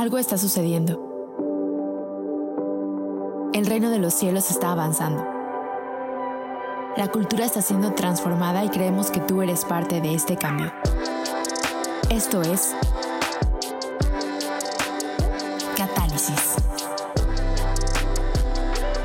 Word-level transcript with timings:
Algo 0.00 0.16
está 0.16 0.38
sucediendo. 0.38 0.98
El 3.52 3.66
reino 3.66 3.90
de 3.90 3.98
los 3.98 4.14
cielos 4.14 4.50
está 4.50 4.72
avanzando. 4.72 5.22
La 6.96 7.08
cultura 7.08 7.44
está 7.44 7.60
siendo 7.60 7.92
transformada 7.92 8.64
y 8.64 8.70
creemos 8.70 9.10
que 9.10 9.20
tú 9.20 9.42
eres 9.42 9.66
parte 9.66 10.00
de 10.00 10.14
este 10.14 10.36
cambio. 10.36 10.72
Esto 12.08 12.40
es 12.40 12.74
Catálisis. 15.76 16.54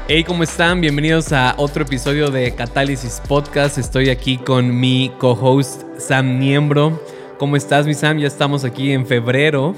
Hey, 0.07 0.23
¿cómo 0.23 0.43
están? 0.43 0.79
Bienvenidos 0.79 1.33
a 1.33 1.55
otro 1.57 1.83
episodio 1.83 2.31
de 2.31 2.55
Catálisis 2.55 3.21
Podcast. 3.27 3.77
Estoy 3.77 4.11
aquí 4.11 4.37
con 4.37 4.79
mi 4.79 5.11
co-host 5.17 5.81
Sam 5.97 6.39
Niembro. 6.39 7.01
¿Cómo 7.37 7.57
estás, 7.57 7.85
mi 7.85 7.93
Sam? 7.93 8.19
Ya 8.19 8.27
estamos 8.27 8.63
aquí 8.63 8.93
en 8.93 9.05
febrero 9.05 9.75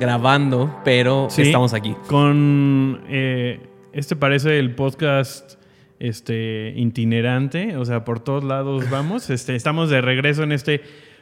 grabando, 0.00 0.80
pero 0.84 1.28
Sí, 1.30 1.42
estamos 1.42 1.74
aquí. 1.74 1.94
Con. 2.08 3.00
eh, 3.08 3.60
este 3.92 4.16
parece 4.16 4.58
el 4.58 4.74
podcast 4.74 5.54
este, 6.00 6.72
itinerante, 6.76 7.76
o 7.76 7.84
sea, 7.84 8.04
por 8.04 8.20
todos 8.20 8.42
lados 8.42 8.88
vamos. 8.90 9.28
Este, 9.30 9.54
estamos 9.54 9.90
de 9.90 10.00
regreso 10.00 10.42
en 10.42 10.52
este 10.52 10.80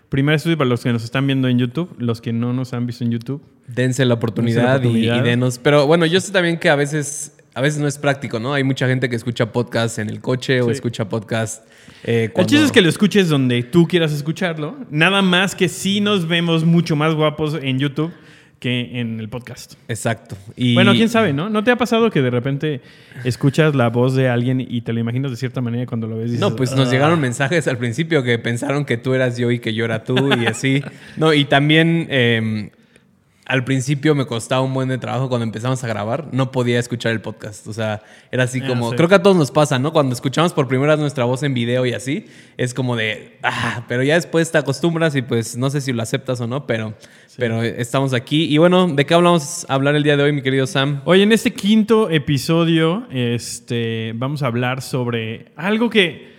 primer 0.08 0.36
estudio 0.36 0.56
para 0.56 0.70
los 0.70 0.82
que 0.82 0.92
nos 0.92 1.04
están 1.04 1.26
viendo 1.26 1.48
en 1.48 1.58
YouTube, 1.58 1.94
los 1.98 2.20
que 2.20 2.32
no 2.32 2.52
nos 2.52 2.72
han 2.72 2.86
visto 2.86 3.04
en 3.04 3.10
YouTube. 3.10 3.42
Dense 3.66 4.04
la 4.04 4.14
oportunidad, 4.14 4.80
Dense 4.80 5.06
la 5.06 5.16
y- 5.18 5.20
denos. 5.22 5.58
Pero 5.58 5.86
bueno, 5.86 6.06
yo 6.06 6.20
sé 6.20 6.32
también 6.32 6.58
que 6.58 6.68
a 6.70 6.76
veces, 6.76 7.36
a 7.54 7.60
veces 7.60 7.80
no 7.80 7.86
es 7.88 7.98
práctico, 7.98 8.38
¿no? 8.40 8.54
Hay 8.54 8.64
mucha 8.64 8.86
gente 8.88 9.08
que 9.08 9.16
escucha 9.16 9.52
podcast 9.52 9.98
en 9.98 10.08
el 10.10 10.20
coche 10.20 10.62
o 10.62 10.70
escucha 10.70 11.08
podcast. 11.08 11.64
eh, 12.04 12.32
El 12.34 12.46
chiste 12.46 12.64
es 12.64 12.72
que 12.72 12.80
lo 12.80 12.88
escuches 12.88 13.28
donde 13.28 13.62
tú 13.64 13.86
quieras 13.86 14.12
escucharlo. 14.12 14.76
Nada 14.90 15.22
más 15.22 15.54
que 15.54 15.68
sí 15.68 16.00
nos 16.00 16.26
vemos 16.26 16.64
mucho 16.64 16.96
más 16.96 17.14
guapos 17.14 17.58
en 17.60 17.78
YouTube 17.78 18.12
que 18.60 19.00
en 19.00 19.18
el 19.18 19.28
podcast. 19.28 19.74
Exacto. 19.88 20.36
Y 20.54 20.74
Bueno, 20.74 20.92
quién 20.92 21.08
sabe, 21.08 21.32
¿no? 21.32 21.48
¿No 21.50 21.64
te 21.64 21.70
ha 21.72 21.76
pasado 21.76 22.10
que 22.10 22.20
de 22.22 22.30
repente 22.30 22.80
escuchas 23.24 23.74
la 23.74 23.88
voz 23.88 24.14
de 24.14 24.28
alguien 24.28 24.60
y 24.60 24.82
te 24.82 24.92
lo 24.92 25.00
imaginas 25.00 25.30
de 25.32 25.36
cierta 25.38 25.60
manera 25.60 25.86
cuando 25.86 26.06
lo 26.06 26.16
ves 26.18 26.26
dices, 26.26 26.40
No, 26.40 26.54
pues 26.54 26.76
nos 26.76 26.88
"Ah"? 26.88 26.92
llegaron 26.92 27.20
mensajes 27.20 27.66
al 27.66 27.78
principio 27.78 28.22
que 28.22 28.38
pensaron 28.38 28.84
que 28.84 28.96
tú 28.98 29.14
eras 29.14 29.36
yo 29.38 29.50
y 29.50 29.58
que 29.58 29.74
yo 29.74 29.84
era 29.86 30.04
tú 30.04 30.14
y 30.40 30.46
así. 30.46 30.82
No, 31.16 31.32
y 31.34 31.46
también 31.46 32.06
eh, 32.10 32.70
al 33.50 33.64
principio 33.64 34.14
me 34.14 34.26
costaba 34.26 34.62
un 34.62 34.72
buen 34.72 34.88
de 34.88 34.96
trabajo 34.96 35.28
cuando 35.28 35.42
empezamos 35.44 35.82
a 35.82 35.88
grabar. 35.88 36.28
No 36.30 36.52
podía 36.52 36.78
escuchar 36.78 37.10
el 37.10 37.20
podcast. 37.20 37.66
O 37.66 37.72
sea, 37.72 38.00
era 38.30 38.44
así 38.44 38.60
Ah, 38.62 38.68
como... 38.68 38.90
sí. 38.90 38.96
Creo 38.96 39.08
que 39.08 39.16
a 39.16 39.22
todos 39.22 39.36
nos 39.36 39.50
pasa, 39.50 39.80
¿no? 39.80 39.92
Cuando 39.92 40.14
escuchamos 40.14 40.52
por 40.52 40.68
primera 40.68 40.92
vez 40.92 41.00
nuestra 41.00 41.24
voz 41.24 41.42
en 41.42 41.52
video 41.52 41.84
y 41.84 41.92
así, 41.92 42.26
es 42.56 42.74
como 42.74 42.94
de... 42.94 43.38
Ah, 43.42 43.84
pero 43.88 44.04
ya 44.04 44.14
después 44.14 44.52
te 44.52 44.58
acostumbras 44.58 45.16
y 45.16 45.22
pues 45.22 45.56
no 45.56 45.68
sé 45.68 45.80
si 45.80 45.92
lo 45.92 46.00
aceptas 46.00 46.40
o 46.40 46.46
no, 46.46 46.64
pero, 46.64 46.94
pero 47.36 47.60
estamos 47.64 48.14
aquí. 48.14 48.44
Y 48.44 48.58
bueno, 48.58 48.86
¿de 48.86 49.04
qué 49.04 49.14
hablamos 49.14 49.66
a 49.68 49.74
hablar 49.74 49.96
el 49.96 50.04
día 50.04 50.16
de 50.16 50.22
hoy, 50.22 50.32
mi 50.32 50.42
querido 50.42 50.68
Sam? 50.68 51.00
Hoy 51.04 51.22
en 51.22 51.32
este 51.32 51.52
quinto 51.52 52.08
episodio 52.08 53.08
este, 53.10 54.12
vamos 54.14 54.44
a 54.44 54.46
hablar 54.46 54.80
sobre 54.80 55.50
algo 55.56 55.90
que 55.90 56.30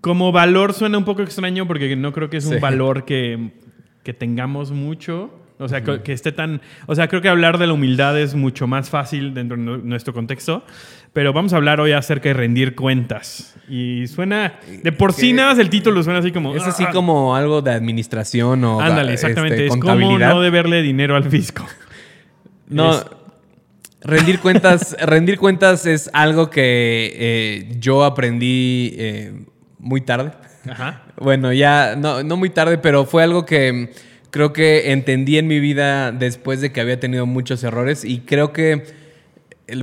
como 0.00 0.32
valor 0.32 0.72
suena 0.72 0.98
un 0.98 1.04
poco 1.04 1.22
extraño 1.22 1.66
porque 1.68 1.94
no 1.94 2.12
creo 2.12 2.28
que 2.28 2.38
es 2.38 2.44
Sí. 2.44 2.54
un 2.54 2.60
valor 2.60 3.04
que, 3.04 3.52
que 4.02 4.12
tengamos 4.14 4.72
mucho. 4.72 5.36
O 5.60 5.68
sea, 5.68 5.82
que, 5.84 6.02
que 6.02 6.12
esté 6.12 6.32
tan... 6.32 6.60
O 6.86 6.94
sea, 6.94 7.06
creo 7.08 7.22
que 7.22 7.28
hablar 7.28 7.58
de 7.58 7.66
la 7.66 7.74
humildad 7.74 8.18
es 8.18 8.34
mucho 8.34 8.66
más 8.66 8.90
fácil 8.90 9.34
dentro 9.34 9.56
de 9.56 9.62
nu- 9.62 9.78
nuestro 9.78 10.12
contexto. 10.12 10.64
Pero 11.12 11.32
vamos 11.32 11.52
a 11.52 11.56
hablar 11.56 11.80
hoy 11.80 11.92
acerca 11.92 12.28
de 12.30 12.34
rendir 12.34 12.74
cuentas. 12.74 13.54
Y 13.68 14.06
suena... 14.06 14.54
De 14.82 14.90
por 14.92 15.12
sí 15.12 15.28
Que- 15.28 15.32
nada 15.34 15.50
más 15.50 15.58
el 15.58 15.68
título 15.70 16.02
suena 16.02 16.20
así 16.20 16.32
como... 16.32 16.54
Es 16.56 16.62
así 16.64 16.84
"Ah". 16.86 16.90
como 16.92 17.36
algo 17.36 17.62
de 17.62 17.70
administración 17.72 18.64
o... 18.64 18.80
Ándale, 18.80 19.14
este, 19.14 19.26
exactamente. 19.28 19.66
es 19.66 19.76
como 19.76 20.18
no 20.18 20.40
deberle 20.40 20.82
dinero 20.82 21.14
al 21.16 21.24
fisco. 21.30 21.66
No, 22.68 22.92
Es- 22.94 23.04
rendir 24.02 24.38
cuentas, 24.42 24.96
rendir 25.04 25.38
cuentas 25.38 25.86
es 25.86 26.08
algo 26.12 26.48
que 26.50 27.12
eh, 27.14 27.76
yo 27.80 28.04
aprendí 28.04 28.94
eh, 28.96 29.44
muy 29.78 30.00
tarde. 30.02 30.30
Ajá. 30.70 31.02
Bueno, 31.16 31.52
ya 31.52 31.96
no, 31.96 32.22
no 32.22 32.36
muy 32.36 32.50
tarde, 32.50 32.78
pero 32.78 33.06
fue 33.06 33.22
algo 33.24 33.44
que 33.44 33.92
creo 34.30 34.52
que 34.52 34.92
entendí 34.92 35.38
en 35.38 35.46
mi 35.46 35.60
vida 35.60 36.12
después 36.12 36.60
de 36.60 36.72
que 36.72 36.80
había 36.80 36.98
tenido 37.00 37.26
muchos 37.26 37.62
errores 37.64 38.04
y 38.04 38.20
creo 38.20 38.52
que 38.52 38.84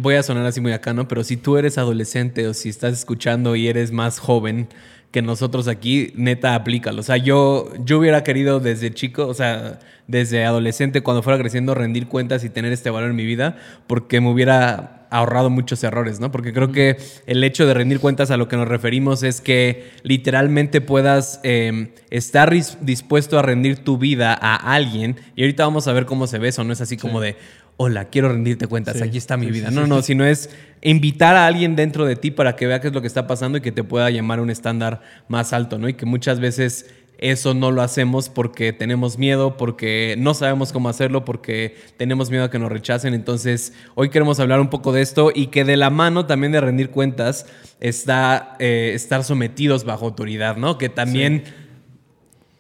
voy 0.02 0.16
a 0.16 0.24
sonar 0.24 0.46
así 0.46 0.62
muy 0.62 0.74
acá, 0.74 0.94
¿no? 0.94 1.08
Pero 1.08 1.24
si 1.24 1.38
tú 1.38 1.58
eres 1.58 1.78
adolescente 1.78 2.48
o 2.48 2.54
si 2.54 2.70
estás 2.70 2.94
escuchando 2.94 3.56
y 3.56 3.68
eres 3.68 3.92
más 3.92 4.20
joven 4.20 4.68
que 5.12 5.22
nosotros 5.22 5.68
aquí, 5.68 6.12
neta, 6.16 6.54
aplícalo. 6.54 7.00
O 7.00 7.04
sea, 7.04 7.18
yo, 7.18 7.72
yo 7.84 8.00
hubiera 8.00 8.24
querido 8.24 8.60
desde 8.60 8.94
chico, 8.94 9.28
o 9.28 9.34
sea, 9.34 9.80
desde 10.08 10.46
adolescente, 10.46 11.02
cuando 11.02 11.24
fuera 11.24 11.40
creciendo, 11.40 11.74
rendir 11.74 12.08
cuentas 12.08 12.44
y 12.44 12.50
tener 12.50 12.72
este 12.72 12.90
valor 12.90 13.10
en 13.10 13.16
mi 13.16 13.26
vida, 13.26 13.58
porque 13.88 14.22
me 14.22 14.30
hubiera 14.30 15.08
ahorrado 15.10 15.50
muchos 15.50 15.82
errores, 15.86 16.20
¿no? 16.20 16.32
Porque 16.32 16.52
creo 16.52 16.74
que 16.74 16.98
el 17.28 17.42
hecho 17.44 17.66
de 17.66 17.74
rendir 17.74 18.02
cuentas 18.02 18.30
a 18.30 18.36
lo 18.36 18.50
que 18.50 18.58
nos 18.58 18.68
referimos 18.68 19.24
es 19.24 19.40
que 19.40 19.90
literalmente 20.04 20.82
puedas 20.82 21.40
eh, 21.44 21.94
estar 22.10 22.52
dis- 22.52 22.78
dispuesto 22.82 23.40
a 23.40 23.42
rendir 23.42 23.86
tu 23.86 23.98
vida 23.98 24.38
a 24.40 24.56
alguien, 24.56 25.16
y 25.38 25.44
ahorita 25.44 25.64
vamos 25.64 25.88
a 25.88 25.94
ver 25.94 26.06
cómo 26.06 26.28
se 26.28 26.40
ve 26.40 26.50
eso, 26.50 26.66
no 26.66 26.74
es 26.74 26.82
así 26.82 26.98
como 26.98 27.22
de, 27.22 27.38
hola, 27.78 28.06
quiero 28.06 28.30
rendirte 28.30 28.68
cuentas, 28.68 28.98
Sí, 28.98 29.04
aquí 29.04 29.18
está 29.18 29.38
mi 29.38 29.46
sí, 29.48 29.52
vida. 29.52 29.70
sí, 29.70 29.76
no, 29.76 29.88
no, 29.88 30.02
sino 30.02 30.26
es 30.26 30.50
invitar 30.82 31.36
a 31.36 31.46
alguien 31.48 31.76
dentro 31.76 32.06
de 32.06 32.16
ti 32.16 32.32
para 32.32 32.56
que 32.56 32.68
vea 32.68 32.82
qué 32.82 32.88
es 32.88 32.94
lo 32.94 33.02
que 33.02 33.08
está 33.08 33.28
pasando 33.28 33.60
y 33.60 33.62
que 33.62 33.72
te 33.72 33.84
pueda 33.84 34.10
llamar 34.10 34.40
a 34.40 34.42
un 34.42 34.50
estándar 34.50 35.02
más 35.28 35.54
alto, 35.54 35.78
¿no? 35.78 35.88
Y 35.88 35.94
que 35.94 36.06
muchas 36.06 36.40
veces 36.40 36.90
eso 37.20 37.54
no 37.56 37.72
lo 37.72 37.82
hacemos 37.82 38.30
porque 38.30 38.74
tenemos 38.74 39.18
miedo, 39.18 39.58
porque 39.58 40.16
no 40.20 40.34
sabemos 40.34 40.72
cómo 40.72 40.90
hacerlo, 40.90 41.26
porque 41.26 41.76
tenemos 41.98 42.30
miedo 42.30 42.44
a 42.44 42.52
que 42.52 42.60
nos 42.60 42.72
rechacen. 42.72 43.14
Entonces, 43.14 43.74
hoy 43.96 44.10
queremos 44.10 44.40
hablar 44.40 44.60
un 44.60 44.70
poco 44.70 44.92
de 44.92 45.02
esto 45.02 45.32
y 45.34 45.48
que 45.48 45.64
de 45.64 45.78
la 45.78 45.90
mano 45.90 46.26
también 46.28 46.52
de 46.52 46.62
rendir 46.62 46.92
cuentas 46.92 47.48
está 47.80 48.56
eh, 48.60 48.92
estar 48.94 49.24
sometidos 49.24 49.84
bajo 49.84 50.06
autoridad, 50.06 50.58
¿no? 50.58 50.78
Que 50.78 50.90
también 50.90 51.44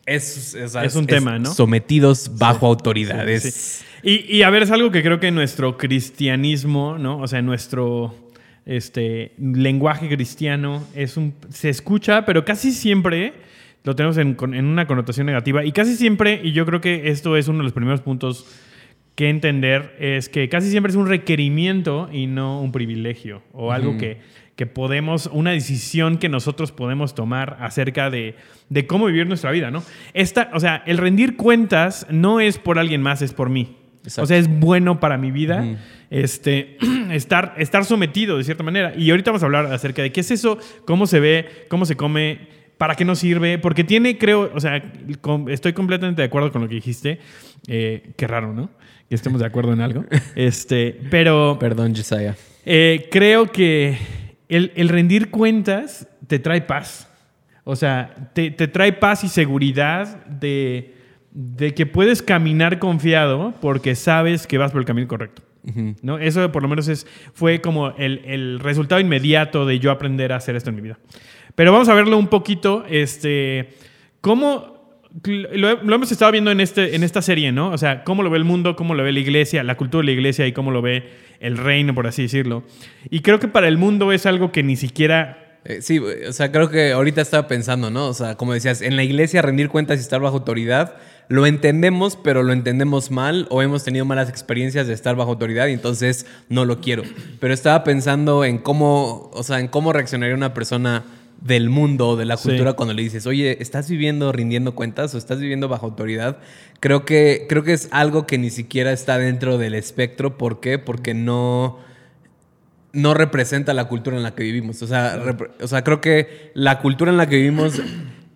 es, 0.07 0.57
sea, 0.71 0.83
Es 0.83 0.95
un 0.95 1.05
tema, 1.05 1.37
¿no? 1.37 1.53
Sometidos 1.53 2.31
bajo 2.37 2.65
autoridad. 2.65 3.25
Sí, 3.25 3.31
es- 3.33 3.53
sí. 3.53 3.83
Y, 4.03 4.37
y 4.37 4.43
a 4.43 4.49
ver, 4.49 4.63
es 4.63 4.71
algo 4.71 4.91
que 4.91 5.01
creo 5.03 5.19
que 5.19 5.31
nuestro 5.31 5.77
cristianismo, 5.77 6.97
¿no? 6.97 7.19
O 7.19 7.27
sea, 7.27 7.41
nuestro 7.41 8.15
este, 8.65 9.33
lenguaje 9.39 10.07
cristiano 10.07 10.83
es 10.95 11.17
un, 11.17 11.33
se 11.49 11.69
escucha, 11.69 12.25
pero 12.25 12.45
casi 12.45 12.71
siempre 12.71 13.33
lo 13.83 13.95
tenemos 13.95 14.17
en, 14.17 14.35
en 14.53 14.65
una 14.65 14.85
connotación 14.87 15.25
negativa. 15.25 15.63
Y 15.65 15.71
casi 15.71 15.95
siempre, 15.95 16.41
y 16.43 16.51
yo 16.51 16.65
creo 16.65 16.79
que 16.81 17.09
esto 17.09 17.37
es 17.37 17.47
uno 17.47 17.59
de 17.59 17.63
los 17.65 17.73
primeros 17.73 18.01
puntos 18.01 18.45
que 19.15 19.29
entender, 19.29 19.95
es 19.99 20.29
que 20.29 20.47
casi 20.47 20.69
siempre 20.69 20.91
es 20.91 20.95
un 20.95 21.07
requerimiento 21.07 22.07
y 22.11 22.27
no 22.27 22.61
un 22.61 22.71
privilegio. 22.71 23.41
O 23.51 23.71
algo 23.71 23.97
que, 23.97 24.17
que 24.57 24.65
podemos, 24.65 25.29
una 25.31 25.51
decisión 25.51 26.17
que 26.17 26.27
nosotros 26.27 26.73
podemos 26.73 27.15
tomar 27.15 27.57
acerca 27.61 28.09
de, 28.09 28.35
de 28.69 28.87
cómo 28.87 29.05
vivir 29.05 29.27
nuestra 29.27 29.51
vida, 29.51 29.71
¿no? 29.71 29.83
Esta, 30.13 30.49
o 30.53 30.59
sea, 30.59 30.83
el 30.87 30.97
rendir 30.97 31.37
cuentas 31.37 32.07
no 32.09 32.39
es 32.41 32.57
por 32.57 32.79
alguien 32.79 33.01
más, 33.01 33.21
es 33.21 33.33
por 33.33 33.49
mí. 33.49 33.77
Exacto. 34.03 34.23
O 34.23 34.25
sea, 34.25 34.37
es 34.37 34.47
bueno 34.47 34.99
para 34.99 35.17
mi 35.17 35.31
vida 35.31 35.77
este, 36.09 36.77
estar, 37.11 37.53
estar 37.57 37.85
sometido 37.85 38.37
de 38.37 38.43
cierta 38.43 38.63
manera. 38.63 38.93
Y 38.97 39.11
ahorita 39.11 39.31
vamos 39.31 39.43
a 39.43 39.45
hablar 39.45 39.67
acerca 39.67 40.01
de 40.01 40.11
qué 40.11 40.21
es 40.21 40.31
eso, 40.31 40.57
cómo 40.85 41.05
se 41.05 41.19
ve, 41.19 41.65
cómo 41.69 41.85
se 41.85 41.95
come, 41.95 42.47
para 42.79 42.95
qué 42.95 43.05
nos 43.05 43.19
sirve, 43.19 43.59
porque 43.59 43.83
tiene, 43.83 44.17
creo, 44.17 44.51
o 44.53 44.59
sea, 44.59 44.81
estoy 45.49 45.73
completamente 45.73 46.21
de 46.23 46.25
acuerdo 46.27 46.51
con 46.51 46.63
lo 46.63 46.67
que 46.67 46.75
dijiste. 46.75 47.19
Eh, 47.67 48.11
qué 48.15 48.25
raro, 48.25 48.53
¿no? 48.53 48.71
Que 49.07 49.15
estemos 49.15 49.39
de 49.39 49.45
acuerdo 49.45 49.73
en 49.73 49.81
algo. 49.81 50.03
Este, 50.35 50.99
pero 51.11 51.57
Perdón, 51.59 51.95
Josiah. 51.95 52.35
eh, 52.65 53.07
creo 53.11 53.51
que 53.51 53.97
el, 54.49 54.71
el 54.75 54.89
rendir 54.89 55.29
cuentas 55.29 56.07
te 56.27 56.39
trae 56.39 56.61
paz. 56.61 57.09
O 57.63 57.75
sea, 57.75 58.31
te, 58.33 58.51
te 58.51 58.67
trae 58.67 58.93
paz 58.93 59.23
y 59.23 59.27
seguridad 59.27 60.25
de, 60.25 60.95
de 61.31 61.73
que 61.73 61.85
puedes 61.85 62.21
caminar 62.21 62.79
confiado 62.79 63.53
porque 63.59 63.95
sabes 63.95 64.47
que 64.47 64.57
vas 64.57 64.71
por 64.71 64.79
el 64.79 64.85
camino 64.85 65.07
correcto. 65.07 65.43
¿no? 66.01 66.17
Eso 66.17 66.49
por 66.51 66.63
lo 66.63 66.69
menos 66.69 66.87
es, 66.87 67.05
fue 67.33 67.59
como 67.59 67.89
el, 67.97 68.21
el 68.23 68.59
resultado 68.59 69.01
inmediato 69.01 69.65
de 69.65 69.79
yo 69.79 69.91
aprender 69.91 70.31
a 70.31 70.37
hacer 70.37 70.55
esto 70.55 70.69
en 70.69 70.77
mi 70.77 70.81
vida. 70.81 70.97
Pero 71.55 71.73
vamos 71.73 71.89
a 71.89 71.93
verlo 71.93 72.17
un 72.17 72.27
poquito, 72.27 72.85
este, 72.87 73.69
cómo 74.21 74.76
lo, 75.23 75.83
lo 75.83 75.95
hemos 75.95 76.11
estado 76.11 76.31
viendo 76.31 76.51
en, 76.51 76.59
este, 76.59 76.95
en 76.95 77.03
esta 77.03 77.21
serie, 77.21 77.51
¿no? 77.51 77.71
O 77.71 77.77
sea, 77.77 78.03
cómo 78.03 78.23
lo 78.23 78.29
ve 78.29 78.37
el 78.37 78.43
mundo, 78.43 78.75
cómo 78.75 78.93
lo 78.93 79.03
ve 79.03 79.11
la 79.11 79.19
iglesia, 79.19 79.63
la 79.63 79.75
cultura 79.75 80.01
de 80.01 80.05
la 80.07 80.11
iglesia 80.11 80.45
y 80.47 80.53
cómo 80.53 80.71
lo 80.71 80.81
ve 80.81 81.03
el 81.39 81.57
reino, 81.57 81.93
por 81.95 82.07
así 82.07 82.23
decirlo. 82.23 82.63
Y 83.09 83.21
creo 83.21 83.39
que 83.39 83.47
para 83.47 83.67
el 83.67 83.77
mundo 83.77 84.11
es 84.11 84.25
algo 84.25 84.51
que 84.51 84.63
ni 84.63 84.75
siquiera 84.75 85.43
Eh, 85.69 85.81
sí, 85.81 85.99
o 85.99 86.31
sea, 86.31 86.49
creo 86.51 86.69
que 86.69 86.93
ahorita 86.93 87.19
estaba 87.19 87.47
pensando, 87.47 87.89
¿no? 87.89 88.07
O 88.07 88.13
sea, 88.13 88.35
como 88.35 88.53
decías, 88.53 88.81
en 88.81 88.95
la 88.95 89.03
iglesia 89.03 89.41
rendir 89.41 89.67
cuentas 89.67 89.97
y 89.97 90.01
estar 90.01 90.21
bajo 90.21 90.37
autoridad, 90.37 90.95
lo 91.27 91.45
entendemos, 91.45 92.15
pero 92.15 92.41
lo 92.41 92.53
entendemos 92.53 93.11
mal 93.11 93.47
o 93.49 93.61
hemos 93.61 93.83
tenido 93.83 94.05
malas 94.05 94.29
experiencias 94.29 94.87
de 94.87 94.93
estar 94.93 95.17
bajo 95.17 95.31
autoridad 95.31 95.67
y 95.67 95.73
entonces 95.73 96.25
no 96.47 96.63
lo 96.63 96.79
quiero. 96.79 97.03
Pero 97.41 97.53
estaba 97.53 97.83
pensando 97.83 98.45
en 98.45 98.59
cómo, 98.59 99.29
o 99.33 99.43
sea, 99.43 99.59
en 99.59 99.67
cómo 99.67 99.91
reaccionaría 99.91 100.35
una 100.35 100.53
persona 100.53 101.03
del 101.41 101.69
mundo, 101.69 102.15
de 102.15 102.25
la 102.25 102.37
Sí. 102.37 102.49
cultura, 102.49 102.73
cuando 102.73 102.93
le 102.93 103.03
dices, 103.03 103.27
oye, 103.27 103.57
¿estás 103.61 103.89
viviendo 103.89 104.31
rindiendo 104.31 104.73
cuentas 104.75 105.13
o 105.13 105.17
estás 105.17 105.39
viviendo 105.39 105.67
bajo 105.67 105.85
autoridad? 105.85 106.37
Creo 106.79 107.05
que, 107.05 107.45
creo 107.47 107.63
que 107.63 107.73
es 107.73 107.87
algo 107.91 108.25
que 108.27 108.37
ni 108.37 108.49
siquiera 108.49 108.91
está 108.91 109.17
dentro 109.17 109.57
del 109.57 109.75
espectro. 109.75 110.37
¿Por 110.37 110.59
qué? 110.59 110.79
Porque 110.79 111.13
no, 111.13 111.77
no 112.93 113.13
representa 113.13 113.73
la 113.73 113.85
cultura 113.85 114.17
en 114.17 114.23
la 114.23 114.33
que 114.33 114.43
vivimos. 114.43 114.81
O 114.81 114.87
sea, 114.87 115.21
o 115.61 115.67
sea, 115.67 115.83
creo 115.83 116.01
que 116.01 116.51
la 116.53 116.79
cultura 116.79 117.11
en 117.11 117.17
la 117.17 117.27
que 117.29 117.35
vivimos 117.37 117.81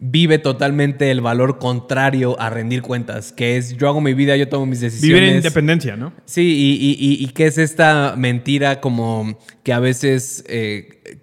vive 0.03 0.39
totalmente 0.39 1.11
el 1.11 1.21
valor 1.21 1.59
contrario 1.59 2.39
a 2.39 2.49
rendir 2.49 2.81
cuentas, 2.81 3.31
que 3.31 3.57
es 3.57 3.77
yo 3.77 3.87
hago 3.87 4.01
mi 4.01 4.15
vida, 4.15 4.35
yo 4.35 4.49
tomo 4.49 4.65
mis 4.65 4.81
decisiones. 4.81 5.13
Vivir 5.13 5.29
en 5.29 5.35
independencia, 5.37 5.95
¿no? 5.95 6.11
Sí, 6.25 6.41
y, 6.41 6.97
y, 6.99 7.23
y, 7.23 7.43
es 7.43 7.59
esta 7.59 8.15
mentira 8.17 8.81
como 8.81 9.37
que 9.63 9.73
a 9.73 9.79
veces... 9.79 10.43
eh, 10.47 11.20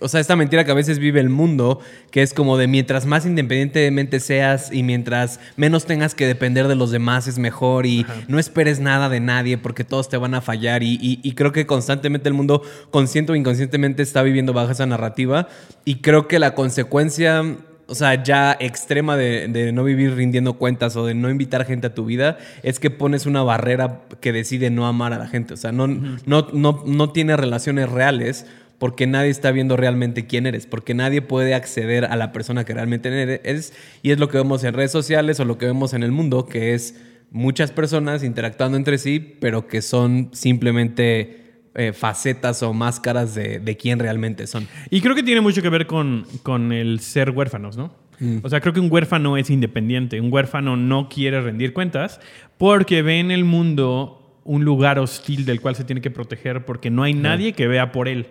o 0.00 0.08
sea, 0.08 0.20
esta 0.20 0.34
mentira 0.36 0.64
que 0.64 0.70
a 0.70 0.74
veces 0.74 0.98
vive 0.98 1.20
el 1.20 1.28
mundo, 1.28 1.80
que 2.10 2.22
es 2.22 2.34
como 2.34 2.56
de 2.56 2.66
mientras 2.66 3.06
más 3.06 3.26
independientemente 3.26 4.18
seas 4.20 4.72
y 4.72 4.82
mientras 4.82 5.40
menos 5.56 5.84
tengas 5.84 6.14
que 6.14 6.26
depender 6.26 6.68
de 6.68 6.74
los 6.74 6.90
demás 6.90 7.26
es 7.28 7.38
mejor 7.38 7.86
y 7.86 8.04
no 8.28 8.38
esperes 8.38 8.80
nada 8.80 9.08
de 9.08 9.20
nadie 9.20 9.58
porque 9.58 9.84
todos 9.84 10.08
te 10.08 10.16
van 10.16 10.34
a 10.34 10.40
fallar 10.40 10.82
y, 10.82 10.94
y- 11.00 11.20
y 11.22 11.32
creo 11.32 11.52
que 11.52 11.66
constantemente 11.66 12.28
el 12.28 12.34
mundo 12.34 12.62
consciente 12.90 13.32
o 13.32 13.34
inconscientemente 13.36 14.02
está 14.02 14.22
viviendo 14.22 14.52
bajo 14.52 14.72
esa 14.72 14.86
narrativa 14.86 15.48
y 15.84 15.96
creo 15.96 16.28
que 16.28 16.38
la 16.38 16.54
consecuencia, 16.54 17.44
o 17.86 17.94
sea, 17.94 18.22
ya 18.22 18.56
extrema 18.58 19.16
de, 19.16 19.48
de 19.48 19.72
no 19.72 19.84
vivir 19.84 20.14
rindiendo 20.14 20.54
cuentas 20.54 20.96
o 20.96 21.04
de 21.06 21.14
no 21.14 21.28
invitar 21.28 21.64
gente 21.66 21.88
a 21.88 21.94
tu 21.94 22.04
vida 22.04 22.38
es 22.62 22.78
que 22.80 22.90
pones 22.90 23.26
una 23.26 23.42
barrera 23.42 24.00
que 24.20 24.32
decide 24.32 24.70
no 24.70 24.86
amar 24.86 25.12
a 25.12 25.18
la 25.18 25.26
gente, 25.28 25.54
o 25.54 25.56
sea, 25.56 25.72
no, 25.72 25.86
no, 25.88 26.46
no, 26.52 26.82
no 26.86 27.10
tiene 27.10 27.36
relaciones 27.36 27.88
reales 27.90 28.46
porque 28.80 29.06
nadie 29.06 29.28
está 29.28 29.52
viendo 29.52 29.76
realmente 29.76 30.26
quién 30.26 30.46
eres, 30.46 30.66
porque 30.66 30.94
nadie 30.94 31.20
puede 31.20 31.54
acceder 31.54 32.06
a 32.06 32.16
la 32.16 32.32
persona 32.32 32.64
que 32.64 32.72
realmente 32.72 33.10
eres. 33.44 33.74
Y 34.02 34.10
es 34.10 34.18
lo 34.18 34.30
que 34.30 34.38
vemos 34.38 34.64
en 34.64 34.72
redes 34.72 34.90
sociales 34.90 35.38
o 35.38 35.44
lo 35.44 35.58
que 35.58 35.66
vemos 35.66 35.92
en 35.92 36.02
el 36.02 36.12
mundo, 36.12 36.46
que 36.46 36.72
es 36.72 36.98
muchas 37.30 37.72
personas 37.72 38.24
interactuando 38.24 38.78
entre 38.78 38.96
sí, 38.96 39.36
pero 39.38 39.68
que 39.68 39.82
son 39.82 40.30
simplemente 40.32 41.66
eh, 41.74 41.92
facetas 41.92 42.62
o 42.62 42.72
máscaras 42.72 43.34
de, 43.34 43.60
de 43.60 43.76
quién 43.76 43.98
realmente 43.98 44.46
son. 44.46 44.66
Y 44.88 45.02
creo 45.02 45.14
que 45.14 45.22
tiene 45.22 45.42
mucho 45.42 45.60
que 45.60 45.68
ver 45.68 45.86
con, 45.86 46.26
con 46.42 46.72
el 46.72 47.00
ser 47.00 47.32
huérfanos, 47.32 47.76
¿no? 47.76 47.94
O 48.42 48.48
sea, 48.50 48.60
creo 48.60 48.74
que 48.74 48.80
un 48.80 48.92
huérfano 48.92 49.36
es 49.36 49.48
independiente. 49.48 50.20
Un 50.20 50.32
huérfano 50.32 50.76
no 50.76 51.08
quiere 51.08 51.40
rendir 51.40 51.72
cuentas 51.72 52.20
porque 52.58 53.00
ve 53.02 53.18
en 53.18 53.30
el 53.30 53.44
mundo 53.44 54.19
un 54.52 54.64
lugar 54.64 54.98
hostil 54.98 55.44
del 55.44 55.60
cual 55.60 55.76
se 55.76 55.84
tiene 55.84 56.00
que 56.00 56.10
proteger 56.10 56.64
porque 56.64 56.90
no 56.90 57.02
hay 57.04 57.14
nadie 57.14 57.52
que 57.52 57.68
vea 57.68 57.92
por 57.92 58.08
él. 58.08 58.26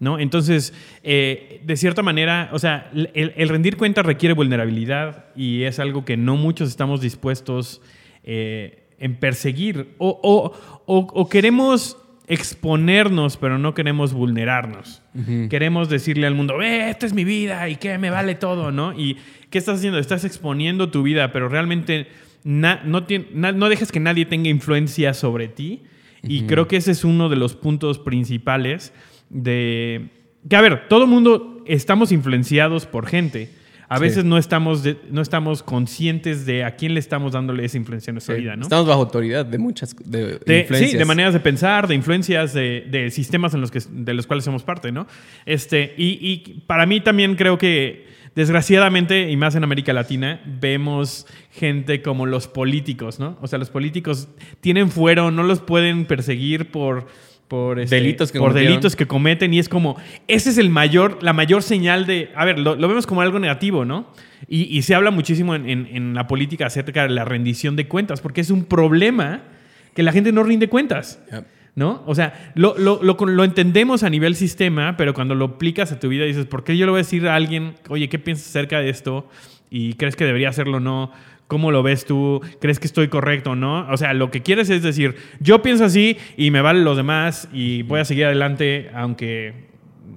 ¿No? 0.00 0.18
Entonces, 0.18 0.74
eh, 1.04 1.60
de 1.64 1.76
cierta 1.76 2.02
manera, 2.02 2.48
o 2.52 2.58
sea, 2.58 2.90
el, 2.92 3.32
el 3.36 3.48
rendir 3.48 3.76
cuentas 3.76 4.04
requiere 4.04 4.34
vulnerabilidad 4.34 5.26
y 5.36 5.62
es 5.62 5.78
algo 5.78 6.04
que 6.04 6.16
no 6.16 6.36
muchos 6.36 6.68
estamos 6.68 7.00
dispuestos 7.00 7.80
eh, 8.24 8.82
en 8.98 9.14
perseguir. 9.14 9.94
O, 9.98 10.18
o- 10.24 10.82
o- 10.86 11.06
o 11.14 11.28
queremos 11.28 11.96
exponernos, 12.26 13.36
pero 13.36 13.58
no 13.58 13.74
queremos 13.74 14.12
vulnerarnos. 14.12 15.02
Queremos 15.48 15.88
decirle 15.88 16.26
al 16.26 16.34
mundo, 16.34 16.56
ve, 16.56 16.90
esta 16.90 17.06
es 17.06 17.12
mi 17.14 17.24
vida 17.24 17.68
y 17.68 17.76
que 17.76 17.96
me 17.98 18.10
vale 18.10 18.34
todo, 18.34 18.72
¿no? 18.72 18.92
Y 18.98 19.18
¿qué 19.50 19.58
estás 19.58 19.78
haciendo? 19.78 19.98
Estás 19.98 20.24
exponiendo 20.24 20.90
tu 20.90 21.02
vida, 21.02 21.32
pero 21.32 21.48
realmente 21.48 22.08
na- 22.44 22.82
no, 22.84 23.04
na- 23.32 23.52
no 23.52 23.68
dejes 23.68 23.90
que 23.90 24.00
nadie 24.00 24.24
tenga 24.26 24.48
influencia 24.48 25.12
sobre 25.14 25.48
ti. 25.48 25.82
Y 26.26 26.42
creo 26.44 26.68
que 26.68 26.76
ese 26.76 26.92
es 26.92 27.04
uno 27.04 27.28
de 27.28 27.36
los 27.36 27.54
puntos 27.54 27.98
principales 27.98 28.94
de... 29.28 30.08
Que 30.48 30.56
a 30.56 30.60
ver, 30.62 30.88
todo 30.88 31.04
el 31.04 31.10
mundo 31.10 31.62
estamos 31.66 32.12
influenciados 32.12 32.86
por 32.86 33.06
gente. 33.06 33.50
A 33.90 33.96
Sí. 33.98 34.02
veces 34.02 34.24
no 34.24 34.38
estamos, 34.38 34.82
de- 34.82 34.96
no 35.10 35.20
estamos 35.20 35.62
conscientes 35.62 36.46
de 36.46 36.64
a 36.64 36.76
quién 36.76 36.94
le 36.94 37.00
estamos 37.00 37.32
dándole 37.32 37.64
esa 37.66 37.76
influencia 37.76 38.10
en 38.10 38.14
nuestra 38.14 38.34
vida, 38.36 38.56
¿no? 38.56 38.62
Estamos 38.62 38.86
bajo 38.86 39.00
autoridad 39.02 39.44
de 39.44 39.58
muchas 39.58 39.94
de, 40.04 40.38
De, 40.46 40.60
influencias. 40.60 40.90
sí, 40.92 40.96
de 40.96 41.04
maneras 41.04 41.34
de 41.34 41.40
pensar, 41.40 41.86
de 41.86 41.94
influencias, 41.94 42.54
de, 42.54 42.86
de 42.90 43.10
sistemas 43.10 43.52
en 43.52 43.60
los 43.60 43.70
que, 43.70 43.80
de 43.90 44.14
los 44.14 44.26
cuales 44.26 44.44
somos 44.46 44.62
parte, 44.64 44.90
¿no? 44.92 45.06
Este, 45.44 45.94
y, 45.98 46.18
y 46.22 46.62
para 46.66 46.86
mí 46.86 47.00
también 47.02 47.34
creo 47.36 47.58
que, 47.58 48.06
desgraciadamente, 48.34 49.30
y 49.30 49.36
más 49.36 49.54
en 49.54 49.64
América 49.64 49.92
Latina, 49.92 50.40
vemos 50.60 51.26
gente 51.50 52.02
como 52.02 52.26
los 52.26 52.48
políticos, 52.48 53.18
¿no? 53.20 53.38
O 53.40 53.46
sea, 53.46 53.58
los 53.58 53.70
políticos 53.70 54.28
tienen 54.60 54.90
fuero, 54.90 55.30
no 55.30 55.42
los 55.42 55.60
pueden 55.60 56.04
perseguir 56.06 56.70
por... 56.70 57.06
Por, 57.46 57.78
este, 57.78 57.96
Delitos 57.96 58.32
que 58.32 58.38
por 58.38 58.54
delitos 58.54 58.96
que 58.96 59.06
cometen 59.06 59.52
y 59.52 59.58
es 59.58 59.68
como 59.68 59.96
ese 60.28 60.48
es 60.48 60.56
el 60.56 60.70
mayor 60.70 61.22
la 61.22 61.34
mayor 61.34 61.62
señal 61.62 62.06
de 62.06 62.30
a 62.34 62.46
ver 62.46 62.58
lo, 62.58 62.74
lo 62.74 62.88
vemos 62.88 63.06
como 63.06 63.20
algo 63.20 63.38
negativo 63.38 63.84
no 63.84 64.10
y, 64.48 64.62
y 64.76 64.80
se 64.80 64.94
habla 64.94 65.10
muchísimo 65.10 65.54
en, 65.54 65.68
en- 65.68 65.86
en 65.92 66.14
la 66.14 66.26
política 66.26 66.64
acerca 66.66 67.02
de 67.02 67.10
la 67.10 67.26
rendición 67.26 67.76
de 67.76 67.86
cuentas 67.86 68.22
porque 68.22 68.40
es 68.40 68.48
un 68.48 68.64
problema 68.64 69.42
que 69.94 70.02
la 70.02 70.10
gente 70.12 70.32
no 70.32 70.42
rinde 70.42 70.68
cuentas 70.70 71.20
Yep. 71.30 71.44
¿No? 71.76 72.02
O 72.06 72.14
sea, 72.14 72.52
lo, 72.54 72.76
lo- 72.78 73.00
lo- 73.02 73.44
entendemos 73.44 74.02
a 74.02 74.10
nivel 74.10 74.36
sistema, 74.36 74.96
pero 74.96 75.12
cuando 75.14 75.34
lo 75.34 75.44
aplicas 75.46 75.90
a 75.92 75.98
tu 76.00 76.08
vida 76.08 76.24
dices, 76.24 76.46
¿por 76.46 76.62
qué 76.64 76.76
yo 76.76 76.86
le 76.86 76.90
voy 76.92 76.98
a 76.98 77.02
decir 77.02 77.26
a 77.28 77.34
alguien, 77.34 77.74
oye, 77.88 78.08
¿qué 78.08 78.18
piensas 78.18 78.46
acerca 78.48 78.80
de 78.80 78.90
esto? 78.90 79.28
¿Y 79.70 79.94
crees 79.94 80.14
que 80.16 80.24
debería 80.24 80.48
hacerlo 80.50 80.76
o 80.76 80.80
no? 80.80 81.10
¿Cómo 81.48 81.70
lo 81.72 81.82
ves 81.82 82.06
tú? 82.06 82.40
¿Crees 82.60 82.78
que 82.80 82.86
estoy 82.86 83.08
correcto 83.08 83.50
o 83.50 83.56
no? 83.56 83.86
O 83.90 83.96
sea, 83.96 84.14
lo 84.14 84.30
que 84.30 84.42
quieres 84.42 84.70
es 84.70 84.82
decir, 84.82 85.16
yo 85.40 85.62
pienso 85.62 85.84
así 85.84 86.16
y 86.36 86.50
me 86.50 86.60
valen 86.62 86.84
los 86.84 86.96
demás 86.96 87.48
y 87.52 87.82
voy 87.82 88.00
a 88.00 88.04
seguir 88.04 88.24
adelante 88.26 88.90
aunque... 88.94 89.73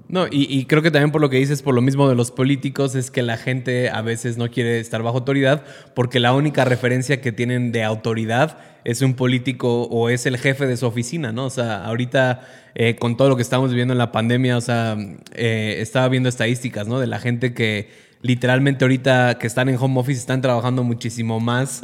No, 0.09 0.25
y, 0.27 0.47
y 0.49 0.65
creo 0.65 0.81
que 0.81 0.91
también 0.91 1.11
por 1.11 1.21
lo 1.21 1.29
que 1.29 1.37
dices, 1.37 1.61
por 1.61 1.75
lo 1.75 1.81
mismo 1.81 2.07
de 2.07 2.15
los 2.15 2.31
políticos, 2.31 2.95
es 2.95 3.11
que 3.11 3.23
la 3.23 3.37
gente 3.37 3.89
a 3.89 4.01
veces 4.01 4.37
no 4.37 4.49
quiere 4.49 4.79
estar 4.79 5.03
bajo 5.03 5.17
autoridad 5.17 5.63
porque 5.95 6.19
la 6.19 6.33
única 6.33 6.63
referencia 6.63 7.19
que 7.19 7.33
tienen 7.33 7.71
de 7.71 7.83
autoridad 7.83 8.57
es 8.85 9.01
un 9.01 9.15
político 9.15 9.83
o 9.83 10.09
es 10.09 10.25
el 10.25 10.37
jefe 10.37 10.65
de 10.65 10.77
su 10.77 10.85
oficina, 10.85 11.33
¿no? 11.33 11.45
O 11.45 11.49
sea, 11.49 11.83
ahorita 11.83 12.47
eh, 12.73 12.95
con 12.95 13.17
todo 13.17 13.27
lo 13.27 13.35
que 13.35 13.41
estamos 13.41 13.69
viviendo 13.71 13.93
en 13.93 13.97
la 13.97 14.13
pandemia, 14.13 14.55
o 14.55 14.61
sea, 14.61 14.95
eh, 15.33 15.77
estaba 15.79 16.07
viendo 16.07 16.29
estadísticas, 16.29 16.87
¿no? 16.87 16.99
De 16.99 17.07
la 17.07 17.19
gente 17.19 17.53
que 17.53 17.89
literalmente 18.21 18.85
ahorita 18.85 19.37
que 19.39 19.47
están 19.47 19.67
en 19.67 19.75
home 19.77 19.99
office 19.99 20.19
están 20.19 20.41
trabajando 20.41 20.83
muchísimo 20.83 21.39
más. 21.41 21.81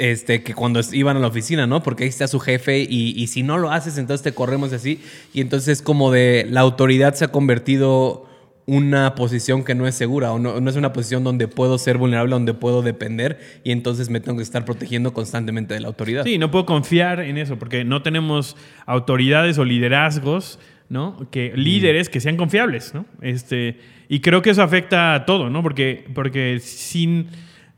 Este, 0.00 0.42
que 0.42 0.54
cuando 0.54 0.80
iban 0.92 1.16
a 1.16 1.20
la 1.20 1.28
oficina, 1.28 1.66
¿no? 1.66 1.82
Porque 1.82 2.04
ahí 2.04 2.08
está 2.08 2.26
su 2.26 2.40
jefe 2.40 2.80
y, 2.80 3.14
y 3.16 3.26
si 3.28 3.42
no 3.42 3.58
lo 3.58 3.70
haces, 3.70 3.98
entonces 3.98 4.22
te 4.22 4.32
corremos 4.32 4.72
así. 4.72 5.00
Y 5.32 5.40
entonces 5.40 5.82
como 5.82 6.10
de 6.10 6.46
la 6.50 6.60
autoridad 6.60 7.14
se 7.14 7.26
ha 7.26 7.28
convertido 7.28 8.26
una 8.70 9.16
posición 9.16 9.64
que 9.64 9.74
no 9.74 9.88
es 9.88 9.96
segura 9.96 10.32
o 10.32 10.38
no, 10.38 10.60
no 10.60 10.70
es 10.70 10.76
una 10.76 10.92
posición 10.92 11.24
donde 11.24 11.48
puedo 11.48 11.76
ser 11.76 11.98
vulnerable, 11.98 12.34
donde 12.34 12.54
puedo 12.54 12.82
depender 12.82 13.40
y 13.64 13.72
entonces 13.72 14.10
me 14.10 14.20
tengo 14.20 14.38
que 14.38 14.44
estar 14.44 14.64
protegiendo 14.64 15.12
constantemente 15.12 15.74
de 15.74 15.80
la 15.80 15.88
autoridad. 15.88 16.22
Sí, 16.22 16.38
no 16.38 16.52
puedo 16.52 16.66
confiar 16.66 17.18
en 17.18 17.36
eso 17.36 17.58
porque 17.58 17.84
no 17.84 18.02
tenemos 18.02 18.56
autoridades 18.86 19.58
o 19.58 19.64
liderazgos, 19.64 20.60
¿no? 20.88 21.28
Que 21.32 21.52
líderes 21.56 22.08
que 22.08 22.20
sean 22.20 22.36
confiables, 22.36 22.94
¿no? 22.94 23.06
Este, 23.20 23.78
y 24.08 24.20
creo 24.20 24.40
que 24.40 24.50
eso 24.50 24.62
afecta 24.62 25.14
a 25.14 25.24
todo, 25.24 25.50
¿no? 25.50 25.64
Porque, 25.64 26.04
porque 26.14 26.60
sin, 26.60 27.26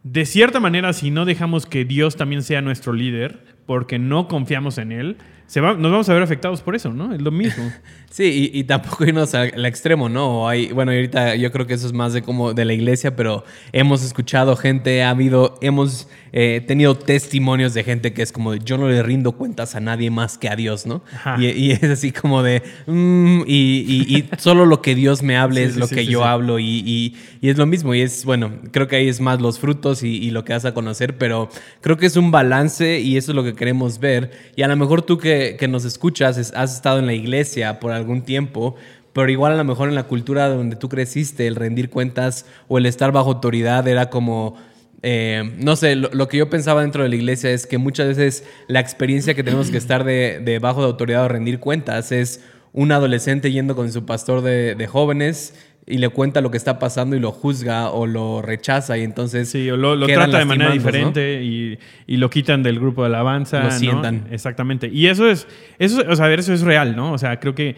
de 0.03 0.27
cierta 0.27 0.59
manera, 0.59 0.93
si 0.93 1.11
no 1.11 1.25
dejamos 1.25 1.67
que 1.67 1.85
Dios 1.85 2.17
también 2.17 2.43
sea 2.43 2.61
nuestro 2.61 2.93
líder, 2.93 3.45
porque 3.67 3.99
no 3.99 4.27
confiamos 4.27 4.79
en 4.79 4.91
Él, 4.91 5.17
se 5.53 5.61
va- 5.61 5.75
nos 5.75 5.91
vamos 5.93 6.09
a 6.09 6.15
ver 6.15 6.23
afectados 6.23 6.63
por 6.63 6.75
eso, 6.75 6.91
¿no? 6.95 7.13
Es 7.15 7.21
lo 7.21 7.31
mismo. 7.31 7.71
Sí, 8.13 8.51
y, 8.53 8.59
y 8.59 8.65
tampoco 8.65 9.07
irnos 9.07 9.35
al, 9.35 9.53
al 9.55 9.65
extremo, 9.65 10.11
¿no? 10.11 10.47
Hay, 10.47 10.71
bueno, 10.71 10.93
ahorita 10.93 11.35
yo 11.37 11.51
creo 11.51 11.67
que 11.67 11.73
eso 11.73 11.87
es 11.87 11.95
más 11.95 12.13
de 12.13 12.21
como 12.21 12.53
de 12.53 12.67
la 12.67 12.75
iglesia, 12.75 13.17
pero 13.17 13.43
hemos 13.73 14.05
escuchado 14.05 14.55
gente, 14.55 15.03
ha 15.03 15.09
habido, 15.09 15.55
hemos 15.63 16.09
eh, 16.35 16.63
tenido 16.67 16.95
testimonios 16.95 17.73
de 17.73 17.85
gente 17.85 18.13
que 18.13 18.21
es 18.21 18.31
como 18.31 18.53
de 18.53 18.59
yo 18.59 18.77
no 18.77 18.87
le 18.91 19.03
rindo 19.03 19.33
cuentas 19.33 19.77
a 19.77 19.81
nadie 19.81 20.11
más 20.11 20.37
que 20.37 20.51
a 20.51 20.57
Dios, 20.57 20.85
¿no? 20.85 21.03
Y, 21.39 21.47
y 21.47 21.71
es 21.71 21.83
así 21.85 22.13
como 22.13 22.43
de 22.43 22.63
mm, 22.87 23.45
y, 23.47 24.19
y- 24.19 24.29
solo 24.37 24.67
lo 24.67 24.83
que 24.83 24.95
Dios 24.95 25.23
me 25.23 25.39
hable 25.39 25.63
Sí, 25.63 25.69
es 25.69 25.73
sí, 25.75 25.81
lo 25.81 25.87
sí, 25.87 25.95
que 25.95 26.05
yo 26.05 26.23
hablo 26.27 26.59
y 26.59 27.15
es 27.41 27.57
lo 27.57 27.65
mismo. 27.65 27.95
Y 27.95 28.03
es, 28.03 28.27
bueno, 28.27 28.53
creo 28.73 28.89
que 28.89 28.97
ahí 28.97 29.09
es 29.09 29.23
más 29.23 29.41
los 29.41 29.59
frutos 29.59 30.03
y, 30.03 30.19
y 30.19 30.31
lo 30.33 30.45
que 30.45 30.53
vas 30.53 30.67
a 30.67 30.75
conocer, 30.75 31.17
pero 31.17 31.49
creo 31.81 31.97
que 31.97 32.05
es 32.05 32.17
un 32.19 32.31
balance 32.31 33.01
y 33.01 33.17
eso 33.17 33.33
es 33.33 33.37
lo 33.37 33.43
que 33.43 33.55
queremos 33.55 33.99
ver. 34.01 34.33
Y 34.55 34.61
a 34.63 34.69
lo 34.69 34.77
mejor 34.77 35.01
tú 35.01 35.17
que, 35.17 35.42
que 35.59 35.69
nos 35.69 35.85
escuchas, 35.85 36.39
es- 36.39 36.53
has 36.55 36.75
estado 36.75 36.99
en 36.99 37.07
la 37.07 37.15
iglesia 37.15 37.79
por 37.81 37.93
algún 37.93 38.23
tiempo, 38.23 38.75
pero 39.13 39.31
igual 39.31 39.53
a 39.53 39.57
lo 39.57 39.65
mejor 39.65 39.89
en 39.89 39.95
la 39.95 40.05
cultura 40.05 40.49
donde 40.49 40.77
tú 40.77 40.89
creciste, 40.89 41.47
el 41.47 41.55
rendir 41.57 41.91
cuentas 41.91 42.47
o 42.69 42.79
el 42.79 42.87
estar 42.87 43.13
bajo 43.13 43.31
autoridad 43.31 43.87
era 43.87 44.09
como... 44.11 44.57
eh, 45.03 45.43
no 45.59 45.75
sé, 45.77 45.97
lo, 45.97 46.29
que 46.29 46.37
yo 46.39 46.49
pensaba 46.49 46.81
dentro 46.83 47.03
de 47.03 47.09
la 47.09 47.17
iglesia 47.17 47.51
es 47.51 47.67
que 47.67 47.77
muchas 47.77 48.07
veces 48.09 48.45
la 48.69 48.81
experiencia 48.81 49.35
que 49.35 49.43
tenemos 49.43 49.71
que 49.71 49.77
estar 49.79 50.05
de, 50.05 50.41
de 50.45 50.59
bajo 50.61 50.81
de 50.81 50.87
autoridad 50.87 51.25
o 51.25 51.29
rendir 51.29 51.59
cuentas 51.59 52.13
es 52.13 52.41
un 52.73 52.91
adolescente 52.93 53.51
yendo 53.53 53.75
con 53.77 53.93
su 53.93 54.07
pastor 54.07 54.41
de 54.43 54.87
jóvenes 54.87 55.55
y 55.87 55.99
le 55.99 56.09
cuenta 56.11 56.41
lo 56.41 56.51
que 56.51 56.57
está 56.57 56.79
pasando 56.79 57.17
y 57.17 57.21
lo 57.21 57.33
juzga 57.33 57.91
o 57.91 58.07
lo 58.07 58.41
rechaza 58.41 58.97
y 58.99 59.03
entonces 59.03 59.49
Sí, 59.51 59.69
o 59.71 59.77
lo, 59.77 59.97
lo 59.97 60.07
trata 60.07 60.39
de 60.39 60.45
manera 60.45 60.71
diferente 60.73 61.43
y, 61.43 61.79
y 62.07 62.17
lo 62.19 62.31
quitan 62.31 62.63
del 62.63 62.79
grupo 62.79 63.03
de 63.03 63.09
alabanza. 63.09 63.59
Lo 63.59 63.65
¿no? 63.65 63.71
sientan. 63.73 64.29
Exactamente. 64.31 64.89
Y 64.93 65.09
eso 65.09 65.29
es, 65.29 65.49
eso, 65.79 66.03
o 66.09 66.15
sea, 66.15 66.27
a 66.27 66.29
ver, 66.29 66.39
eso 66.41 66.53
es 66.55 66.61
real, 66.63 66.95
¿no? 66.95 67.13
O 67.13 67.19
sea, 67.19 67.41
creo 67.41 67.55
que 67.55 67.75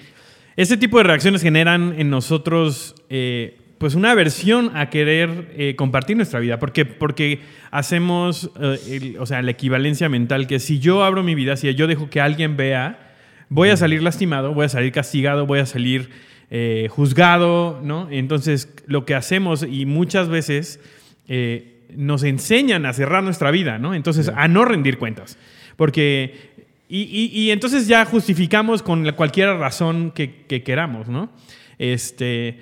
ese 0.56 0.76
tipo 0.76 0.98
de 0.98 1.04
reacciones 1.04 1.40
generan 1.42 1.94
en 1.98 2.10
nosotros 2.10 2.94
eh, 3.08 3.56
pues 3.78 3.94
una 3.94 4.12
aversión 4.12 4.70
a 4.76 4.88
querer 4.90 5.52
eh, 5.56 5.74
compartir 5.74 6.16
nuestra 6.16 6.40
vida. 6.40 6.58
Porque, 6.58 6.84
porque 6.84 7.40
hacemos, 7.70 8.50
eh, 8.60 8.78
el- 8.90 9.16
o 9.18 9.26
sea, 9.26 9.42
la 9.42 9.50
equivalencia 9.50 10.08
mental 10.08 10.46
que 10.46 10.60
si 10.60 10.78
yo 10.78 11.04
abro 11.04 11.22
mi 11.22 11.34
vida, 11.34 11.56
si 11.56 11.74
yo 11.74 11.86
dejo 11.86 12.08
que 12.10 12.20
alguien 12.20 12.56
vea, 12.56 13.14
voy 13.48 13.70
a 13.70 13.76
salir 13.76 14.02
lastimado, 14.02 14.52
voy 14.54 14.66
a 14.66 14.68
salir 14.68 14.92
castigado, 14.92 15.46
voy 15.46 15.58
a 15.60 15.66
salir 15.66 16.10
eh, 16.50 16.88
juzgado, 16.90 17.80
¿no? 17.82 18.08
Entonces, 18.10 18.72
lo 18.86 19.04
que 19.04 19.14
hacemos 19.14 19.66
y 19.68 19.86
muchas 19.86 20.28
veces 20.28 20.80
eh, 21.28 21.86
nos 21.96 22.22
enseñan 22.22 22.86
a 22.86 22.92
cerrar 22.92 23.22
nuestra 23.22 23.50
vida, 23.50 23.78
¿no? 23.78 23.94
Entonces, 23.94 24.28
a 24.34 24.48
no 24.48 24.64
rendir 24.64 24.98
cuentas. 24.98 25.38
Porque... 25.76 26.52
Y, 26.86 27.02
y- 27.02 27.30
y 27.40 27.50
entonces 27.50 27.88
ya 27.88 28.04
justificamos 28.04 28.82
con 28.82 29.10
cualquier 29.12 29.48
razón 29.56 30.12
que, 30.12 30.44
que 30.46 30.62
queramos, 30.62 31.08
¿no? 31.08 31.30
Este, 31.78 32.58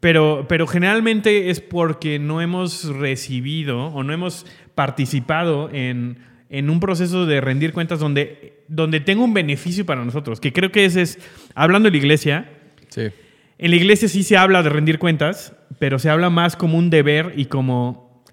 pero, 0.00 0.46
pero 0.48 0.66
generalmente 0.68 1.50
es 1.50 1.60
porque 1.60 2.18
no 2.18 2.40
hemos 2.40 2.84
recibido 2.84 3.86
o 3.88 4.02
no 4.04 4.12
hemos 4.12 4.46
participado 4.74 5.68
en, 5.72 6.18
en 6.48 6.70
un 6.70 6.78
proceso 6.80 7.26
de 7.26 7.40
rendir 7.40 7.72
cuentas 7.72 7.98
donde, 7.98 8.62
donde 8.68 9.00
tenga 9.00 9.24
un 9.24 9.34
beneficio 9.34 9.84
para 9.84 10.04
nosotros. 10.04 10.40
Que 10.40 10.52
creo 10.52 10.70
que 10.70 10.84
ese 10.84 11.02
es, 11.02 11.18
hablando 11.54 11.88
de 11.88 11.90
la 11.90 11.96
iglesia, 11.98 12.48
Sí. 12.96 13.12
en 13.58 13.70
la 13.70 13.76
iglesia 13.76 14.08
sí 14.08 14.22
se 14.22 14.36
habla 14.36 14.62
de 14.62 14.70
rendir 14.70 14.98
cuentas, 14.98 15.52
pero 15.78 15.98
se 15.98 16.10
habla 16.10 16.30
más 16.30 16.56
como 16.56 16.78
un 16.78 16.90
deber 16.90 17.34
y 17.36 17.46
como... 17.46 18.24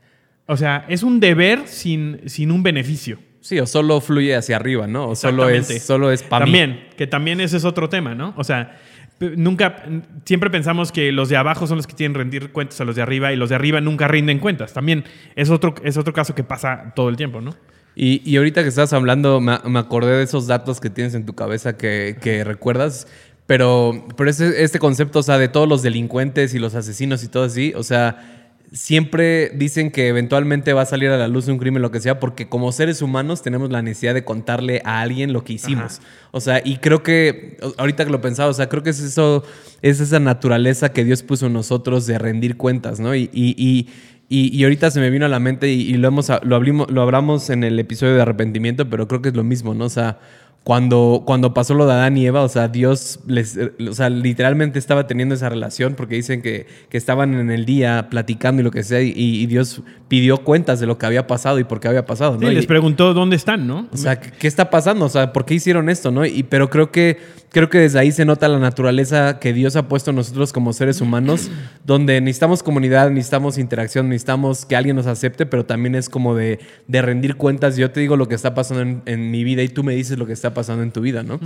O 0.46 0.58
sea, 0.58 0.86
es 0.89 1.03
un 1.03 1.20
deber 1.20 1.67
sin, 1.67 2.22
sin 2.25 2.51
un 2.51 2.63
beneficio. 2.63 3.20
Sí, 3.41 3.60
o 3.60 3.67
solo 3.67 4.00
fluye 4.00 4.36
hacia 4.36 4.55
arriba, 4.55 4.88
¿no? 4.88 5.10
O 5.10 5.15
solo 5.15 5.50
es, 5.50 5.84
solo 5.84 6.12
es 6.12 6.24
para 6.24 6.46
mí. 6.46 6.51
También, 6.51 6.88
que 6.98 7.08
también 7.08 7.41
ese 7.41 7.58
es 7.58 7.65
otro 7.65 7.89
tema, 7.89 8.15
¿no? 8.15 8.34
O 8.38 8.43
sea, 8.46 8.77
nunca, 9.20 9.84
siempre 10.25 10.50
pensamos 10.50 10.91
que 10.93 11.12
los 11.12 11.29
de 11.29 11.38
abajo 11.38 11.67
son 11.67 11.77
los 11.77 11.88
que 11.88 11.93
tienen 11.93 12.15
rendir 12.15 12.51
cuentas 12.51 12.79
a 12.79 12.86
los 12.86 12.96
de 12.96 13.01
arriba 13.01 13.34
y 13.34 13.36
los 13.36 13.50
de 13.50 13.55
arriba 13.55 13.82
nunca 13.82 14.08
rinden 14.08 14.39
cuentas. 14.39 14.74
También 14.74 15.03
es 15.36 15.50
otro, 15.50 15.75
es 15.84 15.98
otro 15.98 16.13
caso 16.13 16.36
que 16.36 16.43
pasa 16.43 16.93
todo 16.96 17.10
el 17.10 17.17
tiempo, 17.17 17.41
¿no? 17.41 17.53
Y, 17.96 18.22
y 18.29 18.38
ahorita 18.38 18.63
que 18.63 18.70
estás 18.70 18.91
hablando, 18.93 19.39
me, 19.39 19.58
me 19.65 19.79
acordé 19.79 20.17
de 20.17 20.24
esos 20.24 20.48
datos 20.48 20.79
que 20.79 20.89
tienes 20.89 21.13
en 21.13 21.25
tu 21.25 21.36
cabeza 21.36 21.77
que, 21.77 22.17
que 22.22 22.43
recuerdas. 22.43 23.08
Pero, 23.47 24.05
pero 24.15 24.29
ese- 24.29 24.63
este 24.63 24.79
concepto, 24.79 25.19
o 25.19 25.23
sea, 25.23 25.38
de 25.38 25.47
todos 25.50 25.67
los 25.67 25.81
delincuentes 25.83 26.53
y 26.53 26.59
los 26.59 26.75
asesinos 26.75 27.23
y 27.23 27.27
todo 27.27 27.43
así, 27.43 27.73
o 27.75 27.83
sea, 27.83 28.39
siempre 28.71 29.50
dicen 29.50 29.91
que 29.91 30.07
eventualmente 30.07 30.73
va 30.73 30.81
a 30.81 30.85
salir 30.85 31.09
a 31.09 31.17
la 31.17 31.27
luz 31.27 31.47
un 31.47 31.59
crimen, 31.59 31.81
lo 31.83 31.91
que 31.91 32.00
sea, 32.00 32.19
porque 32.19 32.50
como 32.50 32.71
seres 32.71 33.01
humanos 33.03 33.43
tenemos 33.43 33.69
la 33.69 33.81
necesidad 33.83 34.13
de 34.15 34.23
contarle 34.23 34.81
a 34.83 35.01
alguien 35.01 35.31
lo 35.31 35.43
que 35.43 35.53
hicimos. 35.53 36.01
O 36.31 36.41
sea, 36.41 36.62
y 36.63 36.77
creo 36.77 37.03
que, 37.03 37.57
ahorita 37.77 38.05
que 38.05 38.12
lo 38.12 38.19
pensaba, 38.21 38.50
o 38.50 38.53
sea, 38.53 38.69
creo 38.69 38.81
que 38.81 38.89
es 38.89 39.00
eso, 39.00 39.43
es 39.83 40.00
esa 40.00 40.19
naturaleza 40.19 40.91
que 40.91 41.03
Dios 41.03 41.21
puso 41.21 41.45
en 41.47 41.53
nosotros 41.53 42.07
de 42.07 42.17
rendir 42.17 42.57
cuentas, 42.57 43.00
¿no? 43.00 43.13
Y, 43.13 43.29
y, 43.31 43.53
y, 44.29 44.57
y- 44.57 44.63
ahorita 44.63 44.89
se 44.89 45.00
me 45.00 45.12
vino 45.12 45.25
a 45.27 45.29
la 45.29 45.39
mente 45.39 45.69
y, 45.69 45.93
lo, 45.93 46.07
hemos, 46.07 46.29
lo, 46.29 46.55
hablimo- 46.59 46.88
lo 46.89 47.01
hablamos 47.03 47.51
en 47.51 47.63
el 47.63 47.77
episodio 47.77 48.15
de 48.15 48.21
arrepentimiento, 48.23 48.89
pero 48.89 49.07
creo 49.07 49.21
que 49.21 49.29
es 49.29 49.35
lo 49.35 49.43
mismo, 49.43 49.75
¿no? 49.75 49.85
O 49.85 49.89
sea, 49.89 50.17
cuando, 50.63 51.24
cuando 51.25 51.53
pasó 51.53 51.74
lo 51.74 51.86
de 51.86 51.91
Adán 51.91 52.15
y 52.17 52.25
Eva, 52.25 52.41
o 52.41 52.48
sea, 52.48 52.70
Dios 52.70 53.20
les, 53.27 53.58
eh, 53.58 53.74
o 53.89 53.91
sea, 53.93 54.10
literalmente 54.10 54.79
estaba 54.79 55.08
teniendo 55.08 55.36
esa 55.36 55.50
relación 55.50 55.96
porque 55.96 56.15
dicen 56.15 56.41
que, 56.41 56.67
que 56.89 56.96
estaban 56.98 57.34
en 57.34 57.51
el 57.51 57.65
día 57.65 58.08
platicando 58.10 58.62
y 58.62 58.63
lo 58.63 58.72
que 58.72 58.84
sea, 58.84 59.01
y, 59.01 59.12
y 59.15 59.46
Dios 59.46 59.82
pidió 60.08 60.38
cuentas 60.46 60.79
de 60.79 60.86
lo 60.86 60.98
que 60.98 61.05
había 61.05 61.27
pasado 61.27 61.60
y 61.60 61.65
por 61.65 61.82
qué 61.82 61.89
había 61.89 62.05
pasado, 62.05 62.38
Sí, 62.39 62.46
¿no? 62.46 62.51
les 62.51 62.63
Y- 62.63 62.67
preguntó 62.67 63.13
dónde 63.13 63.36
están, 63.36 63.67
¿no? 63.67 63.88
o 63.91 63.98
sea, 63.98 64.22
¿qué 64.22 64.32
qué 64.32 64.48
está 64.48 64.70
pasando? 64.70 65.03
O 65.05 65.10
sea, 65.10 65.34
¿por 65.34 65.43
qué 65.43 65.55
hicieron 65.55 65.89
esto, 65.89 66.12
no? 66.12 66.25
Y, 66.25 66.43
pero 66.43 66.70
creo 66.70 66.91
que, 66.91 67.17
creo 67.53 67.69
que 67.69 67.77
desde 67.77 68.00
ahí 68.00 68.12
se 68.12 68.25
nota 68.25 68.48
la 68.48 68.57
naturaleza 68.57 69.39
que 69.39 69.53
Dios 69.53 69.75
ha 69.75 69.88
puesto 69.88 70.10
en 70.10 70.15
nosotros 70.15 70.51
como 70.51 70.74
seres 70.74 71.01
humanos, 71.01 71.51
donde 71.86 72.19
necesitamos 72.19 72.63
comunidad, 72.63 73.12
necesitamos 73.12 73.60
interacción, 73.60 74.10
necesitamos 74.10 74.65
que 74.65 74.75
alguien 74.75 74.95
nos 74.95 75.05
acepte, 75.05 75.45
pero 75.45 75.63
también 75.63 75.93
es 75.93 76.10
como 76.10 76.36
de, 76.36 76.60
de 76.88 77.01
rendir 77.03 77.36
cuentas. 77.36 77.77
Yo 77.77 77.91
te 77.91 78.00
digo 78.00 78.17
lo 78.17 78.27
que 78.27 78.33
está 78.33 78.55
pasando 78.55 79.03
en, 79.05 79.31
mi 79.31 79.43
vida 79.43 79.62
y 79.62 79.69
tú 79.69 79.83
me 79.83 79.93
dices 79.93 80.17
lo 80.17 80.25
que 80.25 80.33
está 80.33 80.53
pasando 80.55 80.81
en 80.81 80.91
tu 80.91 81.01
vida, 81.01 81.22
¿no? 81.22 81.39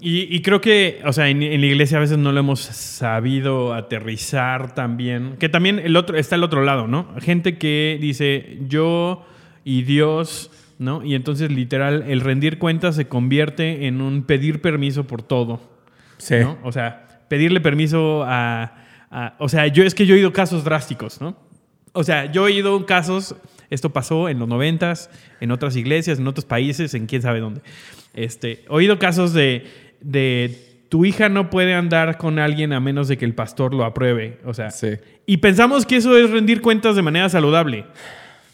Y, 0.00 0.34
y 0.34 0.42
creo 0.42 0.60
que, 0.60 1.00
o 1.04 1.12
sea, 1.12 1.28
en, 1.28 1.42
en 1.42 1.60
la 1.60 1.66
iglesia 1.66 1.98
a 1.98 2.00
veces 2.00 2.18
no 2.18 2.30
lo 2.30 2.38
hemos 2.38 2.60
sabido 2.60 3.74
aterrizar 3.74 4.74
también. 4.74 5.34
Que 5.40 5.48
también 5.48 5.80
el 5.80 5.96
otro, 5.96 6.16
está 6.16 6.36
el 6.36 6.44
otro 6.44 6.62
lado, 6.62 6.86
¿no? 6.86 7.14
Gente 7.18 7.58
que 7.58 7.98
dice 8.00 8.58
yo 8.68 9.26
y 9.64 9.82
Dios, 9.82 10.52
¿no? 10.78 11.04
Y 11.04 11.14
entonces 11.14 11.50
literal 11.50 12.04
el 12.08 12.20
rendir 12.20 12.58
cuentas 12.58 12.96
se 12.96 13.08
convierte 13.08 13.86
en 13.86 14.00
un 14.00 14.22
pedir 14.22 14.60
permiso 14.62 15.06
por 15.06 15.22
todo. 15.22 15.60
Sí. 16.18 16.36
¿no? 16.40 16.58
O 16.62 16.72
sea, 16.72 17.24
pedirle 17.28 17.60
permiso 17.60 18.24
a, 18.24 18.74
a- 19.10 19.34
O 19.38 19.48
sea, 19.48 19.66
yo 19.66 19.84
es 19.84 19.94
que 19.94 20.06
yo 20.06 20.14
he 20.14 20.18
oído 20.18 20.32
casos 20.32 20.64
drásticos, 20.64 21.20
¿no? 21.20 21.36
O 21.92 22.04
sea, 22.04 22.30
yo 22.30 22.42
he 22.46 22.52
oído 22.52 22.86
casos, 22.86 23.34
esto 23.70 23.90
pasó 23.90 24.28
en 24.28 24.38
los 24.38 24.46
noventas, 24.48 25.10
en 25.40 25.50
otras 25.50 25.74
iglesias, 25.76 26.18
en 26.18 26.26
otros 26.28 26.44
países, 26.44 26.94
en 26.94 27.06
quién 27.06 27.22
sabe 27.22 27.40
dónde. 27.40 27.60
Este, 28.14 28.64
he 28.64 28.66
oído 28.68 28.98
casos 28.98 29.32
de, 29.32 29.66
de 30.00 30.84
tu 30.90 31.04
hija 31.04 31.28
no 31.28 31.50
puede 31.50 31.74
andar 31.74 32.16
con 32.18 32.38
alguien 32.38 32.72
a 32.72 32.80
menos 32.80 33.08
de 33.08 33.16
que 33.18 33.24
el 33.24 33.34
pastor 33.34 33.74
lo 33.74 33.84
apruebe. 33.84 34.38
O 34.44 34.54
sea, 34.54 34.70
Sí. 34.70 34.90
y 35.26 35.38
pensamos 35.38 35.86
que 35.86 35.96
eso 35.96 36.16
es 36.16 36.30
rendir 36.30 36.60
cuentas 36.62 36.94
de 36.96 37.02
manera 37.02 37.28
saludable. 37.28 37.84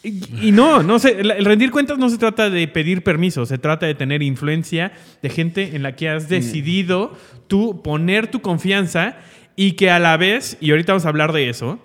Y, 0.04 0.48
y 0.48 0.52
no, 0.52 0.82
no 0.82 0.98
se, 0.98 1.18
el 1.18 1.30
el 1.30 1.44
rendir 1.46 1.70
cuentas 1.70 1.96
no 1.96 2.10
se 2.10 2.18
trata 2.18 2.50
de 2.50 2.68
pedir 2.68 3.02
permiso, 3.02 3.46
se 3.46 3.56
trata 3.56 3.86
de 3.86 3.94
tener 3.94 4.22
influencia 4.22 4.92
de 5.22 5.30
gente 5.30 5.74
en 5.74 5.82
la 5.82 5.96
que 5.96 6.10
has 6.10 6.28
decidido 6.28 7.16
tú 7.48 7.82
poner 7.82 8.30
tu 8.30 8.42
confianza 8.42 9.16
y 9.56 9.72
que 9.72 9.90
a 9.90 9.98
la 9.98 10.16
vez, 10.16 10.58
y 10.60 10.70
ahorita 10.70 10.92
vamos 10.92 11.06
a 11.06 11.08
hablar 11.08 11.32
de 11.32 11.48
eso, 11.48 11.78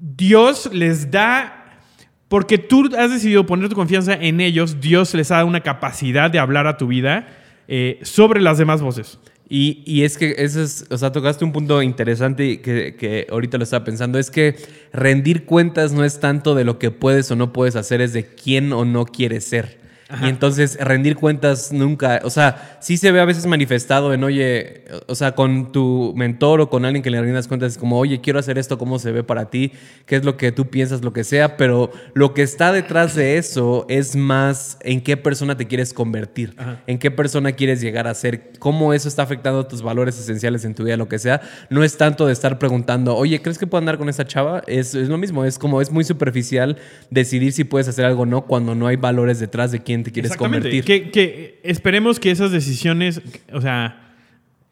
Dios 0.00 0.70
les 0.72 1.10
da, 1.10 1.82
porque 2.28 2.56
tú 2.56 2.88
has 2.96 3.10
decidido 3.10 3.44
poner 3.44 3.68
tu 3.68 3.74
confianza 3.74 4.14
en 4.14 4.40
ellos, 4.40 4.80
Dios 4.80 5.12
les 5.14 5.28
da 5.28 5.44
una 5.44 5.60
capacidad 5.60 6.30
de 6.30 6.38
hablar 6.38 6.66
a 6.66 6.78
tu 6.78 6.86
vida 6.86 7.28
eh, 7.68 7.98
sobre 8.02 8.40
las 8.40 8.58
demás 8.58 8.80
voces. 8.80 9.18
Y, 9.52 9.82
y 9.84 10.04
es 10.04 10.16
que 10.16 10.36
eso 10.38 10.62
es, 10.62 10.86
o 10.90 10.96
sea, 10.96 11.10
tocaste 11.10 11.44
un 11.44 11.50
punto 11.50 11.82
interesante 11.82 12.60
que, 12.60 12.94
que 12.94 13.26
ahorita 13.28 13.58
lo 13.58 13.64
estaba 13.64 13.84
pensando, 13.84 14.20
es 14.20 14.30
que 14.30 14.54
rendir 14.92 15.44
cuentas 15.44 15.92
no 15.92 16.04
es 16.04 16.20
tanto 16.20 16.54
de 16.54 16.62
lo 16.62 16.78
que 16.78 16.92
puedes 16.92 17.28
o 17.32 17.36
no 17.36 17.52
puedes 17.52 17.74
hacer, 17.74 18.00
es 18.00 18.12
de 18.12 18.24
quién 18.24 18.72
o 18.72 18.84
no 18.84 19.06
quieres 19.06 19.42
ser. 19.42 19.79
Y 20.22 20.28
entonces 20.28 20.76
rendir 20.80 21.16
cuentas 21.16 21.72
nunca, 21.72 22.20
o 22.24 22.30
sea, 22.30 22.78
sí 22.80 22.96
se 22.96 23.12
ve 23.12 23.20
a 23.20 23.24
veces 23.24 23.46
manifestado 23.46 24.12
en, 24.12 24.24
oye, 24.24 24.84
o 25.06 25.14
sea, 25.14 25.32
con 25.32 25.72
tu 25.72 26.12
mentor 26.16 26.60
o 26.60 26.70
con 26.70 26.84
alguien 26.84 27.02
que 27.02 27.10
le 27.10 27.20
rindas 27.22 27.46
cuentas, 27.48 27.72
es 27.72 27.78
como, 27.78 27.98
oye, 27.98 28.20
quiero 28.20 28.38
hacer 28.38 28.58
esto, 28.58 28.78
¿cómo 28.78 28.98
se 28.98 29.12
ve 29.12 29.22
para 29.22 29.50
ti? 29.50 29.72
¿Qué 30.06 30.16
es 30.16 30.24
lo 30.24 30.36
que 30.36 30.52
tú 30.52 30.68
piensas, 30.68 31.02
lo 31.02 31.12
que 31.12 31.24
sea? 31.24 31.56
Pero 31.56 31.90
lo 32.14 32.34
que 32.34 32.42
está 32.42 32.72
detrás 32.72 33.14
de 33.14 33.38
eso 33.38 33.86
es 33.88 34.16
más 34.16 34.78
en 34.80 35.00
qué 35.00 35.16
persona 35.16 35.56
te 35.56 35.66
quieres 35.66 35.94
convertir, 35.94 36.56
en 36.86 36.98
qué 36.98 37.10
persona 37.10 37.52
quieres 37.52 37.80
llegar 37.80 38.06
a 38.06 38.14
ser, 38.14 38.52
cómo 38.58 38.92
eso 38.92 39.08
está 39.08 39.22
afectando 39.22 39.66
tus 39.66 39.82
valores 39.82 40.18
esenciales 40.18 40.64
en 40.64 40.74
tu 40.74 40.84
vida, 40.84 40.96
lo 40.96 41.08
que 41.08 41.18
sea. 41.18 41.40
No 41.68 41.84
es 41.84 41.96
tanto 41.96 42.26
de 42.26 42.32
estar 42.32 42.58
preguntando, 42.58 43.16
oye, 43.16 43.40
¿crees 43.40 43.58
que 43.58 43.66
puedo 43.66 43.80
andar 43.80 43.98
con 43.98 44.08
esa 44.08 44.26
chava? 44.26 44.62
Es, 44.66 44.94
es 44.94 45.08
lo 45.08 45.18
mismo, 45.18 45.44
es 45.44 45.58
como, 45.58 45.80
es 45.80 45.90
muy 45.90 46.04
superficial 46.04 46.76
decidir 47.10 47.52
si 47.52 47.64
puedes 47.64 47.88
hacer 47.88 48.04
algo 48.04 48.22
o 48.22 48.26
no 48.26 48.46
cuando 48.46 48.74
no 48.74 48.86
hay 48.86 48.96
valores 48.96 49.38
detrás 49.38 49.72
de 49.72 49.80
quién 49.80 49.99
te 50.02 50.12
quieres 50.12 50.36
convertir. 50.36 50.84
Que, 50.84 51.10
que 51.10 51.60
esperemos 51.62 52.20
que 52.20 52.30
esas 52.30 52.50
decisiones, 52.50 53.20
o 53.52 53.60
sea, 53.60 54.10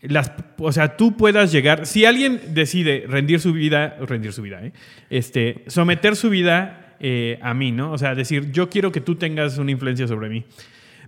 las, 0.00 0.32
o 0.58 0.72
sea, 0.72 0.96
tú 0.96 1.16
puedas 1.16 1.50
llegar. 1.50 1.86
Si 1.86 2.04
alguien 2.04 2.40
decide 2.50 3.04
rendir 3.08 3.40
su 3.40 3.52
vida, 3.52 3.96
rendir 4.00 4.32
su 4.32 4.42
vida, 4.42 4.64
¿eh? 4.64 4.72
este, 5.10 5.64
someter 5.66 6.14
su 6.16 6.30
vida 6.30 6.94
eh, 7.00 7.38
a 7.42 7.54
mí, 7.54 7.72
¿no? 7.72 7.92
O 7.92 7.98
sea, 7.98 8.14
decir, 8.14 8.52
yo 8.52 8.70
quiero 8.70 8.92
que 8.92 9.00
tú 9.00 9.16
tengas 9.16 9.58
una 9.58 9.70
influencia 9.70 10.06
sobre 10.06 10.28
mí. 10.28 10.44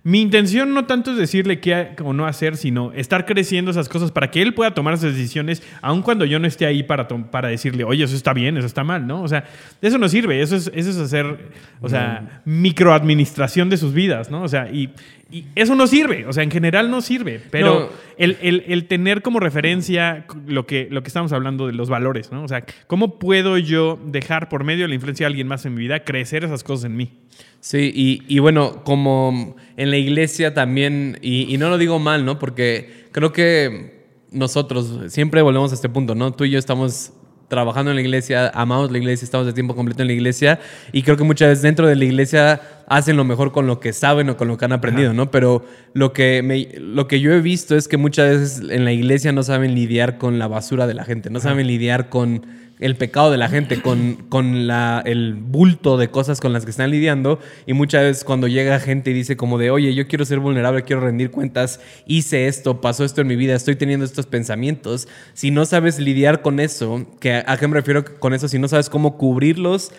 Mi 0.03 0.19
intención 0.19 0.73
no 0.73 0.85
tanto 0.85 1.11
es 1.11 1.17
decirle 1.17 1.59
qué 1.59 1.89
o 2.03 2.11
no 2.11 2.25
hacer, 2.25 2.57
sino 2.57 2.91
estar 2.93 3.27
creciendo 3.27 3.69
esas 3.69 3.87
cosas 3.87 4.11
para 4.11 4.31
que 4.31 4.41
él 4.41 4.55
pueda 4.55 4.73
tomar 4.73 4.95
esas 4.95 5.13
decisiones, 5.13 5.61
aun 5.81 6.01
cuando 6.01 6.25
yo 6.25 6.39
no 6.39 6.47
esté 6.47 6.65
ahí 6.65 6.81
para, 6.81 7.07
para 7.07 7.49
decirle, 7.49 7.83
oye, 7.83 8.03
eso 8.03 8.15
está 8.15 8.33
bien, 8.33 8.57
eso 8.57 8.65
está 8.65 8.83
mal, 8.83 9.05
¿no? 9.05 9.21
O 9.21 9.27
sea, 9.27 9.43
eso 9.79 9.99
no 9.99 10.09
sirve, 10.09 10.41
eso 10.41 10.55
es, 10.55 10.71
eso 10.73 10.89
es 10.89 10.97
hacer, 10.97 11.51
o 11.81 11.87
sea, 11.89 12.41
microadministración 12.45 13.69
de 13.69 13.77
sus 13.77 13.93
vidas, 13.93 14.31
¿no? 14.31 14.41
O 14.41 14.47
sea, 14.47 14.71
y, 14.71 14.89
y 15.31 15.45
eso 15.55 15.75
no 15.75 15.85
sirve, 15.85 16.25
o 16.25 16.33
sea, 16.33 16.43
en 16.43 16.51
general 16.51 16.89
no 16.89 17.01
sirve, 17.01 17.39
pero 17.51 17.81
No. 17.81 17.89
el, 18.17 18.37
el- 18.41 18.63
el 18.67 18.85
tener 18.85 19.21
como 19.21 19.39
referencia 19.39 20.25
lo 20.47 20.65
que, 20.65 20.87
lo 20.89 21.03
que 21.03 21.07
estamos 21.09 21.31
hablando 21.31 21.67
de 21.67 21.73
los 21.73 21.89
valores, 21.89 22.31
¿no? 22.31 22.43
O 22.43 22.47
sea, 22.47 22.65
¿cómo 22.87 23.19
puedo 23.19 23.57
yo 23.59 23.99
dejar 24.03 24.49
por 24.49 24.63
medio 24.63 24.85
de 24.85 24.89
la 24.89 24.95
influencia 24.95 25.25
de 25.25 25.27
alguien 25.27 25.47
más 25.47 25.63
en 25.65 25.75
mi 25.75 25.81
vida 25.81 26.03
crecer 26.03 26.43
esas 26.43 26.63
cosas 26.63 26.85
en 26.85 26.97
mí? 26.97 27.11
Sí, 27.59 27.91
y, 27.93 28.23
y 28.27 28.39
bueno, 28.39 28.83
como 28.83 29.55
en 29.81 29.89
la 29.89 29.97
iglesia 29.97 30.53
también, 30.53 31.17
y, 31.21 31.51
y 31.53 31.57
no 31.57 31.69
lo 31.69 31.77
digo 31.77 31.97
mal, 31.97 32.23
¿no? 32.23 32.37
Porque 32.37 33.07
creo 33.11 33.33
que 33.33 34.05
nosotros 34.31 35.11
siempre 35.11 35.41
volvemos 35.41 35.71
a 35.71 35.75
este 35.75 35.89
punto, 35.89 36.13
¿no? 36.13 36.31
Tú 36.31 36.45
y 36.45 36.51
yo 36.51 36.59
estamos 36.59 37.13
trabajando 37.47 37.89
en 37.91 37.95
la 37.95 38.01
iglesia, 38.01 38.49
amamos 38.53 38.91
la 38.91 38.99
iglesia, 38.99 39.25
estamos 39.25 39.47
de 39.47 39.53
tiempo 39.53 39.75
completo 39.75 40.03
en 40.03 40.07
la 40.07 40.13
iglesia, 40.13 40.59
y 40.93 41.01
creo 41.01 41.17
que 41.17 41.23
muchas 41.23 41.49
veces 41.49 41.63
dentro 41.63 41.87
de 41.87 41.95
la 41.95 42.05
iglesia 42.05 42.61
hacen 42.87 43.17
lo 43.17 43.23
mejor 43.23 43.51
con 43.51 43.65
lo 43.65 43.79
que 43.79 43.91
saben 43.91 44.29
o 44.29 44.37
con 44.37 44.47
lo 44.47 44.57
que 44.57 44.65
han 44.65 44.71
aprendido, 44.71 45.13
¿no? 45.13 45.31
Pero 45.31 45.65
lo 45.93 46.13
que, 46.13 46.43
me, 46.43 46.67
lo 46.79 47.07
que 47.07 47.19
yo 47.19 47.33
he 47.33 47.41
visto 47.41 47.75
es 47.75 47.87
que 47.87 47.97
muchas 47.97 48.29
veces 48.29 48.69
en 48.69 48.85
la 48.85 48.91
iglesia 48.91 49.31
no 49.31 49.41
saben 49.41 49.73
lidiar 49.73 50.19
con 50.19 50.37
la 50.37 50.47
basura 50.47 50.85
de 50.85 50.93
la 50.93 51.05
gente, 51.05 51.31
no 51.31 51.39
saben 51.39 51.65
lidiar 51.65 52.09
con 52.09 52.45
el 52.81 52.97
pecado 52.97 53.31
de 53.31 53.37
la 53.37 53.47
gente, 53.47 53.81
con, 53.81 54.15
con 54.27 54.67
la, 54.67 55.01
el 55.05 55.35
bulto 55.35 55.97
de 55.97 56.09
cosas 56.09 56.41
con 56.41 56.51
las 56.51 56.65
que 56.65 56.71
están 56.71 56.91
lidiando. 56.91 57.39
Y 57.65 57.73
muchas 57.73 58.01
veces 58.01 58.23
cuando 58.25 58.47
llega 58.47 58.79
gente 58.79 59.11
y 59.11 59.13
dice 59.13 59.37
como 59.37 59.57
de, 59.57 59.71
oye, 59.71 59.93
yo 59.93 60.07
quiero 60.07 60.25
ser 60.25 60.39
vulnerable, 60.39 60.83
quiero 60.83 61.01
rendir 61.01 61.31
cuentas, 61.31 61.79
hice 62.07 62.47
esto, 62.47 62.81
pasó 62.81 63.05
esto 63.05 63.21
en 63.21 63.27
mi 63.27 63.35
vida, 63.35 63.55
estoy 63.55 63.75
teniendo 63.75 64.03
estos 64.03 64.25
pensamientos. 64.25 65.07
Si 65.33 65.51
no 65.51 65.65
sabes 65.65 65.99
lidiar 65.99 66.41
con 66.41 66.59
eso, 66.59 67.05
que 67.19 67.43
a 67.45 67.57
qué 67.57 67.67
me 67.67 67.75
refiero 67.75 68.03
con 68.19 68.33
eso, 68.33 68.47
si 68.47 68.57
no 68.57 68.67
sabes 68.67 68.89
cómo 68.89 69.15
cubrirlos, 69.15 69.91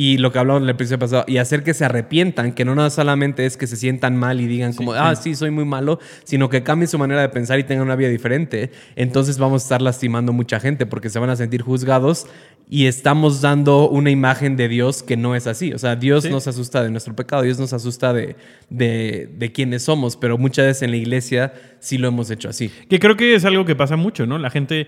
y 0.00 0.16
lo 0.18 0.30
que 0.30 0.38
hablamos 0.38 0.60
en 0.60 0.68
el 0.68 0.76
episodio 0.76 1.00
pasado, 1.00 1.24
y 1.26 1.38
hacer 1.38 1.64
que 1.64 1.74
se 1.74 1.84
arrepientan, 1.84 2.52
que 2.52 2.64
no 2.64 2.72
nada 2.76 2.88
solamente 2.88 3.44
es 3.46 3.56
que 3.56 3.66
se 3.66 3.74
sientan 3.74 4.16
mal 4.16 4.40
y 4.40 4.46
digan 4.46 4.72
como, 4.72 4.92
ah, 4.92 5.16
sí, 5.16 5.34
soy 5.34 5.50
muy 5.50 5.64
malo, 5.64 5.98
sino 6.22 6.48
que 6.48 6.62
cambien 6.62 6.86
su 6.86 7.00
manera 7.00 7.20
de 7.20 7.28
pensar 7.30 7.58
y 7.58 7.64
tengan 7.64 7.84
una 7.84 7.96
vida 7.96 8.08
diferente. 8.08 8.70
Entonces 8.94 9.38
vamos 9.38 9.62
a 9.62 9.64
estar 9.64 9.82
lastimando 9.82 10.32
mucha 10.32 10.60
gente 10.60 10.86
porque 10.86 11.10
se 11.10 11.18
van 11.18 11.30
a 11.30 11.34
sentir 11.34 11.62
juzgados 11.62 12.28
y 12.70 12.86
estamos 12.86 13.40
dando 13.40 13.88
una 13.88 14.10
imagen 14.10 14.56
de 14.56 14.68
Dios 14.68 15.02
que 15.02 15.16
no 15.16 15.34
es 15.34 15.48
así. 15.48 15.72
O 15.72 15.78
sea, 15.80 15.96
Dios 15.96 16.30
nos 16.30 16.46
asusta 16.46 16.84
de 16.84 16.90
nuestro 16.90 17.16
pecado, 17.16 17.42
Dios 17.42 17.58
nos 17.58 17.72
asusta 17.72 18.12
de, 18.12 18.36
de, 18.70 19.28
de 19.36 19.50
quiénes 19.50 19.82
somos, 19.82 20.16
pero 20.16 20.38
muchas 20.38 20.66
veces 20.66 20.82
en 20.82 20.92
la 20.92 20.96
iglesia 20.98 21.54
sí 21.80 21.98
lo 21.98 22.06
hemos 22.06 22.30
hecho 22.30 22.48
así. 22.48 22.70
Que 22.88 23.00
creo 23.00 23.16
que 23.16 23.34
es 23.34 23.44
algo 23.44 23.64
que 23.64 23.74
pasa 23.74 23.96
mucho, 23.96 24.26
¿no? 24.26 24.38
La 24.38 24.50
gente 24.50 24.86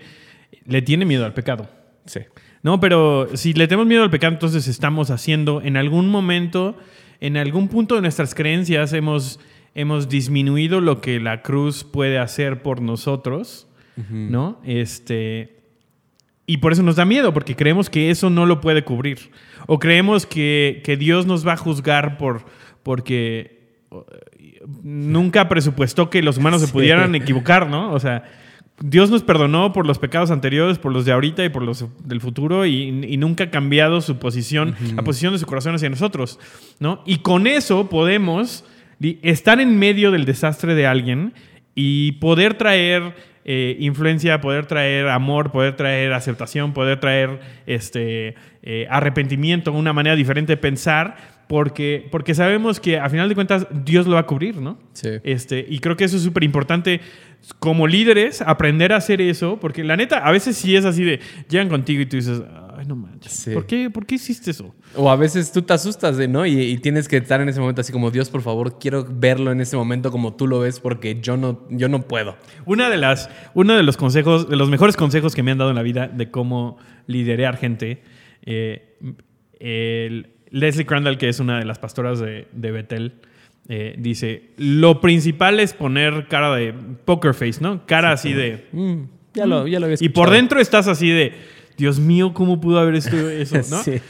le 0.65 0.81
tiene 0.81 1.03
miedo 1.03 1.25
al 1.25 1.33
pecado. 1.33 1.67
Sí. 2.05 2.21
No, 2.63 2.79
pero 2.79 3.27
si 3.35 3.53
le 3.53 3.67
tenemos 3.67 3.87
miedo 3.87 4.03
al 4.03 4.11
pecado, 4.11 4.33
entonces 4.33 4.67
estamos 4.67 5.09
haciendo 5.09 5.61
en 5.61 5.77
algún 5.77 6.09
momento, 6.09 6.77
en 7.19 7.37
algún 7.37 7.67
punto 7.67 7.95
de 7.95 8.01
nuestras 8.01 8.35
creencias, 8.35 8.93
hemos, 8.93 9.39
hemos 9.73 10.09
disminuido 10.09 10.79
lo 10.79 11.01
que 11.01 11.19
la 11.19 11.41
cruz 11.41 11.83
puede 11.83 12.19
hacer 12.19 12.61
por 12.61 12.81
nosotros, 12.81 13.67
¿no? 14.09 14.59
Este. 14.63 15.57
Y 16.47 16.57
por 16.57 16.73
eso 16.73 16.81
nos 16.81 16.95
da 16.95 17.05
miedo, 17.05 17.33
porque 17.33 17.55
creemos 17.55 17.89
que 17.89 18.09
eso 18.09 18.29
no 18.29 18.45
lo 18.45 18.61
puede 18.61 18.83
cubrir. 18.83 19.31
O 19.67 19.79
creemos 19.79 20.25
que, 20.25 20.81
que 20.83 20.97
Dios 20.97 21.25
nos 21.27 21.47
va 21.47 21.53
a 21.53 21.57
juzgar 21.57 22.17
por, 22.17 22.45
porque 22.83 23.61
nunca 24.83 25.49
presupuestó 25.49 26.09
que 26.09 26.21
los 26.21 26.37
humanos 26.37 26.61
se 26.61 26.67
pudieran 26.67 27.15
equivocar, 27.15 27.67
¿no? 27.67 27.91
O 27.93 27.99
sea, 27.99 28.23
Dios 28.83 29.09
nos 29.09 29.23
perdonó 29.23 29.73
por 29.73 29.85
los 29.85 29.99
pecados 29.99 30.31
anteriores, 30.31 30.79
por 30.79 30.91
los 30.91 31.05
de 31.05 31.11
ahorita 31.11 31.43
y 31.45 31.49
por 31.49 31.61
los 31.63 31.85
del 32.03 32.21
futuro 32.21 32.65
y, 32.65 33.05
y 33.07 33.17
nunca 33.17 33.45
ha 33.45 33.49
cambiado 33.51 34.01
su 34.01 34.17
posición, 34.17 34.75
la 34.95 35.03
posición 35.03 35.33
de 35.33 35.39
su 35.39 35.45
corazón 35.45 35.75
hacia 35.75 35.89
nosotros, 35.89 36.39
¿no? 36.79 37.03
Y 37.05 37.17
con 37.17 37.47
eso 37.47 37.89
podemos 37.89 38.65
estar 39.21 39.59
en 39.59 39.77
medio 39.77 40.11
del 40.11 40.25
desastre 40.25 40.75
de 40.75 40.87
alguien 40.87 41.33
y 41.75 42.13
poder 42.13 42.55
traer 42.55 43.13
eh, 43.43 43.75
influencia, 43.79 44.39
poder 44.39 44.67
traer 44.67 45.07
amor, 45.07 45.51
poder 45.51 45.75
traer 45.75 46.13
aceptación, 46.13 46.73
poder 46.73 46.99
traer 46.99 47.39
este, 47.65 48.35
eh, 48.61 48.85
arrepentimiento, 48.89 49.71
una 49.71 49.93
manera 49.93 50.15
diferente 50.15 50.53
de 50.53 50.57
pensar, 50.57 51.41
porque, 51.47 52.07
porque 52.11 52.35
sabemos 52.35 52.79
que 52.79 52.99
a 52.99 53.09
final 53.09 53.27
de 53.27 53.35
cuentas 53.35 53.67
Dios 53.83 54.05
lo 54.05 54.13
va 54.13 54.21
a 54.21 54.25
cubrir, 54.27 54.57
¿no? 54.57 54.77
Sí. 54.93 55.09
Este, 55.23 55.65
y 55.67 55.79
creo 55.79 55.97
que 55.97 56.03
eso 56.03 56.17
es 56.17 56.23
súper 56.23 56.43
importante 56.43 57.01
como 57.59 57.87
líderes, 57.87 58.41
aprender 58.41 58.93
a 58.93 58.97
hacer 58.97 59.21
eso, 59.21 59.59
porque 59.59 59.83
la 59.83 59.95
neta, 59.97 60.19
a 60.19 60.31
veces 60.31 60.55
sí 60.57 60.75
es 60.75 60.85
así 60.85 61.03
de, 61.03 61.19
llegan 61.49 61.69
contigo 61.69 62.01
y 62.01 62.05
tú 62.05 62.15
dices, 62.17 62.41
ay, 62.77 62.85
no 62.85 62.95
manches, 62.95 63.31
Sí. 63.33 63.51
¿por, 63.51 63.65
qué, 63.65 63.89
¿por 63.89 64.05
qué 64.05 64.15
hiciste 64.15 64.51
eso? 64.51 64.73
O 64.95 65.09
a 65.11 65.15
veces 65.15 65.51
tú 65.51 65.61
te 65.61 65.73
asustas 65.73 66.17
de, 66.17 66.27
¿no? 66.27 66.45
Y, 66.45 66.59
y 66.59 66.77
tienes 66.77 67.07
que 67.07 67.17
estar 67.17 67.41
en 67.41 67.49
ese 67.49 67.59
momento 67.59 67.81
así 67.81 67.91
como, 67.91 68.11
Dios, 68.11 68.29
por 68.29 68.41
favor, 68.41 68.77
quiero 68.79 69.05
verlo 69.09 69.51
en 69.51 69.59
ese 69.61 69.75
momento 69.75 70.11
como 70.11 70.35
tú 70.35 70.47
lo 70.47 70.59
ves 70.59 70.79
porque 70.79 71.19
yo 71.21 71.35
no, 71.37 71.67
yo 71.69 71.89
no 71.89 72.03
puedo. 72.07 72.37
Una 72.65 72.89
de 72.89 72.97
las, 72.97 73.29
uno 73.53 73.75
de 73.75 73.83
los 73.83 73.97
consejos, 73.97 74.47
de 74.49 74.55
los 74.55 74.69
mejores 74.69 74.95
consejos 74.95 75.33
que 75.35 75.43
me 75.43 75.51
han 75.51 75.57
dado 75.57 75.71
en 75.71 75.75
la 75.75 75.83
vida 75.83 76.07
de 76.07 76.29
cómo 76.31 76.77
liderar 77.07 77.57
gente, 77.57 78.01
eh, 78.43 78.97
el- 79.59 80.27
Leslie 80.51 80.85
Crandall, 80.85 81.17
que 81.17 81.29
es 81.29 81.39
una 81.39 81.59
de 81.59 81.65
las 81.65 81.79
pastoras 81.79 82.19
de, 82.19 82.47
de 82.51 82.71
Bethel, 82.71 83.13
eh, 83.69 83.95
dice, 83.97 84.51
lo 84.57 85.01
principal 85.01 85.59
es 85.59 85.73
poner 85.73 86.27
cara 86.27 86.55
de 86.55 86.73
poker 87.05 87.33
face, 87.33 87.61
¿no? 87.61 87.85
Cara 87.85 88.11
así 88.11 88.33
de... 88.33 88.67
Mm, 88.71 89.03
ya, 89.33 89.45
lo, 89.45 89.67
ya 89.67 89.79
lo 89.79 89.85
había 89.85 89.97
Y 89.99 90.09
por 90.09 90.29
dentro 90.29 90.59
estás 90.59 90.87
así 90.87 91.09
de, 91.09 91.33
Dios 91.77 91.99
mío, 91.99 92.33
¿cómo 92.33 92.59
pudo 92.59 92.79
haber 92.79 92.95
esto, 92.95 93.29
eso? 93.29 93.55
¿no? 93.69 93.83
Sí. 93.83 94.01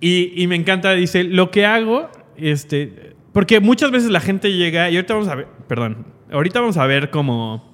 y, 0.00 0.42
y 0.42 0.46
me 0.46 0.56
encanta, 0.56 0.92
dice, 0.92 1.24
lo 1.24 1.50
que 1.50 1.66
hago, 1.66 2.10
este, 2.36 3.14
porque 3.32 3.60
muchas 3.60 3.90
veces 3.90 4.10
la 4.10 4.20
gente 4.20 4.52
llega, 4.52 4.90
y 4.90 4.96
ahorita 4.96 5.14
vamos 5.14 5.28
a 5.28 5.34
ver, 5.34 5.46
perdón, 5.66 6.06
ahorita 6.30 6.60
vamos 6.60 6.76
a 6.76 6.86
ver 6.86 7.10
como 7.10 7.68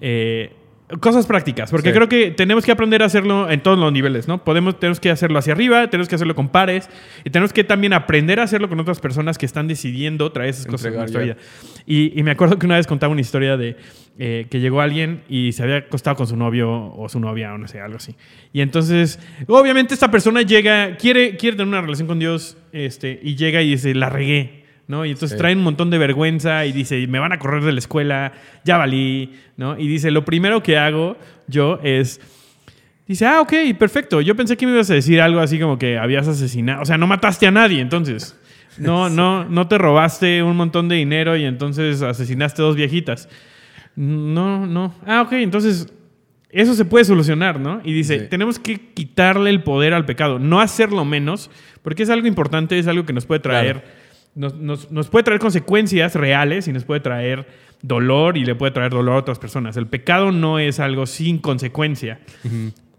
eh, 0.00 0.52
cosas 0.98 1.26
prácticas, 1.26 1.70
porque 1.70 1.90
Sí. 1.90 1.94
creo 1.94 2.08
que 2.08 2.30
tenemos 2.32 2.64
que 2.64 2.72
aprender 2.72 3.02
a 3.02 3.06
hacerlo 3.06 3.48
en 3.50 3.62
todos 3.62 3.78
los 3.78 3.92
niveles, 3.92 4.26
¿no? 4.26 4.42
Podemos, 4.42 4.80
tenemos 4.80 4.98
que 4.98 5.10
hacerlo 5.10 5.38
hacia 5.38 5.52
arriba, 5.52 5.88
tenemos 5.88 6.08
que 6.08 6.16
hacerlo 6.16 6.34
con 6.34 6.48
pares, 6.48 6.88
y 7.24 7.30
tenemos 7.30 7.52
que 7.52 7.62
también 7.62 7.92
aprender 7.92 8.40
a 8.40 8.44
hacerlo 8.44 8.68
con 8.68 8.80
otras 8.80 8.98
personas 9.00 9.38
que 9.38 9.46
están 9.46 9.68
decidiendo 9.68 10.32
traer 10.32 10.50
esas 10.50 10.66
cosas 10.66 10.86
en 10.86 10.94
Entregar 10.94 11.10
nuestra 11.10 11.22
vida. 11.22 11.84
Y, 11.86 12.18
y 12.18 12.22
me 12.22 12.32
acuerdo 12.32 12.58
que 12.58 12.66
una 12.66 12.76
vez 12.76 12.86
contaba 12.86 13.12
una 13.12 13.20
historia 13.20 13.56
de 13.56 13.76
eh, 14.18 14.46
que 14.50 14.60
llegó 14.60 14.80
alguien 14.82 15.22
y 15.28 15.52
se 15.52 15.62
había 15.62 15.76
acostado 15.76 16.16
con 16.16 16.26
su 16.26 16.36
novio 16.36 16.70
o 16.70 17.08
su 17.08 17.20
novia 17.20 17.54
o 17.54 17.58
no 17.58 17.68
sé, 17.68 17.80
algo 17.80 17.96
así. 17.96 18.16
Y 18.52 18.60
entonces, 18.60 19.18
obviamente 19.46 19.94
esta 19.94 20.10
persona 20.10 20.42
llega, 20.42 20.96
quiere, 20.96 21.36
quiere 21.36 21.56
tener 21.56 21.68
una 21.68 21.80
relación 21.80 22.06
con 22.06 22.18
Dios 22.18 22.58
este, 22.72 23.18
y 23.22 23.36
llega 23.36 23.62
y 23.62 23.70
dice, 23.70 23.94
la 23.94 24.10
regué. 24.10 24.59
¿No? 24.90 25.06
Y 25.06 25.10
entonces 25.12 25.36
Sí. 25.36 25.38
traen 25.38 25.58
un 25.58 25.64
montón 25.64 25.88
de 25.88 25.98
vergüenza 25.98 26.66
y 26.66 26.72
dice, 26.72 27.06
me 27.06 27.18
van 27.20 27.32
a 27.32 27.38
correr 27.38 27.62
de 27.64 27.72
la 27.72 27.78
escuela, 27.78 28.32
ya 28.64 28.76
valí, 28.76 29.32
¿no? 29.56 29.78
Y 29.78 29.86
dice, 29.88 30.10
lo 30.10 30.24
primero 30.24 30.62
que 30.62 30.76
hago 30.76 31.16
yo 31.46 31.78
es... 31.82 32.20
Dice, 33.06 33.26
ah, 33.26 33.40
ok, 33.40 33.52
perfecto. 33.78 34.20
Yo 34.20 34.36
pensé 34.36 34.56
que 34.56 34.66
me 34.66 34.72
ibas 34.72 34.90
a 34.90 34.94
decir 34.94 35.20
algo 35.20 35.40
así 35.40 35.58
como 35.58 35.78
que 35.78 35.96
habías 35.98 36.28
asesinado. 36.28 36.82
O 36.82 36.84
sea, 36.84 36.96
no 36.98 37.06
mataste 37.06 37.46
a 37.46 37.50
nadie, 37.50 37.80
entonces. 37.80 38.36
No, 38.78 39.08
no, 39.10 39.44
no 39.44 39.66
te 39.68 39.78
robaste 39.78 40.42
un 40.42 40.56
montón 40.56 40.88
de 40.88 40.96
dinero 40.96 41.36
y 41.36 41.44
entonces 41.44 42.02
asesinaste 42.02 42.60
dos 42.62 42.76
viejitas. 42.76 43.28
No, 43.96 44.66
no. 44.66 44.94
Ah, 45.06 45.22
ok, 45.22 45.32
entonces 45.34 45.92
eso 46.50 46.74
se 46.74 46.84
puede 46.84 47.04
solucionar, 47.04 47.58
¿no? 47.60 47.80
Y 47.84 47.92
dice, 47.92 48.20
Sí. 48.20 48.26
tenemos 48.28 48.58
que 48.58 48.78
quitarle 48.94 49.50
el 49.50 49.62
poder 49.62 49.94
al 49.94 50.04
pecado, 50.04 50.38
no 50.38 50.60
hacerlo 50.60 51.04
menos, 51.04 51.50
porque 51.82 52.02
es 52.02 52.10
algo 52.10 52.26
importante, 52.26 52.78
es 52.78 52.86
algo 52.86 53.06
que 53.06 53.12
nos 53.12 53.26
puede 53.26 53.40
traer, 53.40 53.82
nos, 54.34 54.54
nos- 54.56 54.90
nos 54.90 55.08
puede 55.08 55.24
traer 55.24 55.40
consecuencias 55.40 56.14
reales 56.14 56.68
y 56.68 56.72
nos 56.72 56.84
puede 56.84 57.00
traer 57.00 57.46
dolor 57.82 58.36
y 58.36 58.44
le 58.44 58.54
puede 58.54 58.72
traer 58.72 58.90
dolor 58.92 59.14
a 59.14 59.18
otras 59.18 59.38
personas. 59.38 59.76
El 59.76 59.86
pecado 59.86 60.32
no 60.32 60.58
es 60.58 60.80
algo 60.80 61.06
sin 61.06 61.38
consecuencia, 61.38 62.20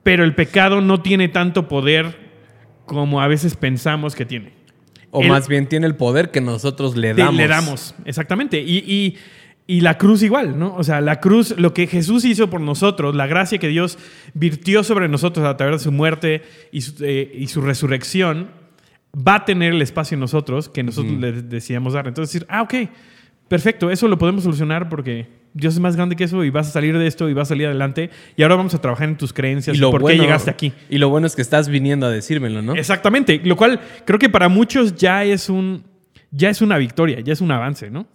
pero 0.04 0.24
el 0.24 0.34
pecado 0.36 0.82
no 0.82 1.02
tiene 1.02 1.28
tanto 1.30 1.68
poder 1.68 2.32
como 2.86 3.22
a 3.22 3.28
veces 3.28 3.56
pensamos 3.56 4.16
que 4.16 4.26
tiene. 4.26 4.54
O 5.12 5.22
El- 5.22 5.30
más 5.30 5.48
bien 5.48 5.68
tiene 5.68 5.88
el 5.88 5.96
poder 5.96 6.32
que 6.32 6.42
nosotros 6.42 6.96
le 6.98 7.14
damos. 7.14 7.36
Le 7.36 7.48
damos, 7.48 7.96
exactamente. 8.06 8.60
Y, 8.62 8.78
y- 8.80 9.18
y 9.68 9.82
la 9.82 9.98
cruz 9.98 10.22
igual, 10.24 10.58
¿no? 10.60 10.76
O 10.76 10.84
sea, 10.84 11.00
la 11.00 11.22
cruz, 11.22 11.54
lo 11.58 11.74
que 11.74 11.88
Jesús 11.88 12.26
hizo 12.26 12.50
por 12.50 12.60
nosotros, 12.60 13.16
la 13.16 13.28
gracia 13.28 13.58
que 13.60 13.68
Dios 13.70 13.98
virtió 14.34 14.84
sobre 14.84 15.08
nosotros 15.08 15.46
a 15.46 15.56
través 15.56 15.78
de 15.80 15.84
su 15.84 15.92
muerte 15.94 16.42
y 16.74 16.82
su, 16.82 17.06
eh, 17.06 17.32
y 17.38 17.48
su 17.48 17.62
resurrección, 17.62 18.50
va 19.16 19.36
a 19.36 19.46
tener 19.46 19.74
el 19.74 19.82
espacio 19.82 20.16
en 20.16 20.22
nosotros 20.22 20.70
que 20.70 20.84
nosotros 20.84 21.14
le 21.20 21.32
decidamos 21.42 21.94
dar. 21.94 22.08
Entonces 22.08 22.34
decir, 22.34 22.48
ah, 22.50 22.62
ok, 22.62 22.74
perfecto, 23.48 23.92
eso 23.92 24.08
lo 24.08 24.18
podemos 24.18 24.44
solucionar 24.44 24.90
porque 24.90 25.28
Dios 25.54 25.74
es 25.74 25.80
más 25.80 25.96
grande 25.96 26.16
que 26.16 26.24
eso 26.24 26.44
y 26.44 26.50
vas 26.50 26.70
a 26.70 26.72
salir 26.72 26.98
de 26.98 27.08
esto 27.08 27.30
y 27.30 27.34
vas 27.34 27.48
a 27.48 27.50
salir 27.50 27.68
adelante. 27.68 28.10
Y 28.38 28.44
ahora 28.44 28.56
vamos 28.56 28.74
a 28.74 28.82
trabajar 28.82 29.10
en 29.10 29.18
tus 29.18 29.34
creencias 29.34 29.78
y, 29.78 29.82
por 29.82 30.06
qué 30.06 30.18
llegaste 30.18 30.50
aquí. 30.50 30.74
Y 30.90 30.98
lo 30.98 31.10
bueno 31.10 31.28
es 31.28 31.36
que 31.36 31.42
estás 31.42 31.68
viniendo 31.68 32.06
a 32.06 32.10
decírmelo, 32.10 32.62
¿no? 32.62 32.74
Exactamente, 32.76 33.42
lo 33.44 33.58
cual 33.58 33.80
creo 34.06 34.20
que 34.20 34.30
para 34.30 34.48
muchos 34.50 34.96
ya 34.96 35.24
es 35.24 35.50
un 35.50 35.84
ya 36.32 36.50
es 36.50 36.62
una 36.62 36.78
victoria, 36.78 37.20
ya 37.20 37.34
es 37.34 37.42
un 37.42 37.52
avance, 37.52 37.90
¿no? 37.90 38.08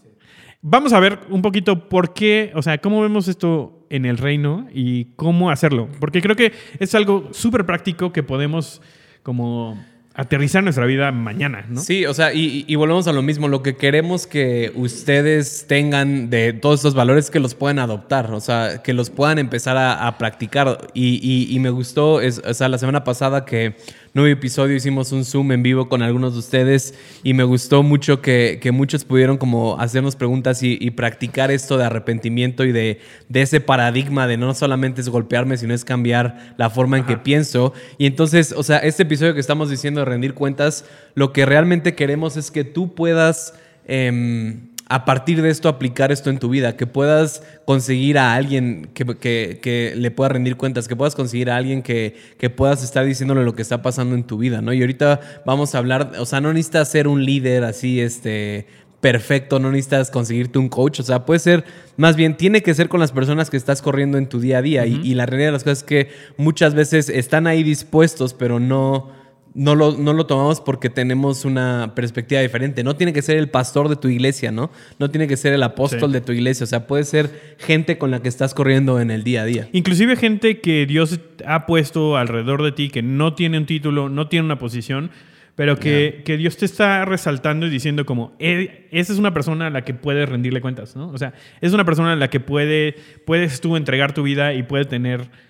Vamos 0.63 0.95
a 0.95 1.01
ver 1.01 1.19
un 1.29 1.43
poquito 1.43 1.89
por 1.89 2.15
qué, 2.15 2.51
o 2.55 2.63
sea, 2.63 2.79
cómo 2.79 3.03
vemos 3.03 3.29
esto 3.29 3.87
en 3.91 4.07
el 4.07 4.17
reino 4.17 4.67
y 4.73 5.13
cómo 5.17 5.51
hacerlo, 5.51 5.89
porque 6.01 6.23
creo 6.23 6.35
que 6.35 6.53
es 6.79 6.95
algo 6.95 7.29
súper 7.33 7.67
práctico 7.67 8.13
que 8.13 8.23
podemos 8.23 8.81
como 9.23 9.79
aterrizar 10.17 10.65
nuestra 10.65 10.87
vida 10.87 11.13
mañana, 11.13 11.67
¿no? 11.69 11.81
Sí, 11.81 12.07
o 12.07 12.15
sea, 12.15 12.33
y, 12.33 12.75
volvemos 12.75 13.07
a 13.07 13.13
lo 13.13 13.21
mismo. 13.21 13.49
Lo 13.49 13.63
que 13.63 13.77
queremos 13.77 14.27
que 14.27 14.73
ustedes 14.75 15.67
tengan 15.69 16.31
de 16.31 16.55
todos 16.55 16.81
estos 16.81 16.95
valores 16.95 17.31
que 17.31 17.39
los 17.39 17.55
puedan 17.55 17.79
adoptar, 17.79 18.33
o 18.33 18.41
sea, 18.41 18.83
que 18.83 18.95
los 18.95 19.11
puedan 19.11 19.39
empezar 19.39 19.77
a, 19.77 20.17
practicar. 20.17 20.89
Y, 20.95 21.47
y- 21.55 21.59
me 21.61 21.71
gustó, 21.71 22.21
es, 22.21 22.41
o 22.45 22.55
sea, 22.55 22.69
la 22.69 22.79
semana 22.79 23.05
pasada 23.05 23.45
que 23.45 23.77
hubo 24.23 24.27
episodio, 24.27 24.77
hicimos 24.77 25.13
un 25.13 25.25
Zoom 25.25 25.53
en 25.53 25.63
vivo 25.63 25.89
con 25.89 26.03
algunos 26.03 26.33
de 26.33 26.39
ustedes 26.39 26.95
y 27.23 27.35
me 27.35 27.45
gustó 27.45 27.83
mucho 27.83 28.23
que, 28.23 28.59
que 28.63 28.73
muchos 28.73 29.05
pudieron 29.05 29.37
como 29.37 29.79
hacernos 29.79 30.17
preguntas 30.17 30.63
y, 30.63 30.79
y 30.81 30.93
practicar 30.93 31.51
esto 31.51 31.77
de 31.77 31.85
arrepentimiento 31.85 32.65
y 32.65 32.73
de, 32.73 33.01
de 33.29 33.43
ese 33.43 33.61
paradigma 33.61 34.27
de 34.27 34.37
no 34.37 34.55
solamente 34.55 35.01
es 35.01 35.09
golpearme, 35.09 35.57
sino 35.57 35.75
es 35.75 35.85
cambiar 35.85 36.55
la 36.57 36.71
forma 36.71 36.97
en 36.99 37.05
que 37.05 37.17
pienso. 37.17 37.73
Y 37.99 38.07
entonces, 38.07 38.53
o 38.53 38.63
sea, 38.63 38.79
este 38.79 39.03
episodio 39.03 39.35
que 39.35 39.41
estamos 39.41 39.71
diciendo 39.71 40.01
de 40.01 40.07
rendir 40.07 40.35
cuentas, 40.35 40.85
lo 41.15 41.33
que 41.33 41.45
realmente 41.45 41.95
queremos 41.95 42.37
es 42.37 42.51
que 42.51 42.65
tú 42.65 42.95
puedas 42.95 43.55
em, 43.87 44.66
a 44.89 45.05
partir 45.05 45.43
de 45.43 45.51
esto 45.51 45.69
aplicar 45.69 46.13
esto 46.13 46.31
en 46.31 46.39
tu 46.39 46.49
vida, 46.49 46.77
que 46.77 46.87
puedas 46.87 47.43
conseguir 47.65 48.19
a 48.19 48.35
alguien 48.35 48.89
que, 48.95 49.05
que- 49.17 49.59
que 49.61 49.93
le 49.97 50.11
pueda 50.13 50.29
rendir 50.31 50.57
cuentas, 50.57 50.87
que 50.87 50.95
puedas 50.97 51.15
conseguir 51.17 51.51
a 51.51 51.57
alguien 51.57 51.83
que, 51.83 52.15
que 52.39 52.51
puedas 52.51 52.85
estar 52.85 53.05
diciéndole 53.05 53.45
lo 53.45 53.55
que 53.55 53.63
está 53.63 53.83
pasando 53.83 54.15
en 54.15 54.25
tu 54.25 54.39
vida, 54.39 54.63
¿no? 54.63 54.73
Y 54.73 54.81
ahorita 54.81 55.43
vamos 55.45 55.75
a 55.75 55.79
hablar, 55.79 56.13
o 56.19 56.25
sea, 56.27 56.41
no 56.41 56.53
necesitas 56.53 56.89
ser 56.89 57.09
un 57.09 57.25
líder 57.25 57.65
así, 57.65 58.01
este, 58.01 58.67
perfecto, 59.01 59.59
no 59.59 59.71
necesitas 59.71 60.11
conseguirte 60.11 60.59
un 60.59 60.69
coach, 60.69 61.01
o 61.01 61.03
sea, 61.03 61.27
puede 61.27 61.41
ser, 61.41 61.65
más 61.97 62.17
bien, 62.17 62.37
tiene 62.37 62.63
que 62.63 62.73
ser 62.75 62.89
con 62.89 63.01
las 63.01 63.13
personas 63.13 63.51
que 63.51 63.57
estás 63.57 63.83
corriendo 63.83 64.19
en 64.19 64.29
tu 64.29 64.41
día 64.41 64.59
a 64.59 64.63
día. 64.63 64.87
y, 64.87 65.01
y 65.03 65.15
la 65.15 65.27
realidad 65.27 65.49
de 65.49 65.53
las 65.53 65.65
cosas 65.65 65.79
es 65.79 65.85
que 65.85 66.09
muchas 66.37 66.75
veces 66.75 67.09
están 67.09 67.47
ahí 67.47 67.63
dispuestos, 67.63 68.35
pero 68.35 68.61
no 68.61 69.11
no 69.59 69.75
lo, 69.75 69.97
no 69.97 70.13
lo 70.13 70.27
tomamos 70.27 70.61
porque 70.61 70.91
tenemos 70.91 71.47
una 71.47 71.93
perspectiva 71.95 72.43
diferente. 72.43 72.85
No 72.85 72.95
tiene 72.95 73.15
que 73.15 73.23
ser 73.23 73.39
el 73.39 73.49
pastor 73.49 73.89
de 73.89 73.97
tu 73.97 74.09
iglesia, 74.09 74.53
¿no? 74.53 74.71
No 74.99 75.11
tiene 75.11 75.27
que 75.27 75.37
ser 75.39 75.55
el 75.55 75.63
apóstol 75.63 76.11
Sí. 76.11 76.13
de 76.13 76.21
tu 76.21 76.33
iglesia. 76.33 76.65
O 76.65 76.67
sea, 76.67 76.87
puede 76.87 77.05
ser 77.05 77.57
gente 77.59 77.97
con 77.97 78.11
la 78.11 78.21
que 78.21 78.29
estás 78.29 78.53
corriendo 78.53 79.01
en 79.01 79.11
el 79.11 79.25
día 79.25 79.43
a 79.43 79.45
día. 79.47 79.69
Inclusive 79.73 80.17
gente 80.17 80.61
que 80.61 80.85
Dios 80.85 81.19
ha 81.47 81.65
puesto 81.65 82.19
alrededor 82.19 82.63
de 82.63 82.73
ti, 82.73 82.91
que 82.91 83.01
no 83.03 83.33
tiene 83.35 83.57
un 83.57 83.65
título, 83.65 84.11
no 84.11 84.29
tiene 84.29 84.45
una 84.45 84.59
posición, 84.59 85.11
pero 85.55 85.79
que, 85.79 86.21
que 86.27 86.37
Dios 86.37 86.59
te 86.59 86.67
está 86.67 87.07
resaltando 87.07 87.65
y 87.67 87.71
diciendo 87.71 88.05
como, 88.05 88.37
"Eh, 88.39 88.89
esa 88.91 89.15
es 89.15 89.19
una 89.19 89.33
persona 89.33 89.69
a 89.69 89.71
la 89.71 89.85
que 89.87 89.95
puedes 89.95 90.29
rendirle 90.29 90.61
cuentas, 90.61 90.95
¿no? 90.97 91.09
O 91.09 91.17
sea, 91.17 91.33
es 91.63 91.73
una 91.73 91.87
persona 91.87 92.13
a 92.13 92.17
la 92.17 92.29
que 92.29 92.41
puede, 92.41 92.95
puedes 93.25 93.63
tú 93.63 93.77
entregar 93.77 94.13
tu 94.13 94.23
vida 94.23 94.53
y 94.53 94.65
puede 94.65 94.85
tener... 94.85 95.46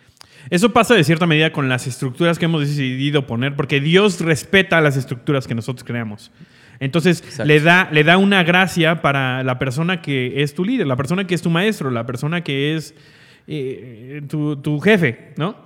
Eso 0.51 0.73
pasa 0.73 0.95
de 0.95 1.05
cierta 1.05 1.27
medida 1.27 1.53
con 1.53 1.69
las 1.69 1.87
estructuras 1.87 2.39
que 2.39 2.45
hemos 2.45 2.61
decidido 2.61 3.27
poner, 3.27 3.57
porque 3.57 3.81
Dios 3.81 4.21
respeta 4.21 4.81
las 4.81 4.97
estructuras 4.97 5.47
que 5.47 5.55
nosotros 5.55 5.85
creamos. 5.85 6.31
Entonces, 6.79 7.21
Exacto. 7.21 7.45
le 7.45 7.61
da, 7.61 7.89
le 7.91 8.05
da 8.05 8.19
una 8.19 8.45
gracia 8.45 9.03
para 9.03 9.43
la 9.43 9.59
persona 9.59 10.03
que 10.03 10.43
es 10.43 10.55
tu 10.55 10.65
líder, 10.65 10.87
la 10.87 10.97
persona 10.97 11.27
que 11.27 11.35
es 11.35 11.43
tu 11.43 11.51
maestro, 11.51 11.91
la 11.91 12.07
persona 12.07 12.43
que 12.43 12.77
es 12.77 12.95
eh, 13.47 14.23
tu, 14.29 14.57
tu 14.57 14.79
jefe, 14.81 15.33
¿no? 15.37 15.57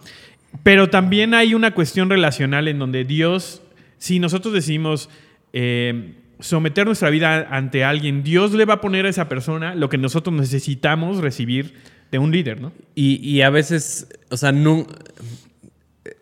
Pero 0.63 0.89
también 0.91 1.35
hay 1.35 1.55
una 1.55 1.73
cuestión 1.73 2.11
relacional 2.11 2.69
en 2.69 2.79
donde 2.79 3.05
Dios, 3.05 3.63
si 3.99 4.19
nosotros 4.19 4.53
decidimos 4.55 5.09
eh, 5.53 6.15
someter 6.41 6.87
nuestra 6.87 7.11
vida 7.11 7.49
ante 7.51 7.85
alguien, 7.85 8.23
Dios 8.23 8.53
le 8.53 8.65
va 8.65 8.75
a 8.75 8.81
poner 8.81 9.07
a 9.07 9.09
esa 9.09 9.29
persona 9.29 9.75
lo 9.75 9.89
que 9.89 9.99
nosotros 9.99 10.35
necesitamos 10.35 11.19
recibir 11.19 11.75
de 12.11 12.19
un 12.19 12.31
líder, 12.33 12.61
¿no? 12.61 12.73
Y, 12.95 13.17
y 13.27 13.43
a 13.43 13.51
veces, 13.51 14.07
o 14.31 14.37
sea, 14.37 14.53
no. 14.53 14.87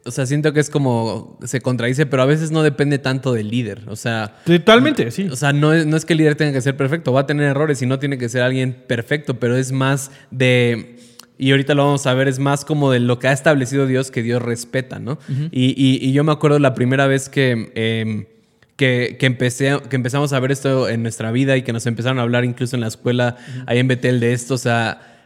O 0.05 0.11
sea, 0.11 0.27
siento 0.27 0.53
que 0.53 0.61
es 0.61 0.71
como 0.71 1.39
se 1.45 1.61
contradice, 1.61 2.07
pero 2.07 2.23
a 2.23 2.27
veces 2.27 2.51
no 2.51 2.63
depende 2.63 2.99
tanto 2.99 3.33
del 3.33 3.49
líder. 3.51 3.83
O 3.89 3.95
sea, 3.97 4.35
Totalmente, 4.45 5.11
sí. 5.11 5.29
O 5.31 5.37
sea, 5.37 5.53
no 5.53 5.73
es, 5.73 5.87
no 5.87 5.97
es 5.97 6.05
que 6.05 6.15
el 6.15 6.19
líder 6.19 6.35
tenga 6.35 6.53
que 6.53 6.61
ser 6.63 6.77
perfecto, 6.77 7.13
va 7.13 7.21
a 7.21 7.27
tener 7.27 7.47
errores 7.47 7.81
y 7.83 7.87
no 7.87 7.99
tiene 7.99 8.19
que 8.19 8.29
ser 8.29 8.43
alguien 8.43 8.77
perfecto, 8.87 9.39
pero 9.39 9.57
es 9.57 9.71
más 9.71 10.11
de, 10.31 10.97
y 11.39 11.51
ahorita 11.53 11.75
lo 11.75 11.85
vamos 11.85 12.07
a 12.07 12.15
ver, 12.15 12.27
es 12.27 12.39
más 12.39 12.65
como 12.65 12.91
de 12.91 13.01
lo 13.01 13.19
que 13.19 13.29
ha 13.29 13.33
establecido 13.33 13.87
Dios 13.87 14.11
que 14.11 14.23
Dios 14.23 14.43
respeta, 14.43 14.99
¿no? 14.99 15.19
y, 15.53 15.75
y- 15.77 15.99
y 16.05 16.13
yo 16.13 16.25
me 16.25 16.33
acuerdo 16.33 16.59
la 16.59 16.75
primera 16.75 17.07
vez 17.07 17.29
que... 17.29 17.71
em, 17.75 18.27
que, 18.77 19.17
que 19.19 19.27
empecé, 19.27 19.77
que 19.91 19.97
empezamos 19.97 20.33
a 20.33 20.39
ver 20.39 20.53
esto 20.53 20.89
en 20.89 21.03
nuestra 21.03 21.33
vida 21.33 21.57
y 21.57 21.63
que 21.63 21.73
nos 21.73 21.85
empezaron 21.87 22.21
a 22.21 22.23
hablar 22.23 22.45
incluso 22.45 22.77
en 22.77 22.81
la 22.83 22.87
escuela, 22.87 23.35
ahí 23.67 23.81
en 23.81 23.89
Betel, 23.89 24.21
de 24.21 24.33
esto. 24.33 24.55
O 24.55 24.59
sea, 24.59 25.18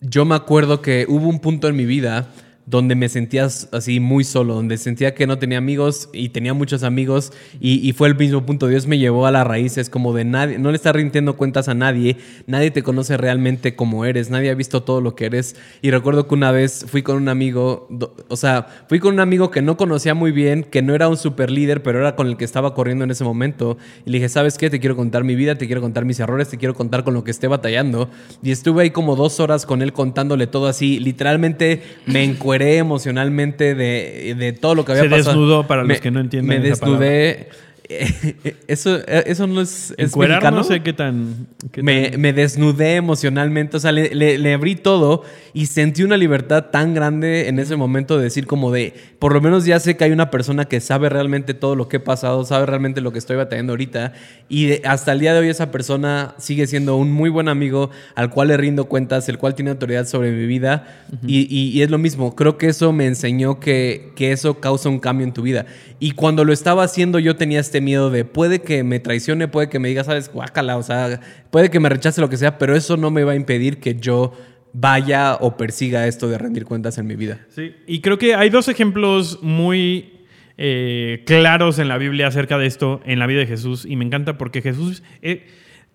yo 0.00 0.24
me 0.24 0.34
acuerdo 0.34 0.82
que 0.82 1.06
hubo 1.08 1.28
un 1.28 1.40
punto 1.40 1.68
en 1.68 1.76
mi 1.76 1.84
vida 1.84 2.28
donde 2.66 2.96
me 2.96 3.08
sentía 3.08 3.44
así 3.44 4.00
muy 4.00 4.24
solo, 4.24 4.54
donde 4.54 4.76
sentía 4.76 5.14
que 5.14 5.26
no 5.26 5.38
tenía 5.38 5.58
amigos 5.58 6.08
y 6.12 6.30
tenía 6.30 6.52
muchos 6.52 6.82
amigos 6.82 7.32
y, 7.60 7.92
fue 7.92 8.08
el 8.08 8.16
mismo 8.16 8.44
punto. 8.44 8.66
Dios 8.66 8.86
me 8.86 8.98
llevó 8.98 9.26
a 9.26 9.30
las 9.30 9.46
raíces 9.46 9.88
como 9.88 10.12
de 10.12 10.24
nadie, 10.24 10.58
no 10.58 10.70
le 10.70 10.76
está 10.76 10.92
rindiendo 10.92 11.36
cuentas 11.36 11.68
a 11.68 11.74
nadie, 11.74 12.16
nadie 12.46 12.70
te 12.70 12.82
conoce 12.82 13.16
realmente 13.16 13.76
como 13.76 14.04
eres, 14.04 14.28
nadie 14.28 14.50
ha 14.50 14.54
visto 14.54 14.82
todo 14.82 15.00
lo 15.00 15.14
que 15.14 15.26
eres. 15.26 15.56
Y 15.80 15.90
recuerdo 15.90 16.26
que 16.26 16.34
una 16.34 16.50
vez 16.50 16.84
fui 16.88 17.02
con 17.02 17.16
un 17.16 17.28
amigo, 17.28 17.88
o 18.28 18.36
sea, 18.36 18.66
fui 18.88 18.98
con 18.98 19.14
un 19.14 19.20
amigo 19.20 19.50
que 19.50 19.62
no 19.62 19.76
conocía 19.76 20.14
muy 20.14 20.32
bien, 20.32 20.64
que 20.64 20.82
no 20.82 20.94
era 20.94 21.08
un 21.08 21.16
super 21.16 21.50
líder, 21.50 21.82
pero 21.82 22.00
era 22.00 22.16
con 22.16 22.26
el 22.26 22.36
que 22.36 22.44
estaba 22.44 22.74
corriendo 22.74 23.04
en 23.04 23.12
ese 23.12 23.24
momento. 23.24 23.78
Y 24.04 24.10
le 24.10 24.18
dije, 24.18 24.28
¿sabes 24.28 24.58
qué? 24.58 24.68
Te 24.68 24.80
quiero 24.80 24.96
contar 24.96 25.24
mi 25.24 25.36
vida, 25.36 25.54
te 25.54 25.66
quiero 25.66 25.80
contar 25.80 26.04
mis 26.04 26.18
errores, 26.20 26.48
te 26.48 26.58
quiero 26.58 26.74
contar 26.74 27.04
con 27.04 27.14
lo 27.14 27.22
que 27.22 27.30
esté 27.30 27.46
batallando. 27.46 28.10
Y 28.42 28.50
estuve 28.50 28.82
ahí 28.82 28.90
como 28.90 29.14
dos 29.14 29.40
horas 29.40 29.64
con 29.64 29.80
él 29.82 29.92
contándole 29.92 30.46
todo 30.46 30.66
así. 30.66 30.98
Literalmente 30.98 31.82
me 32.06 32.24
encueré 32.56 32.76
emocionalmente 32.78 33.74
de, 33.74 34.34
de 34.36 34.52
todo 34.52 34.74
lo 34.74 34.84
que 34.84 34.92
había 34.92 35.04
Se 35.04 35.10
pasado. 35.10 35.30
desnudó, 35.30 35.66
para 35.66 35.84
los 35.84 36.00
que 36.00 36.10
no 36.10 36.20
entienden 36.20 36.62
Me 36.62 36.76
palabra. 36.76 37.46
Eso, 38.68 38.98
eso 39.06 39.46
no 39.46 39.60
es, 39.60 39.94
es 39.96 40.12
mexicano. 40.34 40.56
no 40.58 40.64
sé 40.64 40.82
qué 40.82 40.92
tan... 40.92 41.46
qué 41.72 41.82
Me, 41.82 42.10
tan- 42.10 42.20
me 42.20 42.32
desnudé 42.32 42.96
emocionalmente, 42.96 43.76
o 43.76 43.80
sea, 43.80 43.92
le, 43.92 44.14
le- 44.14 44.38
le 44.38 44.54
abrí 44.54 44.74
todo 44.74 45.22
y 45.54 45.66
sentí 45.66 46.02
una 46.02 46.16
libertad 46.16 46.66
tan 46.72 46.94
grande 46.94 47.48
en 47.48 47.58
ese 47.58 47.76
momento 47.76 48.16
de 48.18 48.24
decir 48.24 48.46
como 48.46 48.70
de, 48.72 48.92
por 49.18 49.32
lo 49.32 49.40
menos 49.40 49.64
ya 49.64 49.78
sé 49.80 49.96
que 49.96 50.04
hay 50.04 50.10
una 50.12 50.30
persona 50.30 50.64
que 50.66 50.80
sabe 50.80 51.08
realmente 51.08 51.54
todo 51.54 51.76
lo 51.76 51.88
que 51.88 51.98
he 51.98 52.00
pasado, 52.00 52.44
sabe 52.44 52.66
realmente 52.66 53.00
lo 53.00 53.12
que 53.12 53.18
estoy 53.18 53.36
batallando 53.36 53.72
ahorita 53.72 54.12
y 54.48 54.66
de- 54.66 54.82
hasta 54.84 55.12
el 55.12 55.20
día 55.20 55.32
de 55.32 55.40
hoy 55.40 55.48
esa 55.48 55.70
persona 55.70 56.34
sigue 56.38 56.66
siendo 56.66 56.96
un 56.96 57.12
muy 57.12 57.30
buen 57.30 57.48
amigo 57.48 57.90
al 58.16 58.30
cual 58.30 58.48
le 58.48 58.56
rindo 58.56 58.86
cuentas, 58.86 59.28
el 59.28 59.38
cual 59.38 59.54
tiene 59.54 59.70
autoridad 59.70 60.06
sobre 60.06 60.32
mi 60.32 60.46
vida 60.46 61.06
y, 61.26 61.42
y- 61.54 61.70
y 61.70 61.82
es 61.82 61.90
lo 61.90 61.98
mismo, 61.98 62.34
creo 62.34 62.58
que 62.58 62.66
eso 62.66 62.92
me 62.92 63.06
enseñó 63.06 63.60
que, 63.60 64.12
que 64.16 64.32
eso 64.32 64.60
causa 64.60 64.88
un 64.88 64.98
cambio 64.98 65.26
en 65.26 65.32
tu 65.32 65.42
vida 65.42 65.66
y 66.00 66.10
cuando 66.10 66.44
lo 66.44 66.52
estaba 66.52 66.82
haciendo 66.84 67.18
yo 67.18 67.36
tenía 67.36 67.60
este 67.60 67.75
miedo 67.80 68.10
de 68.10 68.24
puede 68.24 68.60
que 68.60 68.82
me 68.84 69.00
traicione, 69.00 69.48
puede 69.48 69.68
que 69.68 69.78
me 69.78 69.88
diga, 69.88 70.04
sabes, 70.04 70.30
guácala, 70.32 70.76
o 70.76 70.82
sea, 70.82 71.20
puede 71.50 71.70
que 71.70 71.80
me 71.80 71.88
rechace 71.88 72.20
lo 72.20 72.28
que 72.28 72.36
sea, 72.36 72.58
pero 72.58 72.76
eso 72.76 72.96
no 72.96 73.10
me 73.10 73.24
va 73.24 73.32
a 73.32 73.36
impedir 73.36 73.78
que 73.78 73.94
yo 73.94 74.32
vaya 74.72 75.36
o 75.40 75.56
persiga 75.56 76.06
esto 76.06 76.28
de 76.28 76.38
rendir 76.38 76.64
cuentas 76.64 76.98
en 76.98 77.06
mi 77.06 77.16
vida. 77.16 77.46
Sí, 77.48 77.74
y 77.86 78.00
creo 78.00 78.18
que 78.18 78.34
hay 78.34 78.50
dos 78.50 78.68
ejemplos 78.68 79.40
muy 79.42 80.24
eh, 80.58 81.22
claros 81.26 81.78
en 81.78 81.88
la 81.88 81.98
Biblia 81.98 82.26
acerca 82.26 82.58
de 82.58 82.66
esto, 82.66 83.00
en 83.04 83.18
la 83.18 83.26
vida 83.26 83.40
de 83.40 83.46
Jesús, 83.46 83.84
y 83.84 83.96
me 83.96 84.04
encanta 84.04 84.38
porque 84.38 84.62
Jesús, 84.62 85.02
eh, 85.22 85.46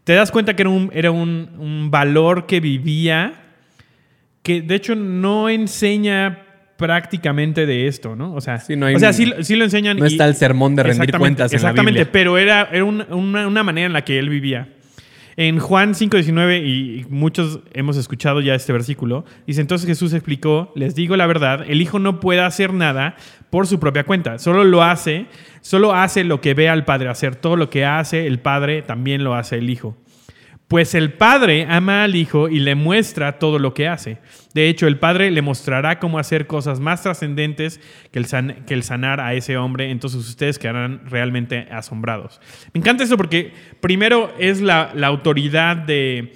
te 0.03 0.13
das 0.13 0.31
cuenta 0.31 0.55
que 0.55 0.63
era, 0.63 0.69
un, 0.69 0.89
era 0.93 1.11
un 1.11 1.89
valor 1.91 2.47
que 2.47 2.59
vivía, 2.59 3.53
que 4.43 4.61
de 4.61 4.75
hecho 4.75 4.95
no 4.95 5.49
enseña 5.49 6.50
prácticamente 6.81 7.65
de 7.65 7.87
esto, 7.87 8.15
¿no? 8.17 8.33
O 8.33 8.41
sea, 8.41 8.57
Sí, 8.59 8.75
no 8.75 8.87
hay 8.87 8.95
o 8.95 8.99
sea 8.99 9.09
un- 9.09 9.15
sí, 9.15 9.31
sí 9.41 9.55
lo 9.55 9.63
enseñan. 9.63 9.97
no 9.97 10.05
está 10.05 10.27
el 10.27 10.35
sermón 10.35 10.75
de 10.75 10.83
rendir 10.83 11.15
cuentas 11.17 11.53
en 11.53 11.61
la 11.61 11.69
Exactamente, 11.69 11.99
Biblia. 12.01 12.11
pero 12.11 12.37
era, 12.37 12.67
era 12.71 12.83
un- 12.83 13.05
una, 13.09 13.47
una 13.47 13.63
manera 13.63 13.85
en 13.87 13.93
la 13.93 14.03
que 14.03 14.19
él 14.19 14.27
vivía. 14.29 14.67
En 15.37 15.59
Juan 15.59 15.93
5:19, 15.95 16.57
y 16.67 17.05
muchos 17.09 17.61
hemos 17.73 17.95
escuchado 17.95 18.41
ya 18.41 18.53
este 18.53 18.73
versículo, 18.73 19.23
dice, 19.47 19.61
entonces 19.61 19.87
Jesús 19.87 20.11
explicó, 20.13 20.73
les 20.75 20.93
digo 20.93 21.15
la 21.15 21.25
verdad, 21.25 21.63
el 21.69 21.81
Hijo 21.81 21.99
no 21.99 22.19
puede 22.19 22.41
hacer 22.41 22.73
nada 22.73 23.15
por 23.49 23.65
su 23.65 23.79
propia 23.79 24.03
cuenta, 24.03 24.39
solo 24.39 24.65
lo 24.65 24.83
hace, 24.83 25.27
solo 25.61 25.93
hace 25.95 26.25
lo 26.25 26.41
que 26.41 26.53
ve 26.53 26.67
al 26.67 26.83
Padre 26.83 27.07
hacer, 27.09 27.35
todo 27.37 27.55
lo 27.55 27.69
que 27.69 27.85
hace 27.85 28.27
el 28.27 28.39
Padre 28.39 28.81
también 28.81 29.23
lo 29.23 29.33
hace 29.33 29.55
el 29.55 29.69
Hijo. 29.69 29.95
Pues 30.71 30.95
el 30.95 31.11
Padre 31.11 31.65
ama 31.69 32.05
al 32.05 32.15
Hijo 32.15 32.47
y 32.47 32.59
le 32.61 32.75
muestra 32.75 33.39
todo 33.39 33.59
lo 33.59 33.73
que 33.73 33.89
hace. 33.89 34.19
De 34.53 34.69
hecho, 34.69 34.87
el 34.87 34.97
Padre 34.99 35.29
le 35.29 35.41
mostrará 35.41 35.99
cómo 35.99 36.17
hacer 36.17 36.47
cosas 36.47 36.79
más 36.79 37.03
trascendentes 37.03 37.81
que 38.09 38.19
el, 38.19 38.25
san- 38.25 38.63
que 38.65 38.73
el 38.73 38.83
sanar 38.83 39.19
a 39.19 39.33
ese 39.33 39.57
hombre. 39.57 39.91
Entonces 39.91 40.21
ustedes 40.29 40.57
quedarán 40.57 41.01
realmente 41.09 41.67
asombrados. 41.71 42.39
Me 42.73 42.79
encanta 42.79 43.03
eso 43.03 43.17
porque 43.17 43.51
primero 43.81 44.33
es 44.39 44.61
la, 44.61 44.93
la 44.95 45.07
autoridad 45.07 45.75
de, 45.75 46.35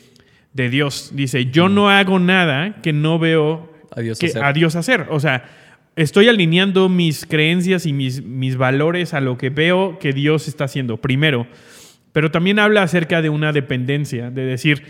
de 0.51 0.69
Dios. 0.69 1.11
Dice, 1.13 1.45
yo 1.45 1.69
no 1.69 1.89
hago 1.89 2.19
nada 2.19 2.81
que 2.81 2.91
no 2.91 3.17
veo 3.17 3.71
A 3.95 4.01
Dios 4.01 4.19
que 4.19 4.25
hacer. 4.25 4.43
a 4.43 4.51
Dios 4.51 4.75
hacer. 4.75 5.05
O 5.11 5.21
sea, 5.21 5.45
estoy 5.95 6.27
alineando 6.27 6.89
mis 6.89 7.25
creencias 7.25 7.85
y 7.85 7.93
mis, 7.93 8.21
mis 8.21 8.57
valores 8.57 9.13
a 9.13 9.21
lo 9.21 9.37
que 9.37 9.49
veo 9.49 9.97
que 9.97 10.11
Dios 10.11 10.49
está 10.49 10.65
haciendo. 10.65 10.97
Primero. 10.97 11.47
Pero 12.15 12.32
también 12.32 12.60
habla 12.60 12.82
acerca 12.82 13.21
de 13.21 13.28
una 13.28 13.51
dependencia, 13.51 14.32
de 14.32 14.45
decir, 14.45 14.84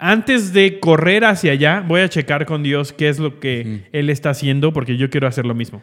antes 0.00 0.52
de 0.52 0.80
correr 0.80 1.24
hacia 1.24 1.52
allá, 1.52 1.84
voy 1.86 2.00
a 2.00 2.08
checar 2.08 2.44
con 2.44 2.64
Dios 2.64 2.92
qué 2.92 3.08
es 3.08 3.20
lo 3.20 3.38
que 3.38 3.82
Él 3.92 4.10
está 4.10 4.30
haciendo, 4.30 4.72
porque 4.72 4.96
yo 4.96 5.08
quiero 5.08 5.28
hacer 5.28 5.46
lo 5.46 5.54
mismo. 5.54 5.80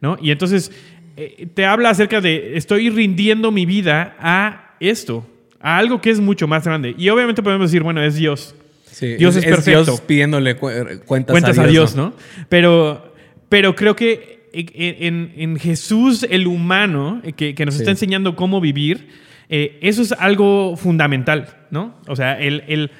¿no? 0.00 0.16
Y 0.22 0.30
entonces 0.30 0.70
eh, 1.16 1.48
te 1.52 1.66
habla 1.66 1.90
acerca 1.90 2.20
de, 2.20 2.56
estoy 2.56 2.88
rindiendo 2.88 3.50
mi 3.50 3.66
vida 3.66 4.14
a 4.20 4.76
esto, 4.78 5.26
a 5.60 5.76
algo 5.76 6.00
que 6.00 6.10
es 6.10 6.20
mucho 6.20 6.46
más 6.46 6.64
grande. 6.64 6.94
Y 6.96 7.08
obviamente 7.08 7.42
podemos 7.42 7.72
decir, 7.72 7.82
bueno, 7.82 8.00
es 8.00 8.14
Dios. 8.14 8.54
Sí, 8.86 9.16
Dios 9.16 9.34
es 9.34 9.44
perfecto. 9.44 9.82
Dios 9.86 10.00
pidiéndole 10.02 10.54
cu- 10.54 10.70
cuentas, 11.04 11.32
Cuentas 11.34 11.58
a 11.58 11.66
Dios, 11.66 11.96
¿no? 11.96 12.14
Pero, 12.48 13.12
pero 13.48 13.74
creo 13.74 13.96
que 13.96 14.46
en, 14.52 15.32
en 15.36 15.58
Jesús, 15.58 16.24
el 16.30 16.46
humano, 16.46 17.20
eh, 17.24 17.32
que, 17.32 17.56
que 17.56 17.66
nos 17.66 17.74
Sí. 17.74 17.80
está 17.80 17.90
enseñando 17.90 18.36
cómo 18.36 18.60
vivir, 18.60 19.26
eh, 19.48 19.78
eso 19.82 20.02
es 20.02 20.12
algo 20.12 20.76
fundamental, 20.76 21.56
¿no? 21.70 21.94
O 22.06 22.16
sea, 22.16 22.38
el, 22.38 22.64
el 22.68 22.90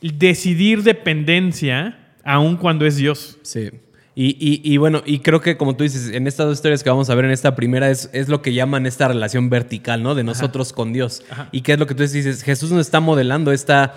decidir 0.00 0.82
dependencia 0.82 1.98
aun 2.24 2.56
cuando 2.56 2.86
es 2.86 2.96
Dios. 2.96 3.38
Sí. 3.42 3.70
Y, 4.14 4.36
y- 4.38 4.60
y 4.62 4.76
bueno, 4.76 5.02
y 5.06 5.20
creo 5.20 5.40
que 5.40 5.56
como 5.56 5.74
tú 5.74 5.84
dices, 5.84 6.10
en 6.14 6.26
estas 6.26 6.46
dos 6.46 6.58
historias 6.58 6.82
que 6.82 6.90
vamos 6.90 7.08
a 7.08 7.14
ver 7.14 7.24
en 7.24 7.30
esta 7.30 7.54
primera 7.56 7.90
es, 7.90 8.10
es 8.12 8.28
lo 8.28 8.42
que 8.42 8.52
llaman 8.52 8.84
esta 8.86 9.08
relación 9.08 9.48
vertical, 9.48 10.02
¿no? 10.02 10.14
De 10.14 10.22
nosotros 10.22 10.72
con 10.74 10.92
Dios. 10.92 11.22
Ajá. 11.30 11.48
Y 11.50 11.62
qué 11.62 11.72
es 11.72 11.78
lo 11.78 11.86
que 11.86 11.94
tú 11.94 12.02
dices, 12.02 12.42
Jesús 12.42 12.70
nos 12.72 12.82
está 12.82 13.00
modelando 13.00 13.52
esta 13.52 13.94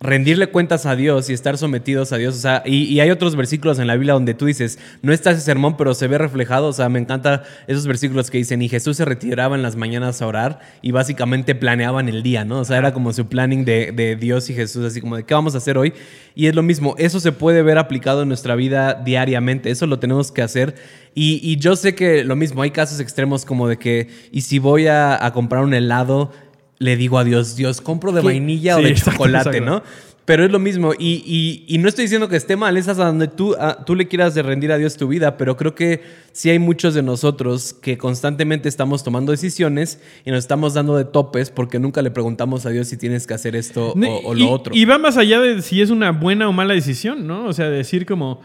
rendirle 0.00 0.46
cuentas 0.46 0.86
a 0.86 0.96
Dios 0.96 1.28
y 1.28 1.34
estar 1.34 1.58
sometidos 1.58 2.12
a 2.12 2.16
Dios. 2.16 2.34
O 2.34 2.40
sea, 2.40 2.62
y, 2.64 2.98
hay 3.00 3.10
otros 3.10 3.36
versículos 3.36 3.78
en 3.78 3.86
la 3.86 3.94
Biblia 3.94 4.14
donde 4.14 4.32
tú 4.32 4.46
dices, 4.46 4.78
no 5.02 5.12
está 5.12 5.32
ese 5.32 5.42
sermón, 5.42 5.76
pero 5.76 5.92
se 5.92 6.08
ve 6.08 6.16
reflejado. 6.16 6.68
O 6.68 6.72
sea, 6.72 6.88
me 6.88 6.98
encanta 6.98 7.42
esos 7.66 7.86
versículos 7.86 8.30
que 8.30 8.38
dicen, 8.38 8.62
y 8.62 8.68
Jesús 8.68 8.96
se 8.96 9.04
retiraba 9.04 9.56
en 9.56 9.62
las 9.62 9.76
mañanas 9.76 10.22
a 10.22 10.26
orar 10.26 10.60
y 10.80 10.90
básicamente 10.92 11.54
planeaban 11.54 12.08
el 12.08 12.22
día, 12.22 12.44
¿no? 12.44 12.60
O 12.60 12.64
sea, 12.64 12.78
era 12.78 12.94
como 12.94 13.12
su 13.12 13.26
planning 13.26 13.64
de, 13.64 14.16
Dios 14.18 14.50
y 14.50 14.54
Jesús, 14.54 14.84
así 14.84 15.00
como 15.00 15.16
de, 15.16 15.24
¿qué 15.24 15.34
vamos 15.34 15.54
a 15.54 15.58
hacer 15.58 15.76
hoy? 15.76 15.92
Y 16.34 16.46
es 16.46 16.54
lo 16.54 16.62
mismo, 16.62 16.94
eso 16.98 17.20
se 17.20 17.32
puede 17.32 17.62
ver 17.62 17.78
aplicado 17.78 18.22
en 18.22 18.28
nuestra 18.28 18.54
vida 18.54 18.94
diariamente, 18.94 19.70
eso 19.70 19.86
lo 19.86 19.98
tenemos 19.98 20.32
que 20.32 20.42
hacer. 20.42 20.74
Y, 21.14 21.56
yo 21.58 21.76
sé 21.76 21.94
que 21.94 22.24
lo 22.24 22.36
mismo, 22.36 22.62
hay 22.62 22.70
casos 22.70 23.00
extremos 23.00 23.44
como 23.44 23.68
de 23.68 23.76
que, 23.76 24.08
y 24.32 24.42
si 24.42 24.58
voy 24.58 24.86
a 24.86 25.30
comprar 25.34 25.62
un 25.62 25.74
helado, 25.74 26.32
le 26.80 26.96
digo 26.96 27.18
a 27.18 27.24
Dios, 27.24 27.54
Dios, 27.54 27.80
compro 27.80 28.10
de 28.10 28.20
¿Qué? 28.22 28.26
vainilla 28.26 28.76
o 28.76 28.82
de 28.82 28.88
exacto, 28.88 29.12
chocolate, 29.12 29.58
exacto. 29.58 29.70
¿no? 29.70 29.82
Pero 30.24 30.44
es 30.44 30.50
lo 30.52 30.58
mismo. 30.58 30.92
Y, 30.98 31.22
y- 31.26 31.64
y 31.74 31.78
no 31.78 31.88
estoy 31.88 32.04
diciendo 32.04 32.28
que 32.28 32.36
esté 32.36 32.56
mal, 32.56 32.76
es 32.76 32.88
hasta 32.88 33.04
donde 33.04 33.26
tú, 33.28 33.54
ah, 33.58 33.78
tú 33.84 33.94
le 33.96 34.06
quieras 34.08 34.34
de 34.34 34.42
rendir 34.42 34.70
a 34.72 34.78
Dios 34.78 34.96
tu 34.96 35.08
vida, 35.08 35.36
pero 35.36 35.56
creo 35.56 35.74
que 35.74 36.02
sí 36.32 36.50
hay 36.50 36.58
muchos 36.58 36.94
de 36.94 37.02
nosotros 37.02 37.74
que 37.74 37.98
constantemente 37.98 38.68
estamos 38.68 39.02
tomando 39.02 39.32
decisiones 39.32 40.00
y 40.24 40.30
nos 40.30 40.38
estamos 40.38 40.72
dando 40.74 40.96
de 40.96 41.04
topes 41.04 41.50
porque 41.50 41.78
nunca 41.78 42.00
le 42.00 42.10
preguntamos 42.10 42.64
a 42.64 42.70
Dios 42.70 42.88
si 42.88 42.96
tienes 42.96 43.26
que 43.26 43.34
hacer 43.34 43.56
esto 43.56 43.88
o, 43.92 44.20
o 44.24 44.34
lo 44.34 44.40
y, 44.40 44.46
otro. 44.48 44.74
Y 44.74 44.84
va 44.84 44.98
más 44.98 45.16
allá 45.16 45.40
de 45.40 45.60
si 45.62 45.82
es 45.82 45.90
una 45.90 46.12
buena 46.12 46.48
o 46.48 46.52
mala 46.52 46.74
decisión, 46.74 47.26
¿no? 47.26 47.46
O 47.46 47.52
sea, 47.52 47.68
decir 47.68 48.06
como 48.06 48.40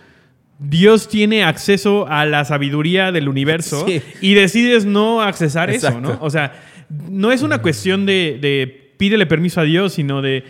Dios 0.59 1.07
tiene 1.07 1.43
acceso 1.43 2.07
a 2.07 2.25
la 2.25 2.45
sabiduría 2.45 3.11
del 3.11 3.29
universo 3.29 3.85
Sí. 3.87 4.01
y 4.21 4.33
decides 4.33 4.85
no 4.85 5.21
accesar 5.21 5.69
eso, 5.69 5.87
Exacto. 5.87 6.13
¿no? 6.13 6.17
O 6.21 6.29
sea, 6.29 6.53
no 6.89 7.31
es 7.31 7.41
una 7.41 7.61
cuestión 7.61 8.05
de, 8.05 8.37
de 8.41 8.93
pídele 8.97 9.25
permiso 9.25 9.61
a 9.61 9.63
Dios, 9.63 9.93
sino 9.93 10.21
de 10.21 10.43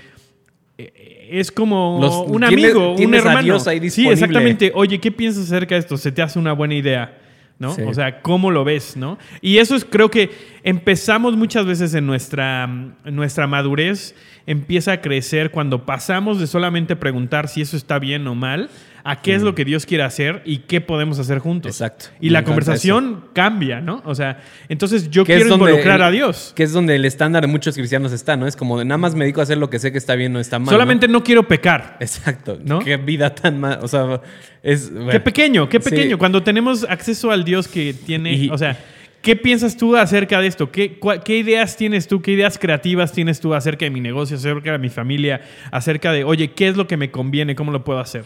eh, 0.78 1.28
es 1.32 1.52
como 1.52 1.98
Los- 2.02 2.28
un 2.28 2.44
amigo, 2.44 2.94
un 2.94 3.14
a 3.14 3.18
hermano. 3.18 3.42
Dios 3.42 3.68
ahí 3.68 3.90
sí, 3.90 4.08
exactamente. 4.08 4.72
Oye, 4.76 5.00
¿qué 5.00 5.12
piensas 5.12 5.46
acerca 5.46 5.76
de 5.76 5.80
esto? 5.80 5.98
¿Se 5.98 6.12
te 6.12 6.22
hace 6.22 6.38
una 6.40 6.54
buena 6.54 6.76
idea? 6.76 7.18
¿No? 7.58 7.74
Sí. 7.74 7.84
O 7.84 7.94
sea, 7.94 8.22
¿cómo 8.22 8.52
lo 8.52 8.66
ves? 8.66 8.98
¿no? 8.98 9.18
Y 9.42 9.58
eso 9.60 9.76
es, 9.78 9.86
creo 9.86 10.12
que 10.12 10.30
empezamos 10.64 11.38
muchas 11.38 11.66
veces 11.66 11.94
en 11.94 12.06
nuestra, 12.06 12.66
en 12.66 13.16
nuestra 13.16 13.48
madurez, 13.48 14.14
empieza 14.46 14.92
a 14.92 15.02
crecer 15.02 15.52
cuando 15.52 15.86
pasamos 15.86 16.38
de 16.40 16.48
solamente 16.48 16.98
preguntar 16.98 17.48
si 17.48 17.62
eso 17.62 17.78
está 17.78 17.98
bien 17.98 18.28
o 18.28 18.36
mal, 18.36 18.70
a 19.08 19.22
qué 19.22 19.36
es 19.36 19.44
lo 19.44 19.54
que 19.54 19.64
Dios 19.66 19.86
quiere 19.86 20.04
hacer 20.04 20.42
y 20.46 20.58
qué 20.60 20.82
podemos 20.82 21.20
hacer 21.20 21.38
juntos. 21.38 21.72
Exacto. 21.72 22.08
Y 22.20 22.32
la 22.32 22.44
conversación 22.44 23.26
cambia, 23.34 23.80
¿no? 23.80 24.02
O 24.04 24.16
sea, 24.16 24.42
entonces 24.68 25.12
yo 25.12 25.24
quiero 25.26 25.54
involucrar 25.54 25.98
el- 25.98 26.02
a 26.02 26.10
Dios. 26.12 26.54
Que 26.56 26.64
es 26.64 26.74
donde 26.74 26.96
el 26.96 27.06
estándar 27.06 27.44
de 27.44 27.48
muchos 27.48 27.76
cristianos 27.76 28.12
está, 28.12 28.36
¿no? 28.36 28.48
Es 28.48 28.56
como 28.56 28.80
de 28.80 28.86
nada 28.86 28.98
más 28.98 29.14
me 29.14 29.26
dedico 29.26 29.42
a 29.42 29.44
hacer 29.44 29.60
lo 29.60 29.70
que 29.70 29.78
sé 29.78 29.92
que 29.92 30.00
está 30.00 30.16
bien, 30.16 30.34
no 30.34 30.40
está 30.40 30.58
mal. 30.58 30.70
Solamente 30.74 31.08
no 31.08 31.24
quiero 31.24 31.48
pecar. 31.48 31.98
Exacto. 32.00 32.58
¿No? 32.64 32.80
Qué 32.80 32.98
vida 32.98 33.34
tan 33.36 33.60
mal. 33.60 33.78
O 33.84 33.88
sea, 33.88 34.22
es. 34.64 34.92
Qué 35.12 35.20
pequeño, 35.20 35.70
qué 35.70 35.80
Sí. 35.80 35.90
pequeño. 35.92 36.18
Cuando 36.18 36.42
tenemos 36.42 36.84
acceso 36.90 37.30
al 37.30 37.44
Dios 37.46 37.68
que 37.68 37.94
tiene, 37.94 38.34
Y- 38.34 38.50
o 38.50 38.58
sea, 38.58 38.76
¿qué 39.26 39.36
piensas 39.36 39.76
tú 39.76 39.98
acerca 39.98 40.40
de 40.40 40.46
esto? 40.48 40.72
¿Qué, 40.72 41.00
cua- 41.00 41.22
qué 41.24 41.38
ideas 41.40 41.76
tienes 41.76 42.08
tú? 42.08 42.22
¿Qué 42.22 42.32
ideas 42.32 42.60
creativas 42.60 43.12
tienes 43.12 43.40
tú 43.40 43.56
acerca 43.56 43.84
de 43.86 43.90
mi 43.90 44.00
negocio, 44.00 44.38
acerca 44.38 44.72
de 44.72 44.78
mi 44.78 44.90
familia, 44.90 45.42
acerca 45.72 46.12
de, 46.12 46.24
oye, 46.24 46.52
¿qué 46.52 46.68
es 46.68 46.78
lo 46.78 46.86
que 46.86 46.96
me 46.96 47.10
conviene? 47.10 47.56
¿Cómo 47.56 47.72
lo 47.72 47.84
puedo 47.84 48.00
hacer? 48.00 48.24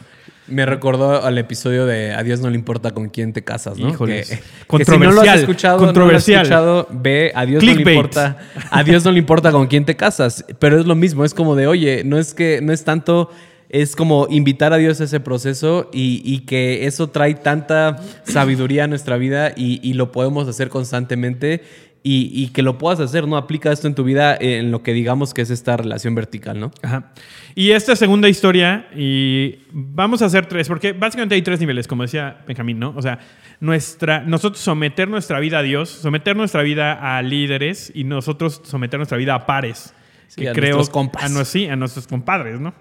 Me 0.48 0.66
recordó 0.66 1.24
al 1.24 1.38
episodio 1.38 1.86
de 1.86 2.12
A 2.14 2.24
Dios 2.24 2.42
no 2.42 2.50
le 2.50 2.56
importa 2.56 2.92
con 2.92 3.08
quién 3.10 3.34
te 3.34 3.44
casas, 3.44 3.78
¿no? 3.78 3.88
Híjoles. 3.90 4.30
Que, 4.68 4.78
que 4.78 4.86
si 4.86 4.92
no 4.98 4.98
lo 5.12 5.22
has 5.22 5.28
Controversial, 5.28 5.40
escuchado, 5.40 5.78
controversial. 5.78 6.50
no 6.50 6.50
lo 6.50 6.56
has 6.56 6.86
escuchado, 6.86 7.02
ve, 7.02 7.32
a 7.36 7.46
Dios 7.46 7.64
no 7.64 7.74
le 7.74 7.92
importa. 7.92 8.38
A 8.72 8.84
Dios 8.84 9.06
no 9.06 9.12
le 9.12 9.20
importa 9.20 9.52
con 9.52 9.68
quién 9.68 9.86
te 9.86 9.96
casas. 9.96 10.44
Pero 10.60 10.80
es 10.80 10.86
lo 10.86 10.96
mismo, 10.96 11.24
es 11.24 11.34
como 11.34 11.56
de, 11.56 11.68
oye, 11.68 12.04
no 12.04 12.18
es 12.18 12.34
que, 12.34 12.60
no 12.62 12.74
es 12.74 12.84
tanto, 12.84 13.30
es 13.70 13.96
como 13.96 14.28
invitar 14.30 14.74
a 14.74 14.78
Dios 14.78 15.00
a 15.00 15.04
ese 15.04 15.20
proceso 15.20 15.90
y, 15.94 16.40
que 16.42 16.88
eso 16.88 17.10
trae 17.10 17.36
tanta 17.36 17.98
sabiduría 18.24 18.86
a 18.86 18.88
nuestra 18.88 19.18
vida 19.18 19.54
y, 19.56 19.94
lo 19.94 20.12
podemos 20.12 20.48
hacer 20.48 20.70
constantemente. 20.70 21.64
Y, 22.02 22.32
y 22.34 22.48
que 22.54 22.62
lo 22.62 22.78
puedas 22.78 23.02
hacer, 23.02 23.28
¿no? 23.28 23.36
Aplica 23.36 23.74
esto 23.74 23.86
en 23.86 23.94
tu 23.94 24.06
vida 24.06 24.34
en 24.40 24.72
lo 24.72 24.84
que 24.84 24.94
digamos 24.94 25.34
que 25.34 25.42
es 25.42 25.50
esta 25.50 25.76
relación 25.76 26.16
vertical, 26.16 26.58
¿no? 26.58 26.72
Ajá. 26.82 27.12
Y 27.56 27.72
esta 27.72 27.94
segunda 27.98 28.30
historia, 28.30 28.88
y 28.96 29.58
vamos 29.74 30.22
a 30.22 30.28
hacer 30.28 30.46
tres, 30.46 30.70
porque 30.70 30.94
básicamente 30.94 31.36
hay 31.36 31.42
tres 31.42 31.60
niveles, 31.60 31.90
como 31.90 32.04
decía 32.04 32.40
Benjamín, 32.48 32.80
¿no? 32.80 32.94
O 32.96 33.02
sea, 33.02 33.20
nuestra, 33.60 34.22
nosotros 34.22 34.62
someter 34.64 35.10
nuestra 35.10 35.42
vida 35.42 35.60
a 35.60 35.62
Dios, 35.62 35.90
someter 35.90 36.38
nuestra 36.38 36.64
vida 36.64 37.18
a 37.18 37.22
líderes 37.22 37.92
y 37.94 38.06
nosotros 38.06 38.62
someter 38.64 38.98
nuestra 38.98 39.18
vida 39.18 39.36
a 39.36 39.46
pares. 39.46 39.94
Sí, 40.30 40.48
a 40.48 40.54
nuestros 40.54 40.90
compas. 40.90 41.24
A, 41.24 41.28
nue- 41.30 41.44
sí, 41.46 41.68
a 41.68 41.76
nuestros 41.76 42.08
compadres, 42.08 42.60
¿no? 42.60 42.74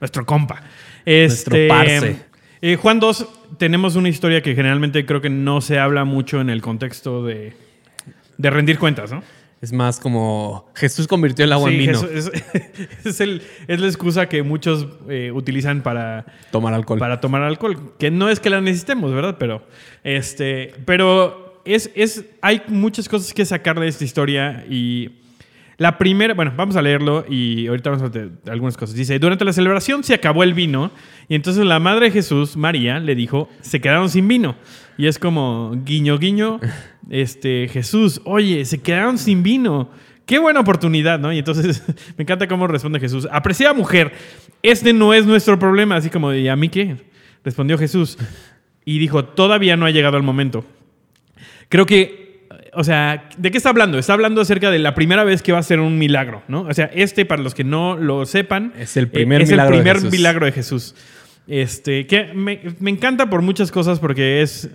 Nuestro 0.00 0.24
compa. 0.24 0.62
Este, 1.04 1.68
parce. 1.68 2.16
eh, 2.62 2.76
Juan 2.76 3.00
2, 3.00 3.28
tenemos 3.58 3.96
una 3.96 4.08
historia 4.08 4.40
que 4.42 4.54
generalmente 4.54 5.04
creo 5.04 5.20
que 5.20 5.28
no 5.30 5.60
se 5.60 5.78
habla 5.78 6.04
mucho 6.04 6.40
en 6.40 6.48
el 6.48 6.62
contexto 6.62 7.24
de, 7.24 7.52
de 8.38 8.50
rendir 8.50 8.78
cuentas, 8.78 9.10
¿no? 9.12 9.22
Es 9.60 9.72
más 9.72 10.00
como 10.00 10.70
Jesús 10.74 11.06
convirtió 11.06 11.44
el 11.44 11.52
agua 11.52 11.70
en 11.70 11.78
vino. 11.78 12.00
Jesús- 12.02 12.32
es, 12.34 13.04
es 13.04 13.20
el- 13.20 13.42
es 13.68 13.78
la 13.80 13.86
excusa 13.86 14.28
que 14.28 14.42
muchos 14.42 14.86
eh, 15.08 15.30
utilizan 15.32 15.82
para, 15.82 16.24
Tomar 16.50 16.74
alcohol. 16.74 16.98
para 16.98 17.20
tomar 17.20 17.42
alcohol. 17.42 17.94
Que 17.98 18.10
no 18.10 18.28
es 18.28 18.40
que 18.40 18.50
la 18.50 18.60
necesitemos, 18.60 19.12
¿verdad? 19.12 19.36
Pero, 19.38 19.64
este, 20.04 20.74
pero 20.84 21.60
es, 21.64 21.90
es, 21.94 22.24
hay 22.42 22.62
muchas 22.68 23.08
cosas 23.08 23.32
que 23.32 23.44
sacar 23.44 23.78
de 23.78 23.86
esta 23.88 24.04
historia 24.04 24.64
y 24.68 25.10
la 25.82 25.98
primera, 25.98 26.32
bueno, 26.32 26.52
vamos 26.56 26.76
a 26.76 26.82
leerlo 26.82 27.24
y 27.28 27.66
ahorita 27.66 27.90
vamos 27.90 28.04
a 28.04 28.08
ver 28.08 28.30
algunas 28.48 28.76
cosas. 28.76 28.94
Dice, 28.94 29.18
durante 29.18 29.44
la 29.44 29.52
celebración 29.52 30.04
se 30.04 30.14
acabó 30.14 30.44
el 30.44 30.54
vino 30.54 30.92
y 31.28 31.34
entonces 31.34 31.64
la 31.64 31.80
madre 31.80 32.06
de 32.06 32.12
Jesús, 32.12 32.56
María, 32.56 33.00
le 33.00 33.16
dijo, 33.16 33.48
se 33.62 33.80
quedaron 33.80 34.08
sin 34.08 34.28
vino. 34.28 34.54
Y 34.96 35.08
es 35.08 35.18
como, 35.18 35.72
guiño, 35.84 36.18
guiño, 36.18 36.60
este, 37.10 37.66
Jesús, 37.66 38.20
oye, 38.24 38.64
se 38.64 38.80
quedaron 38.80 39.18
sin 39.18 39.42
vino. 39.42 39.90
Qué 40.24 40.38
buena 40.38 40.60
oportunidad, 40.60 41.18
¿no? 41.18 41.32
Y 41.32 41.38
entonces 41.38 41.82
me 42.16 42.22
encanta 42.22 42.46
cómo 42.46 42.68
responde 42.68 43.00
Jesús. 43.00 43.26
Apreciada 43.32 43.74
mujer, 43.74 44.12
este 44.62 44.92
no 44.92 45.12
es 45.12 45.26
nuestro 45.26 45.58
problema. 45.58 45.96
Así 45.96 46.10
como, 46.10 46.32
¿y 46.32 46.46
a 46.46 46.54
mí 46.54 46.68
qué? 46.68 46.96
Respondió 47.42 47.76
Jesús. 47.76 48.18
Y 48.84 49.00
dijo, 49.00 49.24
todavía 49.24 49.76
no 49.76 49.84
ha 49.84 49.90
llegado 49.90 50.16
el 50.16 50.22
momento. 50.22 50.64
Creo 51.68 51.86
que, 51.86 52.21
o 52.74 52.84
sea, 52.84 53.28
¿de 53.36 53.50
qué 53.50 53.58
está 53.58 53.68
hablando? 53.68 53.98
Está 53.98 54.14
hablando 54.14 54.40
acerca 54.40 54.70
de 54.70 54.78
la 54.78 54.94
primera 54.94 55.24
vez 55.24 55.42
que 55.42 55.52
va 55.52 55.58
a 55.58 55.62
ser 55.62 55.80
un 55.80 55.98
milagro, 55.98 56.42
¿no? 56.48 56.62
O 56.62 56.72
sea, 56.74 56.90
este, 56.94 57.24
para 57.26 57.42
los 57.42 57.54
que 57.54 57.64
no 57.64 57.96
lo 57.96 58.24
sepan, 58.24 58.72
Es 58.78 58.96
el 58.96 59.08
primer 59.08 59.40
eh, 59.40 59.44
es 59.44 59.50
milagro 59.50 59.72
de 59.72 59.78
el 59.78 59.82
primer 59.82 59.96
Jesús. 59.96 60.10
milagro 60.12 60.46
de 60.46 60.52
Jesús. 60.52 60.94
Este, 61.46 62.06
que 62.06 62.32
me, 62.34 62.60
me 62.78 62.90
encanta 62.90 63.28
por 63.28 63.42
muchas 63.42 63.70
cosas 63.70 63.98
porque 63.98 64.42
es, 64.42 64.70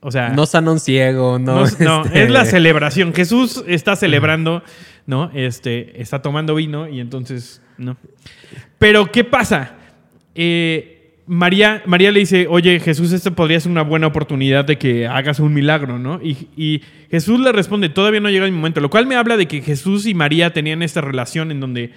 o 0.00 0.10
sea, 0.10 0.30
No 0.30 0.46
sana 0.46 0.72
un 0.72 0.80
ciego, 0.80 1.38
no. 1.38 1.64
no, 1.64 1.70
no, 1.78 2.04
este, 2.04 2.22
es 2.24 2.30
la 2.30 2.44
celebración. 2.46 3.14
Jesús 3.14 3.62
está 3.66 3.96
celebrando, 3.96 4.62
¿no? 5.06 5.30
Este, 5.34 6.00
está 6.00 6.22
tomando 6.22 6.54
vino 6.54 6.88
y 6.88 7.00
entonces, 7.00 7.60
¿no? 7.78 7.96
Pero, 8.78 9.10
¿qué 9.12 9.24
pasa? 9.24 9.74
Eh, 10.34 10.95
María, 11.28 11.82
María 11.86 12.12
le 12.12 12.20
dice, 12.20 12.46
oye, 12.48 12.78
Jesús, 12.78 13.12
esta 13.12 13.32
podría 13.32 13.58
ser 13.58 13.72
una 13.72 13.82
buena 13.82 14.06
oportunidad 14.06 14.64
de 14.64 14.78
que 14.78 15.08
hagas 15.08 15.40
un 15.40 15.52
milagro, 15.52 15.98
¿no? 15.98 16.20
Y, 16.22 16.48
y 16.56 16.82
Jesús 17.10 17.40
le 17.40 17.50
responde, 17.50 17.88
todavía 17.88 18.20
no 18.20 18.30
llega 18.30 18.46
el 18.46 18.52
momento, 18.52 18.80
lo 18.80 18.90
cual 18.90 19.06
me 19.06 19.16
habla 19.16 19.36
de 19.36 19.46
que 19.48 19.60
Jesús 19.60 20.06
y 20.06 20.14
María 20.14 20.52
tenían 20.52 20.82
esta 20.82 21.00
relación 21.00 21.50
en 21.50 21.58
donde, 21.58 21.90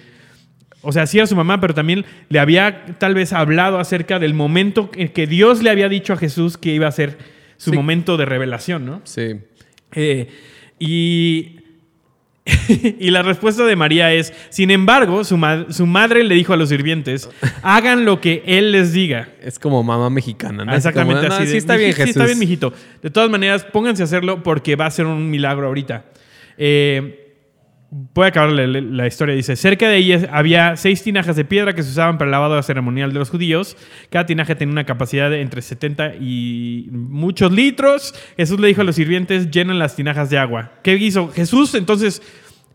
o 0.82 0.90
sea, 0.90 1.06
sí 1.06 1.18
era 1.18 1.28
su 1.28 1.36
mamá, 1.36 1.60
pero 1.60 1.74
también 1.74 2.04
le 2.28 2.40
había 2.40 2.86
tal 2.98 3.14
vez 3.14 3.32
hablado 3.32 3.78
acerca 3.78 4.18
del 4.18 4.34
momento 4.34 4.90
en 4.96 5.08
que 5.08 5.28
Dios 5.28 5.62
le 5.62 5.70
había 5.70 5.88
dicho 5.88 6.12
a 6.12 6.16
Jesús 6.16 6.58
que 6.58 6.74
iba 6.74 6.88
a 6.88 6.92
ser 6.92 7.16
su 7.56 7.70
Sí. 7.70 7.76
momento 7.76 8.16
de 8.16 8.24
revelación, 8.24 8.84
¿no? 8.84 9.00
Sí. 9.04 9.36
Eh, 9.92 10.28
y, 10.80 11.59
y 12.98 13.10
la 13.10 13.22
respuesta 13.22 13.64
de 13.64 13.76
María 13.76 14.12
es, 14.12 14.32
sin 14.50 14.70
embargo, 14.70 15.24
su, 15.24 15.36
ma- 15.36 15.66
su 15.70 15.86
madre 15.86 16.24
le 16.24 16.34
dijo 16.34 16.52
a 16.52 16.56
los 16.56 16.68
sirvientes, 16.68 17.28
hagan 17.62 18.04
lo 18.04 18.20
que 18.20 18.42
él 18.46 18.72
les 18.72 18.92
diga. 18.92 19.28
Es 19.42 19.58
como 19.58 19.82
mamá 19.82 20.10
mexicana, 20.10 20.64
¿no? 20.64 20.74
Exactamente 20.74 21.20
Así 21.20 21.26
como, 21.28 21.34
así. 21.36 21.42
"No, 21.42 21.46
de, 21.46 21.50
sí 21.52 21.56
está 21.58 21.76
bien, 21.76 21.90
"Miji- 21.90 21.94
Jesús. 21.96 22.04
Sí 22.04 22.10
está 22.10 22.24
bien, 22.26 22.38
mijito. 22.38 22.72
De 23.02 23.10
todas 23.10 23.30
maneras, 23.30 23.64
pónganse 23.64 24.02
a 24.02 24.04
hacerlo 24.04 24.42
porque 24.42 24.76
va 24.76 24.86
a 24.86 24.90
ser 24.90 25.06
un 25.06 25.30
milagro 25.30 25.66
ahorita. 25.66 26.04
Eh, 26.58 27.29
voy 27.90 28.26
a 28.26 28.28
acabar 28.28 28.50
la, 28.50 29.06
historia. 29.06 29.34
Dice, 29.34 29.56
cerca 29.56 29.88
de 29.88 29.96
ellas 29.96 30.26
había 30.30 30.76
seis 30.76 31.02
tinajas 31.02 31.36
de 31.36 31.44
piedra 31.44 31.74
que 31.74 31.82
se 31.82 31.90
usaban 31.90 32.18
para 32.18 32.28
el 32.28 32.32
lavado 32.32 32.62
ceremonial 32.62 33.12
de 33.12 33.18
los 33.18 33.30
judíos. 33.30 33.76
Cada 34.10 34.26
tinaja 34.26 34.54
tenía 34.54 34.72
una 34.72 34.86
capacidad 34.86 35.28
de 35.28 35.40
entre 35.40 35.60
70 35.60 36.14
y 36.20 36.88
muchos 36.92 37.50
litros. 37.50 38.14
Jesús 38.36 38.60
le 38.60 38.68
dijo 38.68 38.82
a 38.82 38.84
los 38.84 38.96
sirvientes, 38.96 39.50
llenen 39.50 39.78
las 39.78 39.96
tinajas 39.96 40.30
de 40.30 40.38
agua. 40.38 40.72
¿Qué 40.82 40.94
hizo? 40.94 41.28
Jesús 41.28 41.74
entonces 41.74 42.22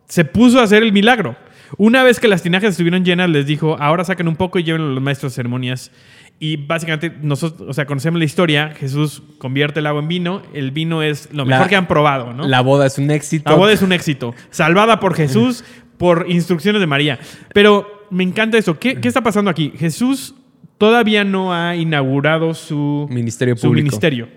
se 0.07 0.25
puso 0.25 0.59
a 0.59 0.63
hacer 0.63 0.83
el 0.83 0.91
milagro. 0.91 1.37
Una 1.77 2.03
vez 2.03 2.19
que 2.19 2.27
las 2.27 2.43
tinajas 2.43 2.71
estuvieron 2.71 3.03
llenas, 3.03 3.29
les 3.29 3.45
dijo, 3.45 3.77
ahora 3.79 4.03
saquen 4.03 4.27
un 4.27 4.35
poco 4.35 4.59
y 4.59 4.63
lleven 4.63 4.81
a 4.81 4.85
los 4.85 5.01
maestros 5.01 5.31
de 5.31 5.35
ceremonias. 5.35 5.91
Y 6.37 6.57
básicamente, 6.57 7.13
nosotros, 7.21 7.69
o 7.69 7.73
sea, 7.73 7.85
conocemos 7.85 8.19
la 8.19 8.25
historia, 8.25 8.73
Jesús 8.77 9.23
convierte 9.37 9.79
el 9.79 9.87
agua 9.87 10.01
en 10.01 10.07
vino, 10.09 10.41
el 10.53 10.71
vino 10.71 11.01
es 11.01 11.29
lo 11.31 11.45
La- 11.45 11.55
mejor 11.55 11.69
que 11.69 11.75
han 11.77 11.87
probado, 11.87 12.33
¿no? 12.33 12.45
La 12.47 12.61
boda 12.61 12.85
es 12.85 12.97
un 12.97 13.09
éxito. 13.09 13.49
La 13.49 13.55
boda 13.55 13.71
es 13.71 13.81
un 13.81 13.93
éxito. 13.93 14.33
Salvada 14.49 14.99
por 14.99 15.15
Jesús, 15.15 15.63
por 15.97 16.25
instrucciones 16.29 16.81
de 16.81 16.87
María. 16.87 17.19
Pero 17.53 18.05
me 18.11 18.23
encanta 18.23 18.57
eso. 18.57 18.77
¿Qué, 18.77 18.95
qué 18.99 19.07
está 19.07 19.21
pasando 19.23 19.49
aquí? 19.49 19.71
Jesús 19.77 20.35
todavía 20.77 21.23
no 21.23 21.53
ha 21.53 21.75
inaugurado 21.77 22.53
su 22.53 23.07
Ministerio 23.09 23.55
su 23.55 23.67
público. 23.67 23.85
ministerio, 23.85 24.27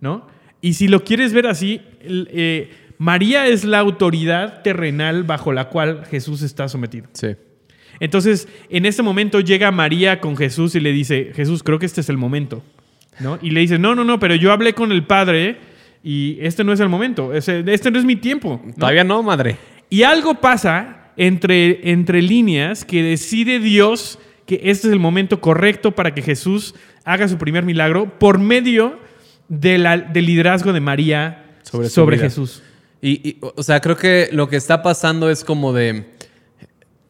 ¿no? 0.00 0.26
Y 0.62 0.72
si 0.74 0.88
lo 0.88 1.04
quieres 1.04 1.34
ver 1.34 1.46
así, 1.48 1.82
eh, 2.00 2.70
María 2.96 3.46
es 3.46 3.64
la 3.64 3.78
autoridad 3.80 4.62
terrenal 4.62 5.24
bajo 5.24 5.52
la 5.52 5.68
cual 5.68 6.06
Jesús 6.06 6.40
está 6.40 6.68
sometido. 6.68 7.08
Sí. 7.12 7.28
Entonces, 8.02 8.48
en 8.68 8.84
este 8.84 9.02
momento 9.02 9.38
llega 9.40 9.70
María 9.70 10.20
con 10.20 10.36
Jesús 10.36 10.74
y 10.74 10.80
le 10.80 10.90
dice, 10.92 11.30
Jesús, 11.36 11.62
creo 11.62 11.78
que 11.78 11.86
este 11.86 12.00
es 12.00 12.08
el 12.08 12.16
momento. 12.18 12.62
¿no? 13.20 13.38
Y 13.40 13.50
le 13.50 13.60
dice, 13.60 13.78
no, 13.78 13.94
no, 13.94 14.02
no, 14.04 14.18
pero 14.18 14.34
yo 14.34 14.50
hablé 14.52 14.72
con 14.74 14.90
el 14.90 15.04
Padre 15.04 15.56
y 16.02 16.36
este 16.40 16.64
no 16.64 16.72
es 16.72 16.80
el 16.80 16.88
momento, 16.88 17.32
ese- 17.32 17.62
este 17.68 17.90
no 17.92 17.98
es 18.00 18.04
mi 18.04 18.16
tiempo. 18.16 18.60
¿no? 18.64 18.72
Todavía 18.74 19.04
no, 19.04 19.22
madre. 19.22 19.56
Y 19.88 20.02
algo 20.02 20.34
pasa 20.40 21.12
entre, 21.16 21.90
entre 21.92 22.22
líneas 22.22 22.84
que 22.84 23.02
decide 23.04 23.60
Dios 23.60 24.18
que 24.46 24.56
este 24.64 24.88
es 24.88 24.92
el 24.92 24.98
momento 24.98 25.40
correcto 25.40 25.92
para 25.92 26.12
que 26.12 26.22
Jesús 26.22 26.74
haga 27.04 27.28
su 27.28 27.38
primer 27.38 27.64
milagro 27.64 28.18
por 28.18 28.38
medio 28.40 28.98
de 29.48 29.78
la- 29.78 29.98
del 29.98 30.26
liderazgo 30.26 30.72
de 30.72 30.80
María 30.80 31.44
Sobre 31.62 31.88
sobre. 31.88 32.18
Jesús. 32.18 32.62
Y, 33.00 33.28
y, 33.28 33.36
o 33.40 33.62
sea, 33.62 33.80
creo 33.80 33.96
que 33.96 34.28
lo 34.32 34.48
que 34.48 34.56
está 34.56 34.82
pasando 34.82 35.28
es 35.30 35.44
como 35.44 35.72
de. 35.72 36.04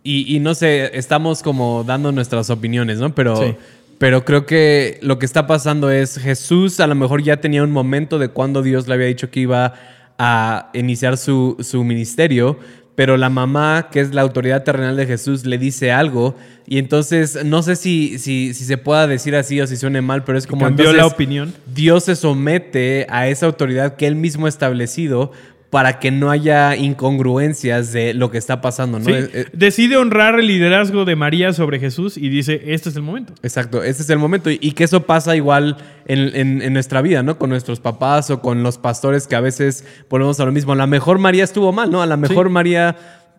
Y, 0.04 0.34
y 0.34 0.40
no 0.40 0.54
sé, 0.54 0.96
estamos 0.98 1.42
como 1.42 1.84
dando 1.84 2.10
nuestras 2.12 2.50
opiniones, 2.50 2.98
¿no? 2.98 3.14
Pero, 3.14 3.36
Sí. 3.36 3.54
pero 3.98 4.24
creo 4.24 4.46
que 4.46 4.98
lo 5.02 5.18
que 5.18 5.26
está 5.26 5.46
pasando 5.46 5.90
es 5.90 6.18
Jesús 6.18 6.80
a 6.80 6.86
lo 6.86 6.94
mejor 6.94 7.22
ya 7.22 7.36
tenía 7.38 7.62
un 7.62 7.70
momento 7.70 8.18
de 8.18 8.28
cuando 8.28 8.62
Dios 8.62 8.88
le 8.88 8.94
había 8.94 9.06
dicho 9.06 9.30
que 9.30 9.40
iba 9.40 9.74
a 10.18 10.70
iniciar 10.74 11.16
su, 11.16 11.56
su 11.60 11.84
ministerio, 11.84 12.58
pero 12.94 13.16
la 13.16 13.30
mamá, 13.30 13.88
que 13.90 14.00
es 14.00 14.12
la 14.12 14.20
autoridad 14.22 14.64
terrenal 14.64 14.96
de 14.96 15.06
Jesús, 15.06 15.46
le 15.46 15.56
dice 15.56 15.92
algo. 15.92 16.34
Y 16.66 16.78
entonces, 16.78 17.42
no 17.44 17.62
sé 17.62 17.74
si, 17.74 18.18
si, 18.18 18.52
si 18.52 18.64
se 18.64 18.76
pueda 18.76 19.06
decir 19.06 19.34
así 19.34 19.60
o 19.60 19.66
si 19.66 19.76
suene 19.76 20.02
mal, 20.02 20.24
pero 20.24 20.36
es 20.36 20.46
como. 20.46 20.66
Cambió 20.66 20.90
entonces, 20.90 21.00
la 21.00 21.06
opinión. 21.06 21.54
Dios 21.74 22.04
se 22.04 22.16
somete 22.16 23.06
a 23.08 23.28
esa 23.28 23.46
autoridad 23.46 23.96
que 23.96 24.06
él 24.06 24.14
mismo 24.14 24.44
ha 24.44 24.48
establecido 24.50 25.32
para 25.72 25.98
que 26.00 26.10
no 26.10 26.30
haya 26.30 26.76
incongruencias 26.76 27.94
de 27.94 28.12
lo 28.12 28.30
que 28.30 28.36
está 28.36 28.60
pasando, 28.60 28.98
¿no? 28.98 29.06
Sí, 29.06 29.10
Eh, 29.12 29.30
eh, 29.32 29.44
decide 29.54 29.96
honrar 29.96 30.38
el 30.38 30.46
liderazgo 30.46 31.06
de 31.06 31.16
María 31.16 31.54
sobre 31.54 31.78
Jesús 31.80 32.18
y 32.18 32.28
dice, 32.28 32.60
este 32.66 32.90
es 32.90 32.96
el 32.96 33.00
momento. 33.02 33.32
Exacto, 33.42 33.82
ese 33.82 34.02
es 34.02 34.10
el 34.10 34.18
momento. 34.18 34.50
Y, 34.50 34.58
y 34.60 34.72
que 34.72 34.84
eso 34.84 35.04
pasa 35.06 35.34
igual 35.34 35.78
en, 36.06 36.18
en- 36.36 36.60
en 36.60 36.72
nuestra 36.74 37.00
vida, 37.00 37.22
¿no? 37.22 37.38
Con 37.38 37.48
nuestros 37.48 37.80
papás 37.80 38.28
o 38.30 38.42
con 38.42 38.62
los 38.62 38.76
pastores 38.76 39.26
que 39.26 39.34
a 39.34 39.40
veces 39.40 39.86
volvemos 40.10 40.38
a 40.40 40.44
lo 40.44 40.52
mismo. 40.52 40.74
A 40.74 40.76
lo 40.76 40.86
mejor 40.86 41.18
María 41.18 41.44
estuvo 41.44 41.72
mal, 41.72 41.90
¿no? 41.90 42.02
A 42.02 42.06
lo 42.06 42.18
mejor 42.18 42.50
María 42.50 42.94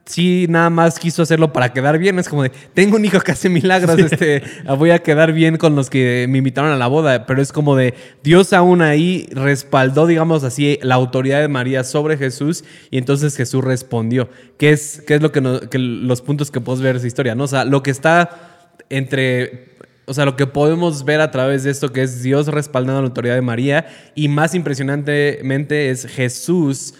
sí 0.06 0.48
nada 0.50 0.70
más 0.70 1.00
quiso 1.00 1.22
hacerlo 1.24 1.54
para 1.54 1.72
quedar 1.74 1.98
bien. 1.98 2.20
Es 2.20 2.28
como 2.30 2.44
de, 2.44 2.52
tengo 2.74 2.98
un 2.98 3.06
hijo 3.06 3.20
que 3.22 3.32
hace 3.32 3.50
milagros, 3.50 3.98
este, 4.00 4.44
voy 4.78 4.92
a 4.92 5.00
quedar 5.00 5.32
bien 5.34 5.58
con 5.58 5.76
los 5.76 5.89
que 5.89 6.26
me 6.30 6.39
invitaron 6.39 6.72
a 6.72 6.78
la 6.78 6.88
boda. 6.88 7.26
Pero 7.26 7.42
es 7.42 7.52
como 7.52 7.76
de, 7.76 7.94
Dios 8.24 8.54
aún 8.54 8.82
ahí 8.82 9.28
respaldó, 9.32 10.06
digamos 10.08 10.44
así, 10.44 10.78
la 10.82 10.96
autoridad 10.96 11.42
de 11.42 11.48
María 11.48 11.84
sobre 11.84 12.18
Jesús 12.18 12.63
y 12.92 12.98
entonces 12.98 13.36
Jesús 13.38 13.63
respondió. 13.63 14.30
¿Qué 14.58 14.72
es, 14.72 15.02
qué 15.08 15.16
es 15.16 15.22
lo 15.22 15.32
que, 15.32 15.42
no- 15.42 15.60
que 15.62 15.80
los 15.80 16.22
puntos 16.22 16.52
que 16.52 16.62
puedes 16.62 16.82
ver 16.82 16.94
de 16.94 17.00
esa 17.00 17.08
historia, 17.08 17.36
¿no? 17.36 17.46
O 17.46 17.48
sea, 17.48 17.66
lo 17.66 17.84
que 17.84 17.92
está 17.92 18.70
entre 18.89 19.74
o 20.06 20.13
sea, 20.13 20.26
lo 20.26 20.36
que 20.36 20.48
podemos 20.48 21.06
ver 21.06 21.22
a 21.22 21.32
través 21.32 21.63
de 21.63 21.72
esto 21.72 21.94
que 21.94 22.02
es 22.04 22.22
Dios 22.22 22.48
respaldando 22.48 23.02
la 23.02 23.08
autoridad 23.08 23.36
de 23.36 23.42
María 23.42 23.86
y 24.16 24.28
más 24.28 24.54
impresionantemente 24.54 25.89
es 25.92 26.06
Jesús 26.06 26.96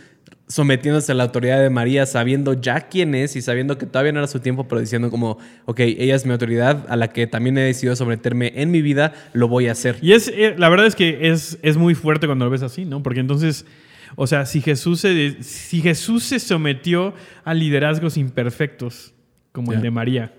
sometiéndose 0.54 1.12
a 1.12 1.16
la 1.16 1.24
autoridad 1.24 1.60
de 1.60 1.72
María 1.72 2.06
sabiendo 2.06 2.54
ya 2.54 2.82
quién 2.82 3.16
es 3.16 3.36
y 3.36 3.42
sabiendo 3.42 3.80
que 3.80 3.88
todavía 3.88 4.12
no 4.12 4.20
era 4.20 4.28
su 4.28 4.39
tiempo, 4.39 4.68
pero 4.68 4.82
diciendo 4.82 5.10
como, 5.10 5.39
ok, 5.66 5.80
ella 5.80 6.13
es 6.13 6.28
mi 6.28 6.32
autoridad 6.32 6.86
a 6.89 6.96
la 6.96 7.08
que 7.08 7.26
también 7.26 7.58
he 7.58 7.62
decidido 7.62 7.96
someterme 7.96 8.54
en 8.56 8.70
mi 8.70 8.84
vida, 8.84 9.13
lo 9.34 9.48
voy 9.48 9.68
a 9.68 9.72
hacer. 9.72 9.98
Y 10.04 10.12
es, 10.12 10.28
eh, 10.28 10.54
la 10.56 10.70
verdad 10.70 10.86
es 10.86 10.94
que 10.94 11.32
es, 11.32 11.58
es 11.63 11.76
muy 11.76 11.96
fuerte 11.96 12.28
cuando 12.28 12.46
lo 12.46 12.52
ves 12.52 12.62
así, 12.62 12.86
¿no? 12.86 13.02
Porque 13.02 13.20
entonces, 13.20 13.66
o 14.16 14.28
sea, 14.28 14.46
si 14.46 14.62
Jesús 14.62 15.00
se, 15.00 15.42
si 15.42 15.82
Jesús 15.82 16.24
se 16.24 16.39
sometió 16.39 17.16
a 17.44 17.56
liderazgos 17.56 18.16
imperfectos, 18.16 19.16
como 19.52 19.74
el 19.74 19.82
de 19.82 19.89
María, 19.89 20.36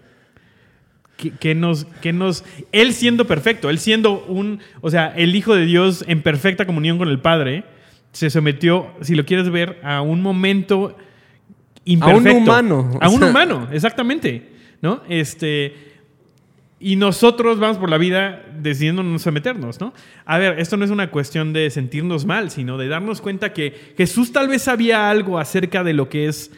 ¿qué, 1.17 1.33
qué 1.33 1.57
nos, 1.57 1.87
qué 2.01 2.13
nos... 2.13 2.45
Él 2.71 2.93
siendo 2.93 3.27
perfecto, 3.27 3.69
él 3.69 3.81
siendo 3.81 4.25
un... 4.27 4.61
O 4.81 4.91
sea, 4.91 5.13
el 5.17 5.35
Hijo 5.35 5.57
de 5.57 5.67
Dios 5.67 6.05
en 6.07 6.23
perfecta 6.23 6.67
comunión 6.67 6.99
con 6.99 7.09
el 7.09 7.19
Padre, 7.19 7.65
se 8.15 8.31
sometió, 8.31 8.91
si 9.03 9.15
lo 9.15 9.27
quieres 9.27 9.51
ver, 9.51 9.79
a 9.85 10.01
un 10.01 10.23
momento 10.23 10.97
imperfecto. 11.85 12.39
humano, 12.39 12.91
o 12.95 13.05
A 13.05 13.11
un 13.11 13.19
sea. 13.19 13.29
humano, 13.29 13.69
exactamente. 13.73 14.51
¿No? 14.81 15.03
Este... 15.09 15.93
Y 16.81 16.97
nosotros 16.97 17.59
vamos 17.59 17.79
por 17.79 17.89
la 17.89 17.97
vida 17.97 18.45
decidiendo 18.61 19.03
no 19.03 19.19
someternos, 19.19 19.81
¿no? 19.81 19.95
A 20.27 20.37
ver, 20.37 20.59
esto 20.59 20.77
no 20.77 20.85
es 20.85 20.91
una 20.91 21.11
cuestión 21.11 21.55
de 21.55 21.71
sentirnos 21.71 22.27
mal, 22.27 22.51
sino 22.51 22.77
de 22.77 22.89
darnos 22.89 23.23
cuenta 23.23 23.55
que 23.55 23.95
Jesús 23.97 24.33
tal 24.33 24.49
vez 24.49 24.63
sabía 24.63 25.09
algo 25.09 25.39
acerca 25.39 25.83
de 25.83 25.95
lo 25.95 26.11
que 26.11 26.27
es 26.29 26.51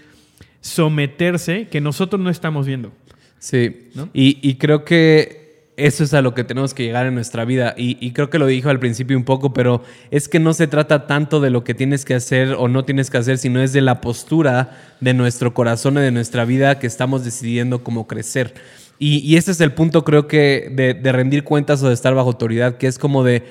someterse 0.60 1.68
que 1.68 1.80
nosotros 1.80 2.20
no 2.20 2.28
estamos 2.30 2.66
viendo. 2.66 2.92
Sí, 3.38 3.88
¿No? 3.94 4.08
y, 4.12 4.38
y 4.42 4.56
creo 4.56 4.84
que 4.84 5.45
eso 5.76 6.04
es 6.04 6.14
a 6.14 6.22
lo 6.22 6.32
que 6.32 6.42
tenemos 6.42 6.72
que 6.72 6.84
llegar 6.84 7.06
en 7.06 7.14
nuestra 7.14 7.44
vida. 7.44 7.74
Y, 7.76 8.10
creo 8.12 8.30
que 8.30 8.38
lo 8.38 8.46
dijo 8.46 8.70
al 8.70 8.80
principio 8.80 9.16
un 9.16 9.24
poco, 9.24 9.52
pero 9.52 9.82
es 10.10 10.28
que 10.28 10.38
no 10.38 10.54
se 10.54 10.66
trata 10.66 11.06
tanto 11.06 11.40
de 11.40 11.50
lo 11.50 11.64
que 11.64 11.74
tienes 11.74 12.04
que 12.04 12.14
hacer 12.14 12.54
o 12.58 12.68
no 12.68 12.84
tienes 12.84 13.10
que 13.10 13.18
hacer, 13.18 13.36
sino 13.36 13.60
es 13.62 13.72
de 13.74 13.82
la 13.82 14.00
postura 14.00 14.96
de 15.00 15.12
nuestro 15.12 15.52
corazón 15.52 15.98
y 15.98 16.00
de 16.00 16.12
nuestra 16.12 16.46
vida 16.46 16.78
que 16.78 16.86
estamos 16.86 17.24
decidiendo 17.24 17.84
cómo 17.84 18.06
crecer. 18.06 18.54
Y, 18.98 19.18
y 19.18 19.36
ese 19.36 19.50
es 19.50 19.60
el 19.60 19.72
punto, 19.72 20.02
creo 20.02 20.26
que, 20.26 20.70
de, 20.72 21.12
rendir 21.12 21.44
cuentas 21.44 21.82
o 21.82 21.88
de 21.88 21.94
estar 21.94 22.14
bajo 22.14 22.28
autoridad, 22.28 22.78
que 22.78 22.86
es 22.86 22.98
como 22.98 23.22
de 23.22 23.44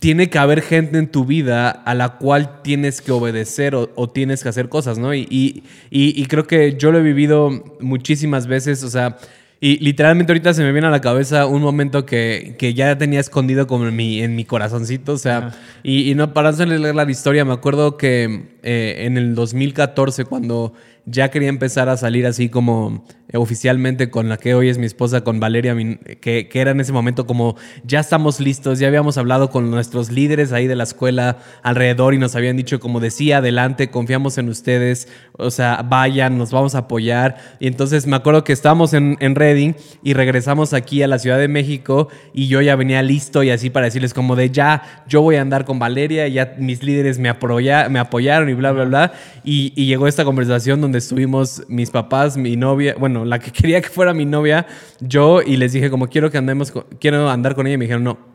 tiene 0.00 0.28
que 0.28 0.38
haber 0.38 0.60
gente 0.60 0.98
en 0.98 1.06
tu 1.10 1.24
vida 1.24 1.70
a 1.70 1.94
la 1.94 2.18
cual 2.18 2.60
tienes 2.60 3.00
que 3.00 3.10
obedecer 3.10 3.74
o, 3.74 4.10
tienes 4.10 4.42
que 4.42 4.50
hacer 4.50 4.68
cosas, 4.68 4.98
¿no? 4.98 5.14
Y- 5.14 5.26
y- 5.30 5.62
y 5.90 6.26
creo 6.26 6.46
que 6.46 6.76
yo 6.76 6.92
lo 6.92 6.98
he 6.98 7.02
vivido 7.02 7.64
muchísimas 7.80 8.46
veces, 8.46 8.82
o 8.84 8.90
sea, 8.90 9.16
y 9.64 9.78
literalmente 9.78 10.32
ahorita 10.32 10.54
se 10.54 10.64
me 10.64 10.72
viene 10.72 10.88
a 10.88 10.90
la 10.90 11.00
cabeza 11.00 11.46
un 11.46 11.62
momento 11.62 12.04
que, 12.04 12.56
que 12.58 12.74
ya 12.74 12.98
tenía 12.98 13.20
escondido 13.20 13.68
como 13.68 13.86
en 13.86 13.94
mi, 13.94 14.20
en 14.20 14.34
mi 14.34 14.44
corazoncito, 14.44 15.12
o 15.12 15.18
sea, 15.18 15.52
y, 15.84 16.10
y 16.10 16.16
no 16.16 16.34
para 16.34 16.50
no 16.50 16.64
leer 16.66 16.96
la 16.96 17.08
historia, 17.08 17.44
me 17.44 17.52
acuerdo 17.52 17.96
que 17.96 18.56
eh, 18.64 19.04
en 19.06 19.16
el 19.16 19.36
2014, 19.36 20.24
cuando 20.24 20.74
ya 21.06 21.30
quería 21.30 21.48
empezar 21.48 21.88
a 21.88 21.96
salir 21.96 22.26
así 22.26 22.48
como 22.48 23.04
oficialmente 23.34 24.10
con 24.10 24.28
la 24.28 24.36
que 24.36 24.54
hoy 24.54 24.68
es 24.68 24.78
mi 24.78 24.86
esposa, 24.86 25.22
con 25.22 25.40
Valeria, 25.40 25.74
que, 26.20 26.48
que 26.48 26.60
era 26.60 26.70
en 26.72 26.80
ese 26.80 26.92
momento 26.92 27.26
como 27.26 27.56
ya 27.84 28.00
estamos 28.00 28.40
listos, 28.40 28.78
ya 28.78 28.88
habíamos 28.88 29.18
hablado 29.18 29.50
con 29.50 29.70
nuestros 29.70 30.10
líderes 30.10 30.52
ahí 30.52 30.66
de 30.66 30.76
la 30.76 30.84
escuela 30.84 31.38
alrededor 31.62 32.14
y 32.14 32.18
nos 32.18 32.36
habían 32.36 32.56
dicho 32.56 32.80
como 32.80 33.00
decía, 33.00 33.38
adelante, 33.38 33.90
confiamos 33.90 34.38
en 34.38 34.48
ustedes, 34.48 35.08
o 35.32 35.50
sea, 35.50 35.82
vayan, 35.82 36.38
nos 36.38 36.50
vamos 36.50 36.74
a 36.74 36.78
apoyar. 36.78 37.36
Y 37.60 37.66
entonces 37.66 38.06
me 38.06 38.16
acuerdo 38.16 38.44
que 38.44 38.52
estábamos 38.52 38.92
en, 38.94 39.16
en 39.20 39.34
Reading 39.34 39.74
y 40.02 40.14
regresamos 40.14 40.72
aquí 40.72 41.02
a 41.02 41.08
la 41.08 41.18
Ciudad 41.18 41.38
de 41.38 41.48
México 41.48 42.08
y 42.32 42.48
yo 42.48 42.60
ya 42.60 42.76
venía 42.76 43.02
listo 43.02 43.42
y 43.42 43.50
así 43.50 43.70
para 43.70 43.86
decirles 43.86 44.14
como 44.14 44.36
de 44.36 44.50
ya, 44.50 45.04
yo 45.08 45.22
voy 45.22 45.36
a 45.36 45.42
andar 45.42 45.64
con 45.64 45.78
Valeria, 45.78 46.28
ya 46.28 46.54
mis 46.58 46.82
líderes 46.82 47.18
me 47.18 47.28
apoyaron 47.28 48.48
y 48.48 48.54
bla, 48.54 48.72
bla, 48.72 48.84
bla. 48.84 49.12
Y, 49.44 49.72
y 49.76 49.86
llegó 49.86 50.06
esta 50.06 50.24
conversación 50.24 50.80
donde 50.80 50.98
estuvimos 50.98 51.62
mis 51.68 51.90
papás, 51.90 52.36
mi 52.36 52.56
novia, 52.56 52.94
bueno, 52.98 53.21
la 53.24 53.38
que 53.38 53.50
quería 53.52 53.80
que 53.80 53.88
fuera 53.88 54.14
mi 54.14 54.24
novia, 54.24 54.66
yo, 55.00 55.42
y 55.42 55.56
les 55.56 55.72
dije 55.72 55.90
como 55.90 56.08
quiero 56.08 56.30
que 56.30 56.38
andemos, 56.38 56.72
quiero 57.00 57.28
andar 57.30 57.54
con 57.54 57.66
ella 57.66 57.74
y 57.74 57.78
me 57.78 57.84
dijeron 57.84 58.04
no. 58.04 58.32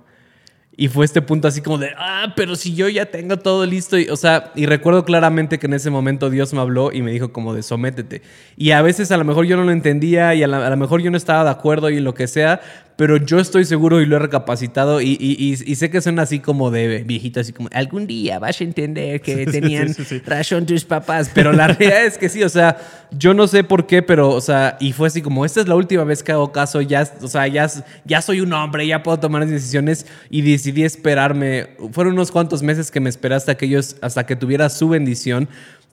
Y 0.80 0.90
fue 0.90 1.06
este 1.06 1.24
punto 1.24 1.48
así 1.48 1.62
como 1.62 1.80
de, 1.80 1.90
ah, 1.98 2.34
pero 2.36 2.56
si 2.56 2.76
yo 2.76 2.88
ya 2.88 3.08
tengo 3.08 3.38
todo 3.38 3.66
listo. 3.66 3.98
Y, 3.98 4.10
o 4.10 4.16
sea, 4.16 4.52
y 4.54 4.68
recuerdo 4.68 5.06
claramente 5.06 5.58
que 5.58 5.66
en 5.66 5.74
ese 5.74 5.90
momento 5.90 6.30
Dios 6.30 6.54
me 6.54 6.62
habló 6.62 6.92
y 6.94 7.02
me 7.02 7.12
dijo 7.12 7.34
como 7.34 7.56
de, 7.56 7.64
sométete. 7.64 8.22
Y 8.58 8.70
a 8.70 8.84
veces 8.84 9.12
a 9.12 9.18
lo 9.18 9.26
mejor 9.26 9.46
yo 9.48 9.58
no 9.58 9.64
lo 9.64 9.72
entendía 9.72 10.36
y 10.36 10.44
a, 10.44 10.46
a 10.46 10.70
lo 10.70 10.78
mejor 10.78 11.02
yo 11.02 11.10
no 11.10 11.18
estaba 11.18 11.44
de 11.44 11.50
acuerdo 11.50 11.90
y 11.90 12.00
lo 12.00 12.14
que 12.14 12.28
sea, 12.28 12.62
pero 12.98 13.16
yo 13.18 13.40
estoy 13.40 13.64
seguro 13.64 14.02
y 14.02 14.06
lo 14.06 14.18
he 14.18 14.20
recapacitado 14.20 15.00
y, 15.02 15.12
y- 15.20 15.38
y- 15.40 15.72
y 15.72 15.76
sé 15.76 15.90
que 15.90 16.02
suena 16.02 16.24
así 16.24 16.40
como 16.40 16.70
de 16.72 17.04
viejito, 17.06 17.40
así 17.40 17.54
como, 17.54 17.70
algún 17.72 18.08
día 18.08 18.40
vas 18.40 18.60
a 18.60 18.64
entender 18.66 19.22
que 19.22 19.46
tenían 19.52 19.94
sí, 19.94 20.04
sí. 20.04 20.20
razón 20.26 20.66
tus 20.66 20.84
papás. 20.84 21.30
Pero 21.34 21.54
la 21.54 21.68
realidad 21.68 22.06
es 22.06 22.18
que 22.18 22.28
sí, 22.28 22.44
o 22.44 22.50
sea, 22.50 22.78
yo 23.12 23.34
no 23.34 23.48
sé 23.48 23.64
por 23.64 23.88
qué, 23.88 24.02
pero, 24.02 24.30
o 24.32 24.42
sea, 24.42 24.76
y 24.80 24.92
fue 24.92 25.08
así 25.08 25.22
como, 25.22 25.46
esta 25.46 25.62
es 25.62 25.68
la 25.68 25.76
última 25.76 26.04
vez 26.04 26.24
que 26.24 26.32
hago 26.34 26.52
caso, 26.52 26.82
ya, 26.82 27.08
o 27.22 27.28
sea, 27.28 27.48
ya, 27.48 27.70
ya 28.04 28.22
soy 28.22 28.42
un 28.42 28.52
hombre, 28.52 28.86
ya 28.88 29.04
puedo 29.04 29.20
tomar 29.20 29.46
decisiones 29.46 30.08
y 30.30 30.42
decidí 30.42 30.84
esperarme. 30.84 31.68
Fueron 31.92 32.14
unos 32.14 32.32
cuantos 32.32 32.64
meses 32.64 32.92
que 32.92 33.00
me 33.00 33.10
esperé 33.10 33.36
hasta 33.36 33.56
que 33.56 33.68
ellos, 33.68 33.96
hasta 34.02 34.26
que 34.26 34.36
tuviera 34.36 34.70
su 34.70 34.90
bendición. 34.90 35.48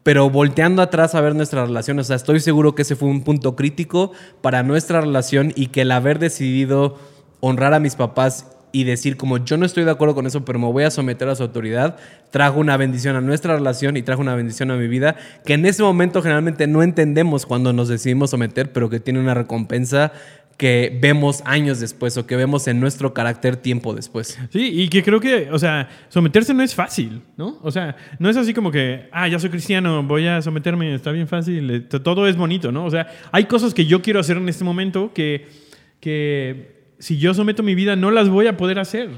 Pero 0.05 0.31
volteando 0.31 0.83
atrás 0.83 1.15
a 1.15 1.21
ver 1.23 1.35
nuestra 1.35 1.65
relación, 1.65 1.99
o 1.99 2.05
sea, 2.05 2.15
estoy 2.15 2.39
seguro 2.39 2.75
que 2.75 2.83
ese 2.83 2.95
fue 2.95 3.09
un 3.09 3.25
punto 3.25 3.57
crítico 3.57 4.13
para 4.43 4.63
nuestra 4.63 5.01
relación 5.01 5.53
y 5.57 5.69
que 5.69 5.81
el 5.81 5.91
haber 5.91 6.19
decidido 6.19 6.97
honrar 7.41 7.75
a 7.75 7.81
mis 7.81 7.97
papás 7.97 8.47
y 8.71 8.85
decir 8.85 9.17
como 9.17 9.39
yo 9.39 9.57
no 9.57 9.65
estoy 9.65 9.85
de 9.85 9.93
acuerdo 9.93 10.17
con 10.17 10.27
eso, 10.27 10.45
pero 10.45 10.59
me 10.59 10.67
voy 10.67 10.83
a 10.83 10.91
someter 10.91 11.29
a 11.29 11.37
su 11.37 11.45
autoridad, 11.45 11.97
trajo 12.31 12.59
una 12.59 12.77
bendición 12.77 13.15
a 13.15 13.21
nuestra 13.21 13.55
relación 13.55 13.97
y 13.97 14.03
trajo 14.03 14.21
una 14.21 14.35
bendición 14.35 14.73
a 14.73 14.77
mi 14.77 14.89
vida, 14.89 15.15
que 15.47 15.55
en 15.55 15.65
ese 15.65 15.83
momento 15.83 16.23
generalmente 16.23 16.67
no 16.67 16.83
entendemos 16.83 17.47
cuando 17.47 17.73
nos 17.73 17.89
decidimos 17.89 18.31
someter, 18.31 18.73
pero 18.73 18.91
que 18.91 18.99
tiene 18.99 19.21
una 19.21 19.33
recompensa 19.33 20.13
que 20.57 20.97
vemos 21.01 21.43
años 21.45 21.81
después 21.81 22.17
o 22.17 22.27
que 22.27 22.37
vemos 22.37 22.69
en 22.69 22.79
nuestro 22.81 23.13
carácter 23.13 23.57
tiempo 23.57 23.95
después. 23.95 24.39
Sí, 24.51 24.83
y 24.83 24.89
que 24.89 25.03
creo 25.03 25.21
que, 25.21 25.49
o 25.51 25.59
sea, 25.59 25.89
someterse 26.09 26.55
no 26.55 26.63
es 26.63 26.75
fácil, 26.75 27.23
¿no? 27.37 27.59
O 27.63 27.71
sea, 27.71 27.97
no 28.19 28.31
es 28.31 28.37
así 28.37 28.55
como 28.55 28.71
que, 28.71 29.09
ah, 29.11 29.27
ya 29.27 29.39
soy 29.39 29.51
cristiano, 29.51 30.03
voy 30.03 30.27
a 30.27 30.41
someterme, 30.43 30.95
está 30.95 31.11
bien 31.11 31.27
fácil, 31.27 31.71
eh, 31.71 31.81
todo 31.81 32.29
es 32.29 32.37
bonito, 32.37 32.71
¿no? 32.71 32.85
O 32.85 32.91
sea, 32.91 33.09
hay 33.33 33.45
cosas 33.45 33.75
que 33.75 33.87
yo 33.87 34.01
quiero 34.01 34.21
hacer 34.21 34.37
en 34.37 34.49
este 34.49 34.65
momento 34.65 35.13
que, 35.13 35.49
que 36.01 36.93
si 36.99 37.19
yo 37.19 37.35
someto 37.35 37.63
mi 37.63 37.75
vida, 37.75 37.97
no 37.97 38.11
las 38.11 38.29
voy 38.29 38.47
a 38.47 38.57
poder 38.57 38.79
hacer. 38.79 39.11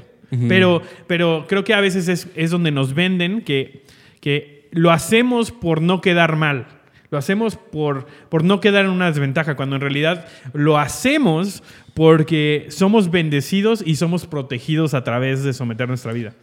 pero, 0.49 0.81
pero 1.07 1.45
creo 1.47 1.63
que 1.63 1.73
a 1.73 1.79
veces 1.79 2.27
es, 2.35 2.51
donde 2.51 2.71
nos 2.71 2.93
venden 2.93 3.41
que, 3.41 3.85
que 4.19 4.67
lo 4.71 4.91
hacemos 4.91 5.51
por 5.51 5.81
no 5.81 6.01
quedar 6.01 6.35
mal. 6.35 6.76
Lo 7.09 7.17
hacemos 7.17 7.55
por, 7.55 8.07
por 8.29 8.43
no 8.43 8.59
quedar 8.59 8.85
en 8.85 8.91
una 8.91 9.07
desventaja, 9.07 9.55
cuando 9.55 9.75
en 9.75 9.81
realidad 9.81 10.27
lo 10.53 10.77
hacemos 10.77 11.63
porque 11.93 12.67
somos 12.69 13.11
bendecidos 13.11 13.83
y 13.85 13.95
somos 13.95 14.27
protegidos 14.27 14.93
a 14.93 15.03
través 15.03 15.43
de 15.43 15.53
someter 15.53 15.87
nuestra 15.87 16.13
vida. 16.13 16.33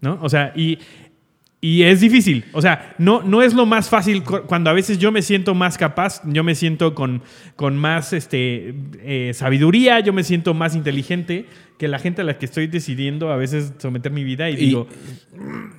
¿No? 0.00 0.18
O 0.22 0.28
sea, 0.28 0.52
y 0.56 0.78
y 1.62 1.82
es 1.82 2.00
difícil. 2.00 2.46
O 2.52 2.62
sea, 2.62 2.94
no, 2.96 3.22
no 3.22 3.42
es 3.42 3.52
lo 3.52 3.66
más 3.66 3.90
fácil 3.90 4.22
cuando 4.22 4.70
a 4.70 4.72
veces 4.72 4.98
yo 4.98 5.12
me 5.12 5.20
siento 5.20 5.54
más 5.54 5.76
capaz, 5.76 6.22
yo 6.24 6.42
me 6.42 6.54
siento 6.54 6.94
con, 6.94 7.22
con 7.54 7.76
más 7.76 8.14
este, 8.14 8.74
eh, 9.02 9.32
sabiduría, 9.34 10.00
yo 10.00 10.14
me 10.14 10.24
siento 10.24 10.54
más 10.54 10.74
inteligente 10.74 11.46
que 11.80 11.88
la 11.88 11.98
gente 11.98 12.20
a 12.20 12.24
la 12.24 12.36
que 12.36 12.44
estoy 12.44 12.66
decidiendo 12.66 13.32
a 13.32 13.36
veces 13.36 13.72
someter 13.78 14.12
mi 14.12 14.22
vida 14.22 14.50
y, 14.50 14.56
digo... 14.56 14.86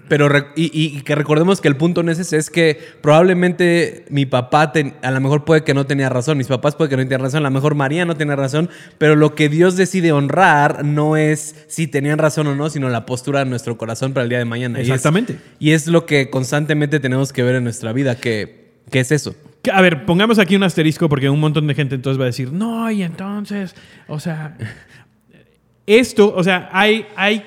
Pero 0.07 0.27
y, 0.55 0.99
que 1.01 1.13
recordemos 1.13 1.61
que 1.61 1.67
el 1.67 1.77
punto 1.77 2.01
es 2.01 2.17
ese, 2.17 2.37
es 2.37 2.49
que 2.49 2.79
probablemente 3.01 4.05
mi 4.09 4.25
papá 4.25 4.73
a 5.03 5.11
lo 5.11 5.21
mejor 5.21 5.45
puede 5.45 5.63
que 5.63 5.75
no 5.75 5.85
tenía 5.85 6.09
razón, 6.09 6.39
mis 6.39 6.47
papás 6.47 6.75
puede 6.75 6.89
que 6.89 6.97
no 6.97 7.03
tenían 7.03 7.21
razón, 7.21 7.41
a 7.41 7.49
lo 7.49 7.51
mejor 7.51 7.75
María 7.75 8.03
no 8.03 8.17
tiene 8.17 8.35
razón, 8.35 8.71
pero 8.97 9.15
lo 9.15 9.35
que 9.35 9.47
Dios 9.47 9.75
decide 9.75 10.11
honrar 10.11 10.83
no 10.83 11.17
es 11.17 11.55
si 11.67 11.85
tenían 11.85 12.17
razón 12.17 12.47
o 12.47 12.55
no, 12.55 12.71
sino 12.71 12.89
la 12.89 13.05
postura 13.05 13.43
de 13.43 13.45
nuestro 13.45 13.77
corazón 13.77 14.11
para 14.11 14.23
el 14.23 14.29
día 14.29 14.39
de 14.39 14.45
mañana. 14.45 14.79
Exactamente. 14.79 15.37
Y 15.59 15.73
es, 15.73 15.85
lo 15.85 16.07
que 16.07 16.31
constantemente 16.31 16.99
tenemos 16.99 17.31
que 17.31 17.43
ver 17.43 17.53
en 17.53 17.63
nuestra 17.63 17.93
vida, 17.93 18.15
que, 18.15 18.71
que 18.89 19.01
es 19.01 19.11
eso. 19.11 19.35
A 19.71 19.81
ver, 19.81 20.07
pongamos 20.07 20.39
aquí 20.39 20.55
un 20.55 20.63
asterisco 20.63 21.07
porque 21.09 21.29
un 21.29 21.39
montón 21.39 21.67
de 21.67 21.75
gente 21.75 21.93
entonces 21.93 22.19
va 22.19 22.23
a 22.23 22.25
decir, 22.25 22.51
no, 22.51 22.89
y 22.89 23.03
entonces, 23.03 23.75
o 24.07 24.19
sea, 24.19 24.57
esto, 25.85 26.33
o 26.35 26.43
sea, 26.43 26.69
hay, 26.71 27.05
hay, 27.15 27.43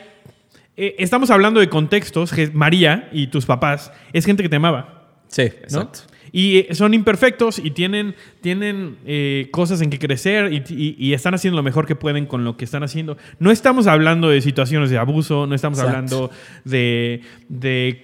eh, 0.77 0.97
estamos 0.99 1.31
hablando 1.31 1.61
de 1.61 1.69
contextos, 1.69 2.33
que 2.33 2.49
María 2.49 3.09
y 3.13 3.29
tus 3.29 3.47
papás 3.47 3.93
es 4.13 4.25
gente 4.25 4.43
que 4.43 4.49
te 4.49 4.57
amaba. 4.57 5.09
Sí, 5.29 5.43
exacto. 5.43 6.01
Y 6.37 6.59
eh, 6.59 6.75
son 6.75 6.95
imperfectos 6.95 7.61
y 7.61 7.71
tienen, 7.71 8.17
tienen 8.41 8.97
eh, 9.07 9.49
cosas 9.53 9.81
en 9.83 9.91
que 9.91 10.01
crecer 10.01 10.53
y, 10.53 11.13
están 11.15 11.33
haciendo 11.33 11.57
lo 11.57 11.63
mejor 11.63 11.87
que 11.87 11.95
pueden 11.95 12.27
con 12.27 12.43
lo 12.43 12.57
que 12.57 12.65
están 12.65 12.83
haciendo. 12.83 13.17
No 13.39 13.53
estamos 13.53 13.87
hablando 13.87 14.29
de 14.29 14.41
situaciones 14.41 14.91
de 14.91 14.99
abuso, 14.99 15.47
no 15.47 15.55
estamos 15.55 15.79
hablando 15.79 16.33
de, 16.65 17.21
de 17.49 18.01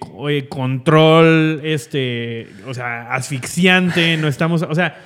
control, 0.47 1.59
este, 1.65 2.47
o 2.65 2.73
sea, 2.73 3.13
asfixiante, 3.13 4.15
no 4.15 4.29
estamos, 4.29 4.61
o 4.61 4.75
sea, 4.75 4.97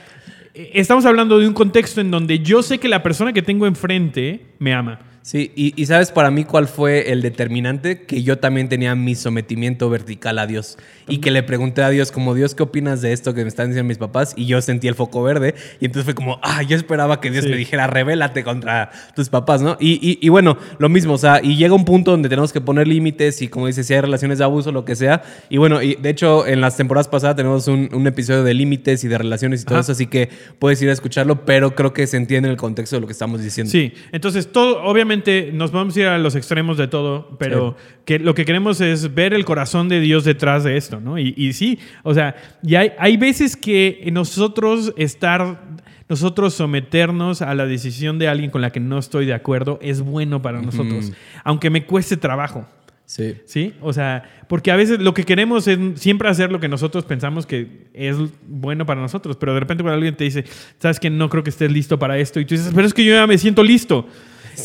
estamos 0.53 1.03
hablando 1.05 1.39
de 1.39 1.47
un 1.47 1.55
contexto 1.55 2.01
en 2.01 2.11
donde 2.11 2.39
yo 2.39 2.61
sé 2.61 2.77
que 2.77 2.87
la 2.87 3.01
persona 3.01 3.33
que 3.33 3.41
tengo 3.41 3.65
enfrente 3.65 4.45
me 4.59 4.71
ama. 4.71 4.99
Sí, 5.25 5.51
y, 5.55 5.83
sabes 5.87 6.11
para 6.11 6.29
mí 6.29 6.43
cuál 6.43 6.67
fue 6.67 7.11
el 7.11 7.23
determinante, 7.23 8.03
que 8.03 8.21
yo 8.21 8.37
también 8.37 8.69
tenía 8.69 8.93
mi 8.93 9.15
sometimiento 9.15 9.89
vertical 9.89 10.37
a 10.37 10.45
Dios 10.45 10.77
y 11.07 11.17
que 11.17 11.31
le 11.31 11.41
pregunté 11.41 11.81
a 11.81 11.89
Dios 11.89 12.11
como 12.11 12.35
Dios, 12.35 12.53
¿qué 12.53 12.61
opinas 12.61 13.01
de 13.01 13.11
esto 13.11 13.33
que 13.33 13.41
me 13.41 13.47
están 13.47 13.69
diciendo 13.69 13.87
mis 13.87 13.97
papás? 13.97 14.35
Y 14.37 14.45
yo 14.45 14.61
sentí 14.61 14.87
el 14.87 14.93
foco 14.93 15.23
verde 15.23 15.55
y 15.79 15.85
entonces 15.85 16.05
fue 16.05 16.13
como, 16.13 16.39
ah, 16.43 16.61
yo 16.61 16.77
esperaba 16.77 17.21
que 17.21 17.31
Dios 17.31 17.47
me 17.47 17.57
dijera, 17.57 17.87
revélate 17.87 18.43
contra 18.43 18.91
tus 19.15 19.29
papás, 19.29 19.63
¿no? 19.63 19.77
Y, 19.79 20.29
bueno, 20.29 20.59
lo 20.77 20.89
mismo, 20.89 21.13
o 21.13 21.17
sea, 21.17 21.41
y 21.41 21.57
llega 21.57 21.73
un 21.73 21.85
punto 21.85 22.11
donde 22.11 22.29
tenemos 22.29 22.53
que 22.53 22.61
poner 22.61 22.87
límites 22.87 23.41
y 23.41 23.47
como 23.47 23.65
dices, 23.65 23.87
si 23.87 23.95
hay 23.95 24.01
relaciones 24.01 24.37
de 24.37 24.43
abuso, 24.43 24.71
lo 24.71 24.85
que 24.85 24.95
sea. 24.95 25.23
Y 25.49 25.57
bueno, 25.57 25.81
y 25.81 25.95
de 25.95 26.09
hecho 26.11 26.45
en 26.45 26.61
las 26.61 26.77
temporadas 26.77 27.07
pasadas 27.07 27.35
tenemos 27.35 27.67
un, 27.67 27.89
episodio 28.05 28.43
de 28.43 28.53
límites 28.53 29.03
y 29.03 29.07
de 29.07 29.17
relaciones 29.17 29.63
y 29.63 29.65
todo 29.65 29.79
eso, 29.79 29.93
así 29.93 30.05
que 30.05 30.29
puedes 30.59 30.79
ir 30.83 30.89
a 30.89 30.93
escucharlo, 30.93 31.45
pero 31.45 31.73
creo 31.73 31.93
que 31.93 32.05
se 32.05 32.17
entiende 32.17 32.47
el 32.47 32.57
contexto 32.57 32.97
de 32.97 32.99
lo 32.99 33.07
que 33.07 33.13
estamos 33.13 33.41
diciendo. 33.41 33.71
Sí, 33.71 33.91
entonces 34.11 34.51
todo, 34.51 34.83
obviamente 34.83 35.14
nos 35.53 35.71
vamos 35.71 35.95
a 35.95 35.99
ir 35.99 36.07
a 36.07 36.17
los 36.17 36.35
extremos 36.35 36.77
de 36.77 36.87
todo, 36.87 37.35
pero 37.37 37.75
que 38.05 38.19
lo 38.19 38.33
que 38.33 38.45
queremos 38.45 38.81
es 38.81 39.13
ver 39.13 39.33
el 39.33 39.45
corazón 39.45 39.89
de 39.89 39.99
Dios 39.99 40.23
detrás 40.23 40.63
de 40.63 40.77
esto, 40.77 40.99
¿no? 40.99 41.17
Y, 41.17 41.53
sí, 41.53 41.79
o 42.03 42.13
sea, 42.13 42.35
y 42.63 42.75
hay, 42.75 42.91
hay 42.97 43.17
veces 43.17 43.55
que 43.55 44.07
nosotros 44.11 44.93
estar, 44.97 45.61
nosotros 46.09 46.53
someternos 46.53 47.41
a 47.41 47.53
la 47.55 47.65
decisión 47.65 48.19
de 48.19 48.27
alguien 48.27 48.51
con 48.51 48.61
la 48.61 48.71
que 48.71 48.79
no 48.79 48.97
estoy 48.97 49.25
de 49.25 49.33
acuerdo 49.33 49.79
es 49.81 50.01
bueno 50.01 50.41
para 50.41 50.61
nosotros, 50.61 51.11
aunque 51.43 51.69
me 51.69 51.85
cueste 51.85 52.17
trabajo. 52.17 52.67
Sí. 53.05 53.35
¿Sí? 53.45 53.73
O 53.81 53.93
sea, 53.93 54.23
porque 54.47 54.71
a 54.71 54.75
veces 54.75 54.99
lo 54.99 55.13
que 55.13 55.23
queremos 55.23 55.67
es 55.67 55.77
siempre 55.95 56.27
hacer 56.27 56.51
lo 56.51 56.59
que 56.59 56.67
nosotros 56.67 57.05
pensamos 57.05 57.45
que 57.45 57.87
es 57.93 58.17
bueno 58.47 58.85
para 58.85 58.99
nosotros, 58.99 59.37
pero 59.37 59.53
de 59.53 59.59
repente 59.59 59.83
cuando 59.83 59.95
alguien 59.95 60.15
te 60.15 60.23
dice, 60.23 60.43
sabes 60.79 60.99
que 60.99 61.11
no 61.11 61.29
creo 61.29 61.43
que 61.43 61.51
estés 61.51 61.71
listo 61.71 61.99
para 61.99 62.17
esto, 62.17 62.39
y 62.39 62.45
tú 62.45 62.55
dices, 62.55 62.71
pero 62.73 62.87
es 62.87 62.93
que 62.93 63.05
yo 63.05 63.13
ya 63.13 63.27
me 63.27 63.37
siento 63.37 63.63
listo 63.63 64.07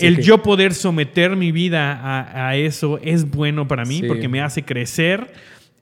el 0.00 0.20
yo 0.22 0.42
poder 0.42 0.74
someter 0.74 1.36
mi 1.36 1.52
vida 1.52 1.98
a, 2.48 2.56
eso 2.56 2.98
es 3.02 3.30
bueno 3.30 3.68
para 3.68 3.84
mí 3.84 4.02
porque 4.02 4.28
me 4.28 4.40
hace 4.40 4.62
crecer 4.62 5.32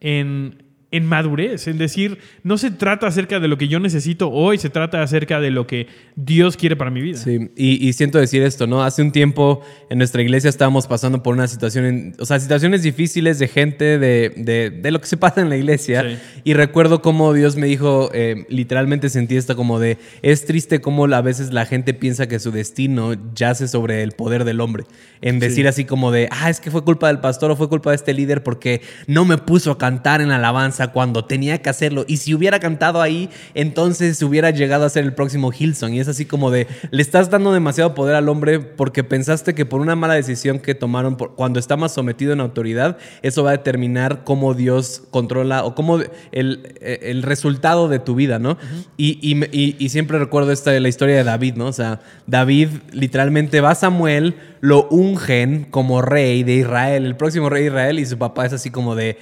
en, 0.01 0.68
en 0.91 1.05
madurez, 1.05 1.69
es 1.69 1.77
decir, 1.77 2.19
no 2.43 2.57
se 2.57 2.71
trata 2.71 3.07
acerca 3.07 3.41
de 3.41 3.49
lo 3.49 3.59
que 3.59 3.69
yo 3.69 3.79
necesito 3.79 4.31
hoy, 4.31 4.57
se 4.57 4.71
trata 4.71 5.03
acerca 5.03 5.39
de 5.39 5.51
lo 5.51 5.67
que 5.67 5.87
Dios 6.17 6.57
quiere 6.57 6.77
para 6.77 6.91
mi 6.91 7.03
vida. 7.03 7.19
Sí, 7.19 7.51
y, 7.57 7.93
siento 7.93 8.19
decir 8.19 8.43
esto, 8.43 8.67
¿no? 8.67 8.83
Hace 8.83 9.03
un 9.03 9.13
tiempo 9.13 9.61
en 9.91 9.99
nuestra 9.99 10.23
iglesia 10.23 10.49
estábamos 10.49 10.87
pasando 10.87 11.23
por 11.23 11.35
una 11.35 11.47
situación, 11.47 12.15
o 12.19 12.25
sea, 12.25 12.41
situaciones 12.41 12.83
difíciles 12.83 13.39
de 13.39 13.49
gente, 13.49 13.99
de, 13.99 14.71
de, 14.81 14.91
lo 14.91 14.99
que 14.99 15.07
se 15.07 15.19
pasa 15.19 15.43
en 15.43 15.51
la 15.51 15.59
iglesia, 15.59 16.19
y 16.43 16.55
recuerdo 16.55 17.03
cómo 17.03 17.35
Dios 17.35 17.57
me 17.57 17.67
dijo, 17.67 18.11
eh, 18.15 18.47
literalmente 18.49 19.11
sentí 19.11 19.37
esto 19.37 19.57
como 19.57 19.81
de, 19.81 19.99
es 20.23 20.47
triste 20.47 20.81
cómo 20.81 21.05
a 21.05 21.21
veces 21.21 21.53
la 21.53 21.67
gente 21.67 21.93
piensa 21.93 22.29
que 22.29 22.39
su 22.39 22.51
destino 22.51 23.15
yace 23.35 23.69
sobre 23.69 24.03
el 24.03 24.13
poder 24.13 24.45
del 24.45 24.63
hombre, 24.63 24.85
en 25.21 25.39
decir 25.39 25.69
así 25.69 25.85
como 25.85 26.13
de, 26.13 26.31
ah, 26.31 26.49
es 26.49 26.61
que 26.61 26.71
fue 26.71 26.83
culpa 26.83 27.09
del 27.09 27.21
pastor 27.21 27.51
o 27.51 27.57
fue 27.57 27.69
culpa 27.69 27.91
de 27.91 27.97
este 27.97 28.15
líder 28.15 28.43
porque 28.43 28.81
no 29.07 29.27
me 29.27 29.37
puso 29.37 29.71
a 29.71 29.77
cantar 29.77 30.23
en 30.23 30.31
alabanza 30.31 30.78
cuando 30.87 31.25
tenía 31.25 31.59
que 31.59 31.69
hacerlo. 31.69 32.05
Y 32.09 32.19
si 32.19 32.33
hubiera 32.33 32.61
cantado 32.61 33.03
ahí, 33.03 33.29
entonces 33.55 34.23
hubiera 34.23 34.51
llegado 34.51 34.85
a 34.85 34.89
ser 34.89 35.05
el 35.05 35.13
próximo 35.13 35.53
Hilson. 35.53 35.93
Y 35.93 36.01
es 36.01 36.09
así 36.09 36.25
como 36.25 36.51
de, 36.51 36.69
le 36.91 37.03
estás 37.03 37.29
dando 37.29 37.53
demasiado 37.53 37.95
poder 37.95 38.15
al 38.15 38.29
hombre 38.29 38.61
porque 38.61 39.05
pensaste 39.05 39.55
que 39.55 39.67
por 39.67 39.81
una 39.81 39.97
mala 39.97 40.15
decisión 40.15 40.61
que 40.61 40.75
tomaron 40.75 41.17
cuando 41.17 41.59
está 41.59 41.77
más 41.77 41.93
sometido 41.93 42.33
en 42.33 42.41
autoridad, 42.41 42.97
eso 43.23 43.43
va 43.43 43.51
a 43.51 43.57
determinar 43.57 44.23
cómo 44.25 44.55
Dios 44.55 45.03
controla 45.11 45.65
o 45.65 45.75
cómo 45.75 45.99
el, 46.33 46.75
el 46.81 47.23
resultado 47.23 47.89
de 47.89 47.99
tu 47.99 48.15
vida, 48.15 48.39
¿no? 48.39 48.57
y, 48.97 49.19
y, 49.23 49.77
y, 49.79 49.89
siempre 49.89 50.19
recuerdo 50.19 50.53
esta, 50.53 50.79
la 50.79 50.89
historia 50.89 51.17
de 51.17 51.25
David, 51.25 51.55
¿no? 51.55 51.67
O 51.67 51.73
sea, 51.73 52.01
David 52.27 52.69
literalmente 52.93 53.61
va 53.61 53.71
a 53.71 53.75
Samuel, 53.75 54.35
lo 54.61 54.89
ungen 54.89 55.67
como 55.71 56.03
rey 56.03 56.43
de 56.43 56.55
Israel, 56.55 57.05
el 57.05 57.17
próximo 57.17 57.49
rey 57.49 57.63
de 57.63 57.69
Israel, 57.69 57.99
y 57.99 58.07
su 58.07 58.19
papá 58.19 58.47
es 58.47 58.53
así 58.53 58.71
como 58.71 58.95
de, 58.95 59.19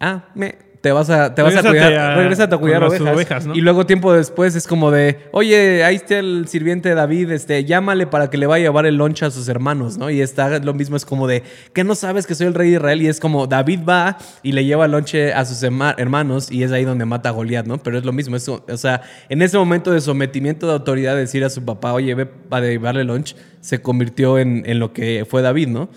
ah, 0.00 0.28
me, 0.34 0.56
te 0.84 0.92
vas 0.92 1.08
a, 1.08 1.34
te 1.34 1.40
vas 1.40 1.56
a 1.56 1.62
cuidar, 1.62 1.94
a, 1.94 2.44
a 2.44 2.58
cuidar 2.58 2.84
ovejas. 2.84 3.48
Y 3.54 3.62
luego 3.62 3.86
tiempo 3.86 4.12
después 4.12 4.54
es 4.54 4.66
como 4.66 4.90
de, 4.90 5.18
oye, 5.32 5.82
ahí 5.82 5.96
está 5.96 6.18
el 6.18 6.46
sirviente 6.46 6.94
David, 6.94 7.30
este, 7.30 7.64
llámale 7.64 8.06
para 8.06 8.28
que 8.28 8.36
le 8.36 8.46
vaya 8.46 8.66
a 8.66 8.68
llevar 8.68 8.84
el 8.84 8.96
lonche 8.96 9.24
a 9.24 9.30
sus 9.30 9.48
hermanos, 9.48 9.96
¿no? 9.96 10.10
Y 10.10 10.20
está 10.20 10.58
lo 10.58 10.74
mismo, 10.74 10.94
es 10.94 11.06
como 11.06 11.26
de, 11.26 11.42
¿qué 11.72 11.84
no 11.84 11.94
sabes 11.94 12.26
que 12.26 12.34
soy 12.34 12.48
el 12.48 12.52
rey 12.52 12.68
de 12.68 12.76
Israel? 12.76 13.00
Y 13.00 13.08
es 13.08 13.18
como, 13.18 13.46
David 13.46 13.80
va 13.88 14.18
y 14.42 14.52
le 14.52 14.66
lleva 14.66 14.84
el 14.84 14.90
lonche 14.90 15.32
a 15.32 15.46
sus 15.46 15.62
hermanos 15.62 16.52
y 16.52 16.62
es 16.64 16.70
ahí 16.70 16.84
donde 16.84 17.06
mata 17.06 17.30
a 17.30 17.32
Goliat, 17.32 17.64
¿no? 17.64 17.78
Pero 17.78 17.96
es 17.96 18.04
lo 18.04 18.12
mismo, 18.12 18.36
es, 18.36 18.46
o 18.46 18.76
sea, 18.76 19.00
en 19.30 19.40
ese 19.40 19.56
momento 19.56 19.90
de 19.90 20.02
sometimiento 20.02 20.66
de 20.66 20.74
autoridad, 20.74 21.16
decir 21.16 21.44
a 21.44 21.48
su 21.48 21.64
papá, 21.64 21.94
oye, 21.94 22.14
ve 22.14 22.26
para 22.26 22.66
llevarle 22.66 23.04
lunch, 23.04 23.34
se 23.62 23.80
convirtió 23.80 24.38
en, 24.38 24.64
en 24.66 24.80
lo 24.80 24.92
que 24.92 25.26
fue 25.26 25.40
David, 25.40 25.68
¿no? 25.68 25.88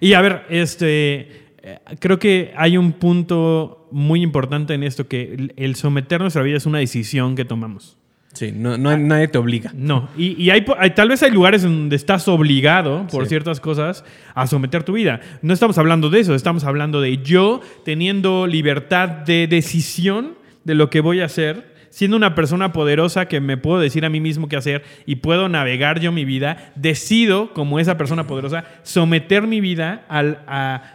Y 0.00 0.14
a 0.14 0.20
ver, 0.20 0.42
este 0.50 1.44
eh, 1.66 1.78
creo 1.98 2.18
que 2.18 2.52
hay 2.58 2.76
un 2.76 2.92
punto 2.92 3.83
muy 3.94 4.22
importante 4.22 4.74
en 4.74 4.82
esto, 4.82 5.06
que 5.06 5.52
el 5.56 5.76
someter 5.76 6.20
nuestra 6.20 6.42
vida 6.42 6.56
es 6.56 6.66
una 6.66 6.78
decisión 6.78 7.36
que 7.36 7.44
tomamos. 7.44 7.96
Sí, 8.32 8.52
no, 8.52 8.76
no 8.76 8.96
nadie 8.96 9.28
te 9.28 9.38
obliga. 9.38 9.70
No, 9.74 10.08
y, 10.18 10.50
hay, 10.50 10.64
tal 10.96 11.08
vez 11.08 11.22
hay 11.22 11.30
lugares 11.30 11.62
donde 11.62 11.94
estás 11.94 12.26
obligado 12.26 13.06
por 13.06 13.26
ciertas 13.26 13.60
cosas 13.60 14.04
a 14.34 14.48
someter 14.48 14.82
tu 14.82 14.94
vida. 14.94 15.20
No 15.40 15.54
estamos 15.54 15.78
hablando 15.78 16.10
de 16.10 16.18
eso, 16.18 16.34
estamos 16.34 16.64
hablando 16.64 17.00
de 17.00 17.18
yo 17.18 17.60
teniendo 17.84 18.48
libertad 18.48 19.08
de 19.08 19.46
decisión 19.46 20.34
de 20.64 20.74
lo 20.74 20.90
que 20.90 21.00
voy 21.00 21.20
a 21.20 21.26
hacer 21.26 21.72
siendo 21.94 22.16
una 22.16 22.34
persona 22.34 22.72
poderosa 22.72 23.28
que 23.28 23.40
me 23.40 23.56
puedo 23.56 23.78
decir 23.78 24.04
a 24.04 24.10
mí 24.10 24.18
mismo 24.18 24.48
qué 24.48 24.56
hacer 24.56 24.82
y 25.06 25.16
puedo 25.16 25.48
navegar 25.48 26.00
yo 26.00 26.10
mi 26.10 26.24
vida, 26.24 26.72
decido, 26.74 27.54
como 27.54 27.78
esa 27.78 27.96
persona 27.96 28.26
poderosa, 28.26 28.64
someter 28.82 29.46
mi 29.46 29.60
vida 29.60 30.04
al, 30.08 30.40
a, 30.48 30.93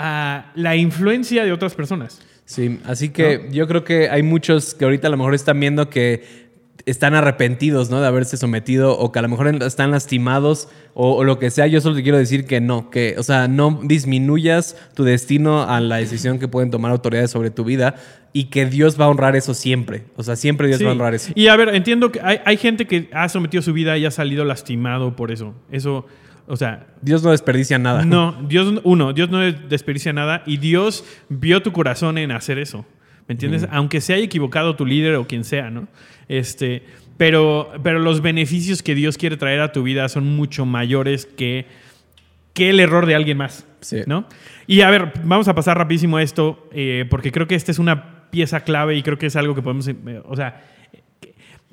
a 0.00 0.52
la 0.54 0.76
influencia 0.76 1.44
de 1.44 1.52
otras 1.52 1.74
personas. 1.74 2.20
Sí, 2.44 2.80
así 2.84 3.10
que 3.10 3.48
yo 3.52 3.68
creo 3.68 3.84
que 3.84 4.08
hay 4.08 4.22
muchos 4.22 4.74
que 4.74 4.84
ahorita 4.84 5.06
a 5.06 5.10
lo 5.10 5.16
mejor 5.16 5.34
están 5.34 5.60
viendo 5.60 5.88
que 5.88 6.50
están 6.86 7.14
arrepentidos, 7.14 7.90
¿no? 7.90 8.00
De 8.00 8.06
haberse 8.06 8.36
sometido 8.36 8.98
o 8.98 9.12
que 9.12 9.18
a 9.18 9.22
lo 9.22 9.28
mejor 9.28 9.62
están 9.62 9.90
lastimados 9.90 10.68
o, 10.94 11.12
o, 11.14 11.24
lo 11.24 11.38
que 11.38 11.50
sea. 11.50 11.66
Yo 11.66 11.80
solo 11.80 11.96
te 11.96 12.02
quiero 12.02 12.18
decir 12.18 12.46
que 12.46 12.60
no, 12.60 12.90
que, 12.90 13.14
o 13.18 13.22
sea, 13.22 13.48
no 13.48 13.80
disminuyas 13.84 14.76
tu 14.94 15.04
destino 15.04 15.62
a 15.62 15.80
la 15.80 15.96
decisión 15.96 16.38
que 16.38 16.48
pueden 16.48 16.70
tomar 16.70 16.90
autoridades 16.90 17.30
sobre 17.30 17.50
tu 17.50 17.64
vida 17.64 17.94
y 18.32 18.44
que 18.44 18.66
Dios 18.66 19.00
va 19.00 19.04
a 19.04 19.08
honrar 19.08 19.36
eso 19.36 19.54
siempre. 19.54 20.04
O 20.16 20.22
sea, 20.22 20.36
siempre 20.36 20.68
Dios 20.68 20.78
Sí. 20.78 20.84
va 20.84 20.90
a 20.90 20.94
honrar 20.94 21.14
eso. 21.14 21.32
Y 21.34 21.48
a 21.48 21.56
ver, 21.56 21.68
entiendo 21.74 22.10
que 22.10 22.20
hay, 22.22 22.40
hay 22.44 22.56
gente 22.56 22.86
que 22.86 23.08
ha 23.12 23.28
sometido 23.28 23.62
su 23.62 23.72
vida 23.72 23.98
y 23.98 24.06
ha 24.06 24.10
salido 24.10 24.44
lastimado 24.44 25.14
por 25.14 25.30
eso. 25.30 25.54
Eso, 25.70 26.06
o 26.50 26.56
sea, 26.56 26.86
Dios 27.00 27.22
no 27.22 27.30
desperdicia 27.30 27.78
nada. 27.78 28.04
no, 28.04 28.32
Dios, 28.48 28.80
uno, 28.82 29.12
Dios 29.12 29.30
no 29.30 29.38
desperdicia 29.38 30.12
nada 30.12 30.42
y 30.46 30.56
Dios 30.56 31.04
vio 31.28 31.62
tu 31.62 31.72
corazón 31.72 32.18
en 32.18 32.32
hacer 32.32 32.58
eso. 32.58 32.84
¿Me 33.28 33.34
entiendes? 33.34 33.68
Aunque 33.70 34.00
se 34.00 34.12
haya 34.12 34.24
equivocado 34.24 34.74
tu 34.74 34.84
líder 34.84 35.14
o 35.14 35.28
quien 35.28 35.44
sea, 35.44 35.70
¿no? 35.70 35.86
Este, 36.26 36.82
pero, 37.16 37.70
pero 37.84 38.00
los 38.00 38.20
beneficios 38.20 38.82
que 38.82 38.96
Dios 38.96 39.16
quiere 39.16 39.36
traer 39.36 39.60
a 39.60 39.70
tu 39.70 39.84
vida 39.84 40.08
son 40.08 40.26
mucho 40.34 40.66
mayores 40.66 41.26
que, 41.26 41.66
que 42.52 42.70
el 42.70 42.80
error 42.80 43.06
de 43.06 43.14
alguien 43.14 43.38
más. 43.38 43.66
Sí. 43.80 43.98
¿no? 44.06 44.26
Y 44.66 44.80
a 44.80 44.90
ver, 44.90 45.12
vamos 45.22 45.46
a 45.46 45.54
pasar 45.54 45.78
rapidísimo 45.78 46.16
a 46.16 46.22
esto, 46.22 46.68
eh, 46.72 47.06
porque 47.08 47.30
creo 47.30 47.46
que 47.46 47.54
esta 47.54 47.70
es 47.70 47.78
una 47.78 48.28
pieza 48.30 48.60
clave 48.60 48.96
y 48.96 49.02
creo 49.02 49.18
que 49.18 49.26
es 49.26 49.36
algo 49.36 49.54
que 49.54 49.62
podemos, 49.62 49.86
eh, 49.86 49.94
o 50.24 50.34
sea, 50.34 50.64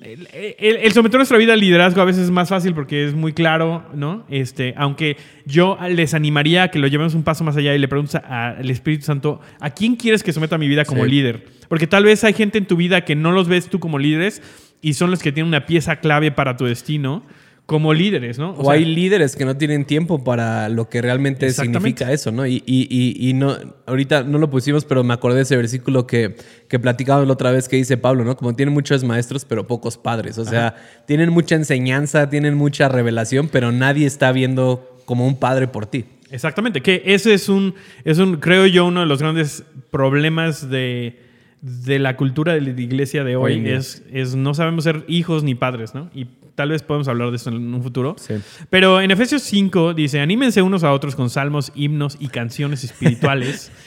el, 0.02 0.28
el- 0.60 0.76
el 0.78 0.92
someter 0.92 1.18
nuestra 1.18 1.38
vida 1.38 1.54
al 1.54 1.60
liderazgo 1.60 2.02
a 2.02 2.06
veces 2.06 2.24
es 2.26 2.32
más 2.32 2.50
fácil 2.50 2.74
porque 2.76 3.06
es 3.06 3.14
muy 3.16 3.34
claro, 3.34 3.84
¿no? 3.96 4.26
Este, 4.30 4.74
aunque 4.78 5.18
yo 5.46 5.78
les 5.90 6.14
animaría 6.14 6.64
a 6.64 6.68
que 6.70 6.78
lo 6.80 6.88
llevemos 6.88 7.16
un 7.16 7.24
paso 7.24 7.44
más 7.44 7.58
allá 7.58 7.74
y 7.74 7.80
le 7.80 7.88
preguntes 7.88 8.16
al 8.24 8.70
Espíritu 8.70 9.06
Santo, 9.06 9.42
¿a 9.60 9.72
quién 9.72 9.96
quieres 9.96 10.22
que 10.22 10.34
someta 10.34 10.58
mi 10.58 10.68
vida 10.68 10.86
como 10.86 11.04
Sí. 11.06 11.10
líder? 11.12 11.46
Porque 11.68 11.88
tal 11.88 12.04
vez 12.04 12.24
hay 12.24 12.34
gente 12.34 12.58
en 12.60 12.66
tu 12.68 12.76
vida 12.76 13.02
que 13.06 13.16
no 13.16 13.32
los 13.32 13.48
ves 13.48 13.70
tú 13.70 13.80
como 13.80 13.98
líderes 13.98 14.42
y 14.82 14.94
son 14.94 15.10
los 15.10 15.22
que 15.24 15.32
tienen 15.32 15.48
una 15.48 15.66
pieza 15.66 15.96
clave 15.96 16.32
para 16.32 16.56
tu 16.58 16.66
destino 16.66 17.24
como 17.68 17.94
líderes, 17.94 18.40
¿no? 18.40 18.54
O, 18.58 18.64
sea, 18.64 18.74
hay 18.74 18.86
líderes 18.86 19.36
que 19.36 19.44
no 19.46 19.58
tienen 19.58 19.84
tiempo 19.86 20.24
para 20.24 20.70
lo 20.70 20.88
que 20.90 21.02
realmente 21.02 21.52
significa 21.52 22.12
eso, 22.14 22.32
¿no? 22.32 22.48
Y, 22.48 22.64
y- 22.66 22.88
y- 22.90 23.30
y 23.30 23.34
no, 23.34 23.56
ahorita 23.86 24.24
no 24.24 24.38
lo 24.40 24.50
pusimos, 24.50 24.86
pero 24.86 25.04
me 25.04 25.14
acordé 25.14 25.36
de 25.36 25.42
ese 25.44 25.58
versículo 25.58 26.08
que, 26.08 26.36
que 26.70 26.80
platicábamos 26.80 27.28
la 27.28 27.34
otra 27.34 27.52
vez 27.52 27.68
que 27.68 27.76
dice 27.76 27.98
Pablo, 27.98 28.24
¿no? 28.24 28.38
Como 28.38 28.56
tienen 28.56 28.74
muchos 28.74 29.04
maestros, 29.04 29.44
pero 29.44 29.68
pocos 29.68 29.98
padres. 29.98 30.38
O 30.38 30.46
sea, 30.46 30.76
tienen 31.06 31.30
mucha 31.30 31.56
enseñanza, 31.56 32.30
tienen 32.30 32.56
mucha 32.56 32.88
revelación, 32.90 33.50
pero 33.52 33.72
nadie 33.74 34.08
está 34.08 34.32
viendo 34.32 34.98
como 35.06 35.28
un 35.28 35.38
padre 35.38 35.68
por 35.68 35.86
ti. 35.88 36.06
Exactamente, 36.32 36.82
que 36.82 37.04
ese 37.06 37.34
es 37.34 37.48
un, 37.50 37.76
es 38.06 38.18
un, 38.18 38.38
creo 38.38 38.66
yo, 38.66 38.86
uno 38.86 39.02
de 39.02 39.06
los 39.06 39.22
grandes 39.22 39.64
problemas 39.92 40.70
de, 40.70 41.20
de 41.62 42.00
la 42.00 42.16
cultura 42.16 42.54
de 42.54 42.62
la 42.62 42.70
iglesia 42.70 43.24
de 43.24 43.36
Hoy 43.36 43.64
es, 43.68 44.04
es 44.12 44.36
no 44.36 44.54
sabemos 44.54 44.84
ser 44.84 45.04
hijos 45.08 45.44
ni 45.44 45.56
padres, 45.56 45.94
¿no? 45.96 46.10
Y 46.14 46.28
tal 46.58 46.70
vez 46.70 46.82
podemos 46.82 47.08
hablar 47.08 47.30
de 47.30 47.36
eso 47.36 47.52
en 47.52 47.72
un 47.72 47.84
futuro. 47.84 48.16
Sí. 48.18 48.34
Pero 48.72 49.00
en 49.00 49.12
Efesios 49.12 49.44
5 49.44 49.94
dice, 49.94 50.20
anímense 50.20 50.64
unos 50.64 50.84
a 50.84 50.92
otros 50.92 51.16
con 51.16 51.30
salmos, 51.30 51.72
himnos 51.76 52.18
y 52.20 52.30
canciones 52.30 52.84
espirituales. 52.84 53.72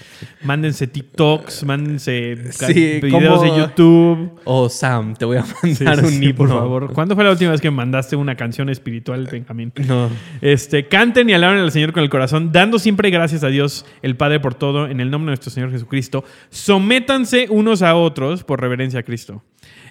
mándense 0.45 0.87
TikToks, 0.87 1.65
mándense 1.65 2.53
Sí, 2.53 3.01
videos 3.03 3.41
como- 3.41 3.43
de 3.43 3.59
YouTube. 3.59 4.39
Oh, 4.45 4.69
Sam, 4.69 5.15
te 5.15 5.25
voy 5.25 5.39
a 5.39 5.45
mandar 5.63 5.99
sí, 5.99 6.05
un 6.17 6.23
himno. 6.23 6.35
por 6.37 6.49
favor. 6.49 6.93
¿Cuándo 6.93 7.15
fue 7.17 7.25
la 7.25 7.31
última 7.33 7.51
vez 7.51 7.61
que 7.61 7.71
mandaste 7.73 8.15
una 8.15 8.37
canción 8.37 8.69
espiritual, 8.69 9.27
Benjamín? 9.33 9.73
No. 9.89 10.09
Este, 10.41 10.87
canten 10.87 11.29
y 11.29 11.33
alaben 11.33 11.59
al 11.59 11.73
Señor 11.73 11.93
con 11.93 12.05
el 12.05 12.09
corazón, 12.11 12.53
dando 12.53 12.79
siempre 12.79 13.11
gracias 13.11 13.43
a 13.43 13.49
Dios 13.49 13.85
el 14.03 14.17
Padre 14.17 14.39
por 14.39 14.55
todo, 14.55 14.87
en 14.87 15.01
el 15.01 15.11
nombre 15.11 15.31
de 15.31 15.31
nuestro 15.33 15.51
Señor 15.51 15.73
Jesucristo. 15.73 16.23
Sométanse 16.51 17.47
unos 17.51 17.83
a 17.83 17.97
otros 17.97 18.45
por 18.45 18.61
reverencia 18.61 19.01
a 19.01 19.03
Cristo. 19.03 19.43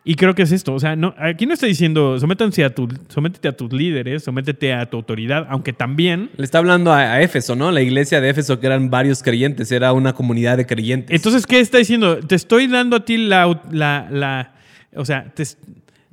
Y 0.04 0.16
creo 0.16 0.34
que 0.34 0.44
es 0.44 0.52
esto. 0.52 0.74
O 0.74 0.80
sea, 0.80 0.96
no, 0.96 1.14
aquí 1.18 1.46
no 1.46 1.54
está 1.54 1.66
diciendo 1.66 2.18
sométanse 2.20 2.64
a 2.64 2.74
tu, 2.74 2.88
sométete 3.10 3.48
a 3.48 3.52
tus 3.52 3.72
líderes, 3.74 4.24
sométete 4.24 4.74
a 4.74 4.86
tu 4.90 4.98
autoridad, 4.98 5.46
aunque 5.50 5.74
también. 5.74 6.30
Le 6.38 6.46
está 6.46 6.58
hablando 6.60 6.92
a, 6.94 7.00
a 7.14 7.22
Éfeso, 7.22 7.56
¿no? 7.56 7.72
La 7.72 7.82
iglesia 7.82 8.22
de 8.22 8.30
Éfeso, 8.30 8.60
que 8.60 8.68
eran 8.68 8.90
varios 8.90 9.22
creyentes, 9.24 9.72
era 9.72 9.92
una 9.94 10.14
comunidad 10.14 10.58
de 10.58 10.66
creyentes. 10.66 11.14
Entonces, 11.16 11.46
¿qué 11.46 11.60
está 11.60 11.78
diciendo? 11.80 12.18
Te 12.20 12.36
estoy 12.36 12.68
dando 12.68 12.96
a 12.96 13.06
ti 13.06 13.18
la. 13.18 13.62
la, 13.72 14.08
la- 14.10 14.54
o 14.96 15.06
sea, 15.06 15.26
te, 15.36 15.44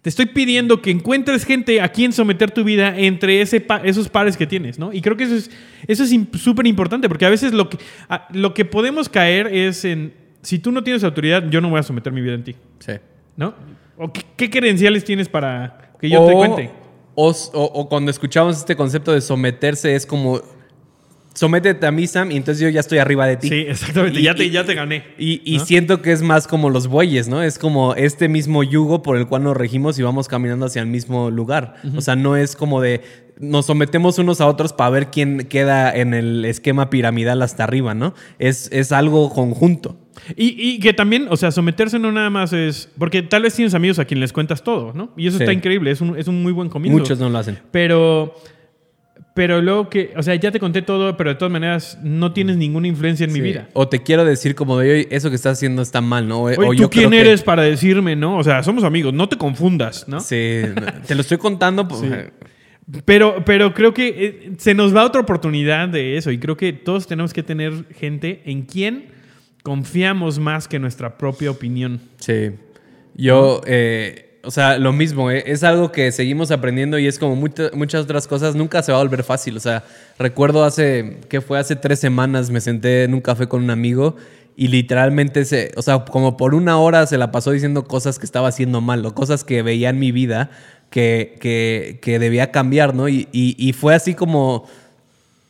te 0.02 0.08
estoy 0.10 0.26
pidiendo 0.26 0.82
que 0.82 0.90
encuentres 0.90 1.44
gente 1.44 1.80
a 1.80 1.88
quien 1.88 2.12
someter 2.12 2.50
tu 2.50 2.62
vida 2.62 2.96
entre 2.98 3.40
ese 3.40 3.60
pa- 3.60 3.80
esos 3.84 4.08
pares 4.08 4.36
que 4.36 4.46
tienes, 4.46 4.78
¿no? 4.78 4.92
Y 4.92 5.00
creo 5.00 5.16
que 5.16 5.24
eso 5.24 5.34
es 5.36 5.50
eso 5.88 6.04
es 6.04 6.14
súper 6.40 6.66
importante, 6.66 7.08
porque 7.08 7.24
a 7.24 7.30
veces 7.30 7.52
lo 7.52 7.68
que, 7.70 7.78
a- 8.08 8.28
lo 8.32 8.52
que 8.52 8.64
podemos 8.64 9.08
caer 9.08 9.46
es 9.46 9.84
en. 9.84 10.12
Si 10.42 10.58
tú 10.58 10.70
no 10.72 10.84
tienes 10.84 11.02
autoridad, 11.04 11.48
yo 11.50 11.60
no 11.60 11.70
voy 11.70 11.80
a 11.80 11.82
someter 11.82 12.12
mi 12.12 12.20
vida 12.20 12.34
en 12.34 12.44
ti, 12.44 12.54
Sí. 12.80 12.92
¿No? 13.36 13.54
¿O 13.98 14.12
qué, 14.12 14.22
qué 14.36 14.50
credenciales 14.50 15.04
tienes 15.04 15.28
para 15.28 15.92
que 16.00 16.08
yo 16.10 16.24
te 16.26 16.32
cuente? 16.34 16.70
O, 17.14 17.30
o- 17.30 17.62
o 17.80 17.88
cuando 17.88 18.10
escuchamos 18.10 18.58
este 18.58 18.76
concepto 18.76 19.12
de 19.12 19.20
someterse, 19.22 19.94
es 19.94 20.04
como, 20.04 20.40
sométete 21.34 21.86
a 21.86 21.90
mí, 21.90 22.06
Sam, 22.06 22.30
y 22.30 22.36
entonces 22.36 22.62
yo 22.62 22.68
ya 22.68 22.80
estoy 22.80 22.98
arriba 22.98 23.26
de 23.26 23.36
ti. 23.36 23.48
Sí, 23.48 23.54
exactamente. 23.68 24.20
Y- 24.20 24.22
ya, 24.24 24.34
te, 24.34 24.44
y- 24.44 24.50
ya 24.50 24.64
te 24.64 24.74
gané. 24.74 25.02
Y, 25.18 25.40
y 25.44 25.58
¿no? 25.58 25.64
siento 25.64 26.02
que 26.02 26.12
es 26.12 26.22
más 26.22 26.46
como 26.46 26.70
los 26.70 26.88
bueyes, 26.88 27.28
¿no? 27.28 27.42
Es 27.42 27.58
como 27.58 27.94
este 27.94 28.28
mismo 28.28 28.62
yugo 28.62 29.02
por 29.02 29.16
el 29.16 29.26
cual 29.26 29.44
nos 29.44 29.56
regimos 29.56 29.98
y 29.98 30.02
vamos 30.02 30.28
caminando 30.28 30.66
hacia 30.66 30.80
el 30.82 30.88
mismo 30.88 31.30
lugar. 31.30 31.74
O 31.96 32.00
sea, 32.00 32.16
no 32.16 32.36
es 32.36 32.56
como 32.56 32.80
de 32.80 33.02
nos 33.38 33.66
sometemos 33.66 34.18
unos 34.18 34.40
a 34.40 34.46
otros 34.46 34.72
para 34.72 34.88
ver 34.90 35.10
quién 35.10 35.46
queda 35.48 35.94
en 35.94 36.14
el 36.14 36.44
esquema 36.46 36.88
piramidal 36.88 37.42
hasta 37.42 37.64
arriba, 37.64 37.92
¿no? 37.94 38.14
Es, 38.38 38.70
es 38.72 38.92
algo 38.92 39.30
conjunto. 39.30 39.98
Y, 40.36 40.54
y 40.58 40.78
que 40.80 40.92
también, 40.92 41.26
o 41.30 41.36
sea, 41.36 41.50
someterse 41.50 41.98
no 41.98 42.10
nada 42.10 42.30
más 42.30 42.52
es. 42.52 42.88
Porque 42.98 43.22
tal 43.22 43.42
vez 43.42 43.54
tienes 43.54 43.74
amigos 43.74 43.98
a 43.98 44.04
quien 44.04 44.18
les 44.20 44.32
cuentas 44.32 44.62
todo, 44.64 44.92
¿no? 44.94 45.10
Y 45.16 45.26
eso 45.26 45.36
Sí. 45.36 45.44
está 45.44 45.52
increíble, 45.52 45.90
es 45.90 46.00
un, 46.00 46.18
es 46.18 46.26
un 46.28 46.42
muy 46.42 46.52
buen 46.52 46.68
comienzo. 46.68 46.98
Muchos 46.98 47.18
no 47.18 47.28
lo 47.28 47.38
hacen. 47.38 47.58
Pero. 47.70 48.34
Pero 49.34 49.60
luego 49.60 49.90
que. 49.90 50.14
O 50.16 50.22
sea, 50.22 50.34
ya 50.36 50.50
te 50.50 50.58
conté 50.58 50.80
todo, 50.80 51.14
pero 51.18 51.30
de 51.30 51.36
todas 51.36 51.52
maneras 51.52 51.98
no 52.02 52.32
tienes 52.32 52.56
ninguna 52.56 52.88
influencia 52.88 53.24
en 53.24 53.32
mi 53.34 53.40
vida. 53.42 53.68
O 53.74 53.86
te 53.86 54.02
quiero 54.02 54.24
decir 54.24 54.54
como 54.54 54.78
de 54.78 54.90
hoy, 54.92 55.08
eso 55.10 55.28
que 55.28 55.36
estás 55.36 55.58
haciendo 55.58 55.82
está 55.82 56.00
mal, 56.00 56.26
¿no? 56.26 56.38
O, 56.40 56.42
Oye, 56.44 56.56
o 56.58 56.66
¿tú 56.68 56.74
yo 56.74 56.90
quién 56.90 57.10
creo 57.10 57.22
que- 57.22 57.28
eres 57.28 57.42
para 57.42 57.62
decirme, 57.62 58.16
no? 58.16 58.38
O 58.38 58.44
sea, 58.44 58.62
somos 58.62 58.82
amigos, 58.84 59.12
no 59.12 59.28
te 59.28 59.36
confundas, 59.36 60.08
¿no? 60.08 60.20
Sí, 60.20 60.62
te 61.06 61.14
lo 61.14 61.20
estoy 61.20 61.36
contando. 61.36 61.86
pues, 61.86 62.00
Pero, 63.04 63.42
pero 63.44 63.74
creo 63.74 63.92
que 63.92 64.08
eh, 64.08 64.52
se 64.58 64.72
nos 64.72 64.94
va 64.96 65.04
otra 65.04 65.20
oportunidad 65.20 65.88
de 65.88 66.16
eso 66.16 66.30
y 66.30 66.38
creo 66.38 66.56
que 66.56 66.72
todos 66.72 67.06
tenemos 67.06 67.34
que 67.34 67.42
tener 67.42 67.84
gente 67.98 68.42
en 68.46 68.62
quien 68.62 69.06
confiamos 69.70 70.38
más 70.38 70.68
que 70.68 70.78
nuestra 70.78 71.18
propia 71.18 71.50
opinión. 71.50 72.00
Sí. 72.18 72.52
Yo, 73.16 73.62
eh, 73.66 74.38
o 74.44 74.52
sea, 74.52 74.78
lo 74.78 74.92
mismo, 74.92 75.28
eh, 75.32 75.42
es 75.46 75.64
algo 75.64 75.90
que 75.90 76.12
seguimos 76.12 76.52
aprendiendo 76.52 77.00
y 77.00 77.08
es 77.08 77.18
como 77.18 77.34
mucha- 77.34 77.70
muchas 77.74 78.04
otras 78.04 78.28
cosas, 78.28 78.54
nunca 78.54 78.80
se 78.84 78.92
va 78.92 78.98
a 78.98 79.02
volver 79.02 79.24
fácil. 79.24 79.56
O 79.56 79.60
sea, 79.60 79.82
recuerdo 80.20 80.62
hace, 80.62 81.16
que 81.28 81.40
fue 81.40 81.58
hace 81.58 81.74
tres 81.74 81.98
semanas, 81.98 82.48
me 82.50 82.60
senté 82.60 83.02
en 83.02 83.12
un 83.14 83.20
café 83.20 83.48
con 83.48 83.64
un 83.64 83.70
amigo 83.70 84.14
y 84.54 84.68
literalmente, 84.68 85.44
se, 85.44 85.72
o 85.76 85.82
sea, 85.82 86.04
como 86.04 86.36
por 86.36 86.54
una 86.54 86.78
hora 86.78 87.04
se 87.08 87.18
la 87.18 87.32
pasó 87.32 87.50
diciendo 87.50 87.82
cosas 87.88 88.20
que 88.20 88.24
estaba 88.24 88.46
haciendo 88.46 88.80
mal 88.80 89.04
o 89.04 89.14
cosas 89.16 89.42
que 89.42 89.62
veía 89.62 89.90
en 89.90 89.98
mi 89.98 90.12
vida 90.12 90.50
que, 90.90 91.34
que, 91.40 91.98
que 92.00 92.20
debía 92.20 92.52
cambiar, 92.52 92.94
¿no? 92.94 93.08
Y- 93.08 93.26
y 93.32 93.72
fue 93.72 93.96
así 93.96 94.14
como... 94.14 94.68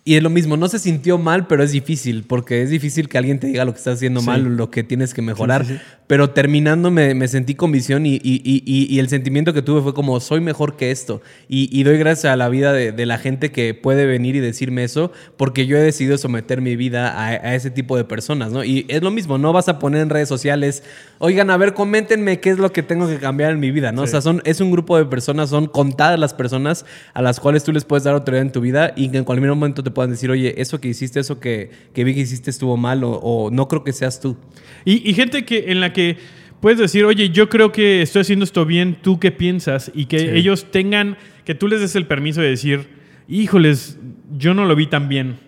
Y 0.09 0.15
es 0.15 0.23
lo 0.23 0.31
mismo, 0.31 0.57
no 0.57 0.69
se 0.69 0.79
sintió 0.79 1.19
mal, 1.19 1.49
pero 1.49 1.65
es 1.65 1.73
difícil, 1.73 2.23
porque 2.29 2.63
es 2.63 2.71
difícil 2.71 3.09
que 3.09 3.19
alguien 3.19 3.41
te 3.41 3.49
diga 3.49 3.65
lo 3.65 3.73
que 3.73 3.79
estás 3.79 3.95
haciendo 3.95 4.21
Sí. 4.21 4.27
mal 4.27 4.47
o 4.47 4.51
lo 4.51 4.71
que 4.71 4.85
tienes 4.85 5.13
que 5.13 5.21
mejorar. 5.21 5.67
Sí, 5.67 5.73
sí, 5.73 5.79
sí. 5.79 5.85
Pero 6.07 6.31
terminando 6.31 6.93
me, 6.93 7.13
me 7.17 7.27
sentí 7.27 7.57
con 7.57 7.73
visión 7.73 8.07
y, 8.07 8.15
y- 8.23 8.41
y- 8.65 8.99
el 9.01 9.09
sentimiento 9.09 9.53
que 9.53 9.63
tuve 9.63 9.83
fue 9.83 9.93
como, 9.95 10.21
soy 10.21 10.41
mejor 10.41 10.77
que 10.77 10.93
esto. 10.93 11.23
Y, 11.49 11.69
y 11.77 11.83
doy 11.83 11.99
gracias 11.99 12.33
a 12.33 12.37
la 12.37 12.49
vida 12.49 12.73
de, 12.73 12.93
de 12.93 13.05
la 13.05 13.19
gente 13.19 13.51
que 13.51 13.75
puede 13.75 14.07
venir 14.07 14.37
y 14.37 14.39
decirme 14.39 14.85
eso, 14.85 15.11
porque 15.37 15.67
yo 15.67 15.77
he 15.77 15.81
decidido 15.81 16.17
someter 16.19 16.61
mi 16.61 16.77
vida 16.77 17.11
a, 17.13 17.27
a 17.31 17.55
ese 17.57 17.73
tipo 17.73 17.97
de 17.97 18.05
personas, 18.05 18.53
¿no? 18.53 18.63
Y 18.63 18.87
es 18.87 19.03
lo 19.03 19.11
mismo, 19.11 19.39
no 19.39 19.53
vas 19.53 19.69
a 19.69 19.81
poner 19.81 20.03
en 20.03 20.11
redes 20.11 20.29
sociales, 20.29 20.85
oigan, 21.19 21.51
a 21.51 21.57
ver, 21.57 21.75
coméntenme 21.75 22.41
qué 22.41 22.51
es 22.51 22.59
lo 22.59 22.73
que 22.73 22.83
tengo 22.83 23.09
que 23.09 23.19
cambiar 23.19 23.53
en 23.53 23.61
mi 23.61 23.71
vida, 23.71 23.93
¿no? 23.93 24.03
O 24.03 24.07
sea, 24.07 24.21
son, 24.21 24.43
es 24.45 24.61
un 24.61 24.71
grupo 24.71 24.97
de 24.99 25.05
personas, 25.07 25.51
son 25.51 25.67
contadas 25.67 26.19
las 26.19 26.35
personas 26.35 26.85
a 27.15 27.23
las 27.23 27.41
cuales 27.41 27.65
tú 27.65 27.73
les 27.73 27.85
puedes 27.85 28.05
dar 28.05 28.15
autoridad 28.15 28.43
en 28.43 28.53
tu 28.53 28.61
vida 28.61 28.93
y 28.97 29.09
que 29.11 29.19
en 29.19 29.25
cualquier 29.25 29.51
momento 29.51 29.83
te 29.83 29.91
puedan 29.91 30.11
decir, 30.11 30.31
oye, 30.31 30.55
eso 30.61 30.81
que 30.81 30.89
hiciste, 30.89 31.21
eso 31.21 31.41
que, 31.41 31.71
que 31.95 32.05
vi 32.05 32.15
que 32.15 32.21
hiciste 32.21 32.51
estuvo 32.51 32.77
mal 32.77 33.05
o, 33.05 33.11
o 33.13 33.51
no 33.51 33.69
creo 33.69 33.83
que 33.85 33.93
seas 33.93 34.21
tú. 34.21 34.37
Y, 34.85 35.09
y 35.09 35.15
gente 35.15 35.45
que, 35.45 35.65
en 35.73 35.81
la 35.81 35.93
que 35.93 36.17
puedes 36.61 36.79
decir, 36.79 37.05
oye, 37.05 37.31
yo 37.31 37.49
creo 37.49 37.73
que 37.73 38.03
estoy 38.03 38.23
haciendo 38.23 38.45
esto 38.45 38.65
bien, 38.65 38.97
¿tú 39.01 39.19
qué 39.21 39.31
piensas? 39.33 39.91
Y 39.95 40.07
que 40.07 40.19
Sí. 40.19 40.27
ellos 40.33 40.71
tengan, 40.71 41.17
que 41.45 41.55
tú 41.55 41.69
les 41.69 41.81
des 41.81 41.97
el 41.97 42.07
permiso 42.07 42.41
de 42.41 42.49
decir, 42.51 42.89
híjoles, 43.29 43.99
yo 44.37 44.55
no 44.55 44.65
lo 44.65 44.75
vi 44.77 44.87
tan 44.87 45.09
bien. 45.09 45.39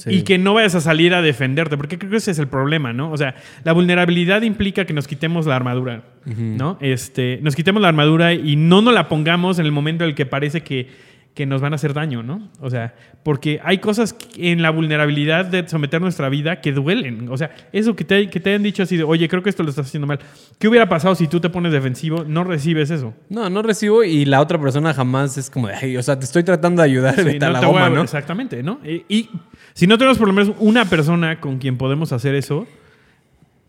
Sí. 0.00 0.10
y 0.10 0.22
que 0.22 0.38
no 0.38 0.54
vayas 0.54 0.74
a 0.74 0.80
salir 0.80 1.12
a 1.14 1.20
defenderte, 1.22 1.76
porque 1.76 1.98
creo 1.98 2.10
que 2.10 2.16
ese 2.16 2.30
es 2.30 2.38
el 2.38 2.48
problema, 2.48 2.92
¿no? 2.92 3.12
O 3.12 3.16
sea, 3.18 3.34
la 3.64 3.72
vulnerabilidad 3.72 4.42
implica 4.42 4.84
que 4.86 4.94
nos 4.94 5.06
quitemos 5.06 5.44
la 5.46 5.56
armadura, 5.56 6.04
¿no? 6.24 6.78
Este, 6.80 7.38
nos 7.42 7.54
quitemos 7.54 7.82
la 7.82 7.88
armadura 7.88 8.32
y 8.32 8.56
no 8.56 8.80
nos 8.80 8.94
la 8.94 9.08
pongamos 9.08 9.58
en 9.58 9.66
el 9.66 9.72
momento 9.72 10.04
en 10.04 10.10
el 10.10 10.16
que 10.16 10.24
parece 10.26 10.62
que, 10.62 10.88
que 11.34 11.46
nos 11.46 11.60
van 11.60 11.72
a 11.72 11.76
hacer 11.76 11.94
daño, 11.94 12.22
¿no? 12.22 12.50
O 12.60 12.70
sea, 12.70 12.94
porque 13.22 13.60
hay 13.62 13.78
cosas 13.78 14.16
en 14.36 14.62
la 14.62 14.70
vulnerabilidad 14.70 15.44
de 15.44 15.66
someter 15.68 16.00
nuestra 16.00 16.28
vida 16.28 16.60
que 16.60 16.72
duelen. 16.72 17.28
O 17.30 17.36
sea, 17.36 17.52
eso 17.72 17.94
que 17.94 18.04
te, 18.04 18.28
que 18.28 18.40
te 18.40 18.50
hayan 18.50 18.62
dicho 18.64 18.82
así 18.82 18.96
de, 18.96 19.04
oye, 19.04 19.28
creo 19.28 19.42
que 19.42 19.50
esto 19.50 19.62
lo 19.62 19.70
estás 19.70 19.86
haciendo 19.86 20.06
mal. 20.08 20.18
¿Qué 20.58 20.66
hubiera 20.66 20.88
pasado 20.88 21.14
si 21.14 21.28
tú 21.28 21.38
te 21.40 21.48
pones 21.48 21.72
defensivo? 21.72 22.24
No 22.26 22.42
recibes 22.42 22.90
eso. 22.90 23.14
No, 23.28 23.48
no 23.48 23.62
recibo 23.62 24.02
y 24.02 24.24
la 24.24 24.40
otra 24.40 24.60
persona 24.60 24.92
jamás 24.92 25.38
es 25.38 25.50
como 25.50 25.68
de, 25.68 25.74
"Ay, 25.74 25.96
o 25.96 26.02
sea, 26.02 26.18
te 26.18 26.24
estoy 26.24 26.42
tratando 26.42 26.82
de 26.82 26.88
ayudar, 26.88 27.14
Sí, 27.14 27.20
a 27.20 27.48
no 27.48 27.60
te 27.60 27.64
a- 27.64 27.68
goma, 27.68 27.90
¿no? 27.90 28.02
Exactamente, 28.02 28.62
¿no? 28.64 28.80
Y, 28.84 29.04
y 29.08 29.28
si 29.74 29.86
no 29.86 29.98
tenemos 29.98 30.18
por 30.18 30.28
lo 30.28 30.34
menos 30.34 30.54
una 30.58 30.84
persona 30.84 31.40
con 31.40 31.58
quien 31.58 31.76
podemos 31.76 32.12
hacer 32.12 32.34
eso, 32.34 32.66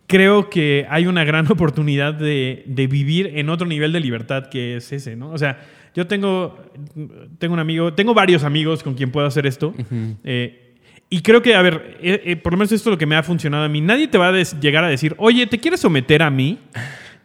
creo 0.07 0.49
que 0.49 0.85
hay 0.89 1.07
una 1.07 1.23
gran 1.23 1.45
oportunidad 1.51 2.13
de, 2.13 2.63
de 2.65 2.87
vivir 2.87 3.31
en 3.35 3.49
otro 3.49 3.67
nivel 3.67 3.93
de 3.93 3.99
libertad 3.99 4.47
que 4.49 4.77
es 4.77 4.91
ese, 4.91 5.15
¿no? 5.15 5.31
O 5.31 5.37
sea, 5.37 5.59
yo 5.95 6.07
tengo, 6.07 6.57
tengo 7.37 7.53
un 7.53 7.59
amigo, 7.59 7.93
tengo 7.93 8.13
varios 8.13 8.43
amigos 8.43 8.83
con 8.83 8.93
quien 8.93 9.11
puedo 9.11 9.27
hacer 9.27 9.45
esto. 9.45 9.73
eh, 10.23 10.75
y 11.09 11.21
creo 11.21 11.41
que, 11.41 11.55
a 11.55 11.61
ver, 11.61 11.97
eh, 12.01 12.21
eh, 12.25 12.35
por 12.37 12.53
lo 12.53 12.57
menos 12.57 12.71
esto 12.71 12.89
es 12.89 12.93
lo 12.93 12.97
que 12.97 13.05
me 13.05 13.17
ha 13.17 13.23
funcionado 13.23 13.65
a 13.65 13.69
mí. 13.69 13.81
Nadie 13.81 14.07
te 14.07 14.17
va 14.17 14.29
a 14.29 14.43
llegar 14.61 14.85
a 14.85 14.87
decir, 14.87 15.13
oye, 15.17 15.45
¿te 15.45 15.59
quieres 15.59 15.81
someter 15.81 16.23
a 16.23 16.29
mí? 16.29 16.59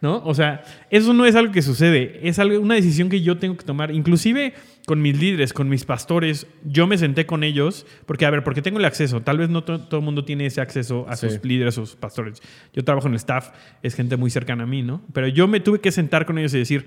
¿No? 0.01 0.21
O 0.25 0.35
sea, 0.35 0.63
eso 0.89 1.13
no 1.13 1.25
es 1.25 1.35
algo 1.35 1.53
que 1.53 1.61
sucede. 1.61 2.19
Es 2.21 2.37
algo, 2.37 2.59
una 2.59 2.75
decisión 2.75 3.07
que 3.07 3.21
yo 3.21 3.37
tengo 3.37 3.55
que 3.55 3.63
tomar. 3.63 3.91
Inclusive 3.91 4.53
con 4.87 5.01
mis 5.01 5.19
líderes, 5.19 5.51
con 5.51 5.67
mis 5.67 5.83
pastores, 5.83 6.47
yo 6.63 6.87
me 6.87 6.97
senté 6.97 7.25
con 7.25 7.43
ellos. 7.43 7.85
Porque, 8.05 8.25
a 8.25 8.29
ver, 8.29 8.45
porque 8.45 8.61
tengo 8.61 8.79
el 8.79 8.85
acceso. 8.85 9.21
Tal 9.21 9.37
vez 9.37 9.49
no 9.49 9.61
to- 9.65 9.81
todo 9.81 9.99
el 9.99 10.05
mundo 10.05 10.23
tiene 10.23 10.45
ese 10.45 10.61
acceso 10.61 11.05
a 11.09 11.17
Sí. 11.17 11.29
sus 11.29 11.43
líderes, 11.43 11.77
a 11.77 11.81
sus 11.81 11.97
pastores. 11.97 12.41
Yo 12.73 12.85
trabajo 12.85 13.07
en 13.07 13.13
el 13.13 13.17
staff, 13.17 13.49
es 13.83 13.95
gente 13.95 14.15
muy 14.15 14.29
cercana 14.29 14.63
a 14.63 14.65
mí, 14.65 14.83
¿no? 14.83 15.01
Pero 15.11 15.27
yo 15.27 15.45
me 15.49 15.59
tuve 15.59 15.81
que 15.81 15.91
sentar 15.91 16.25
con 16.25 16.37
ellos 16.37 16.53
y 16.53 16.59
decir, 16.59 16.85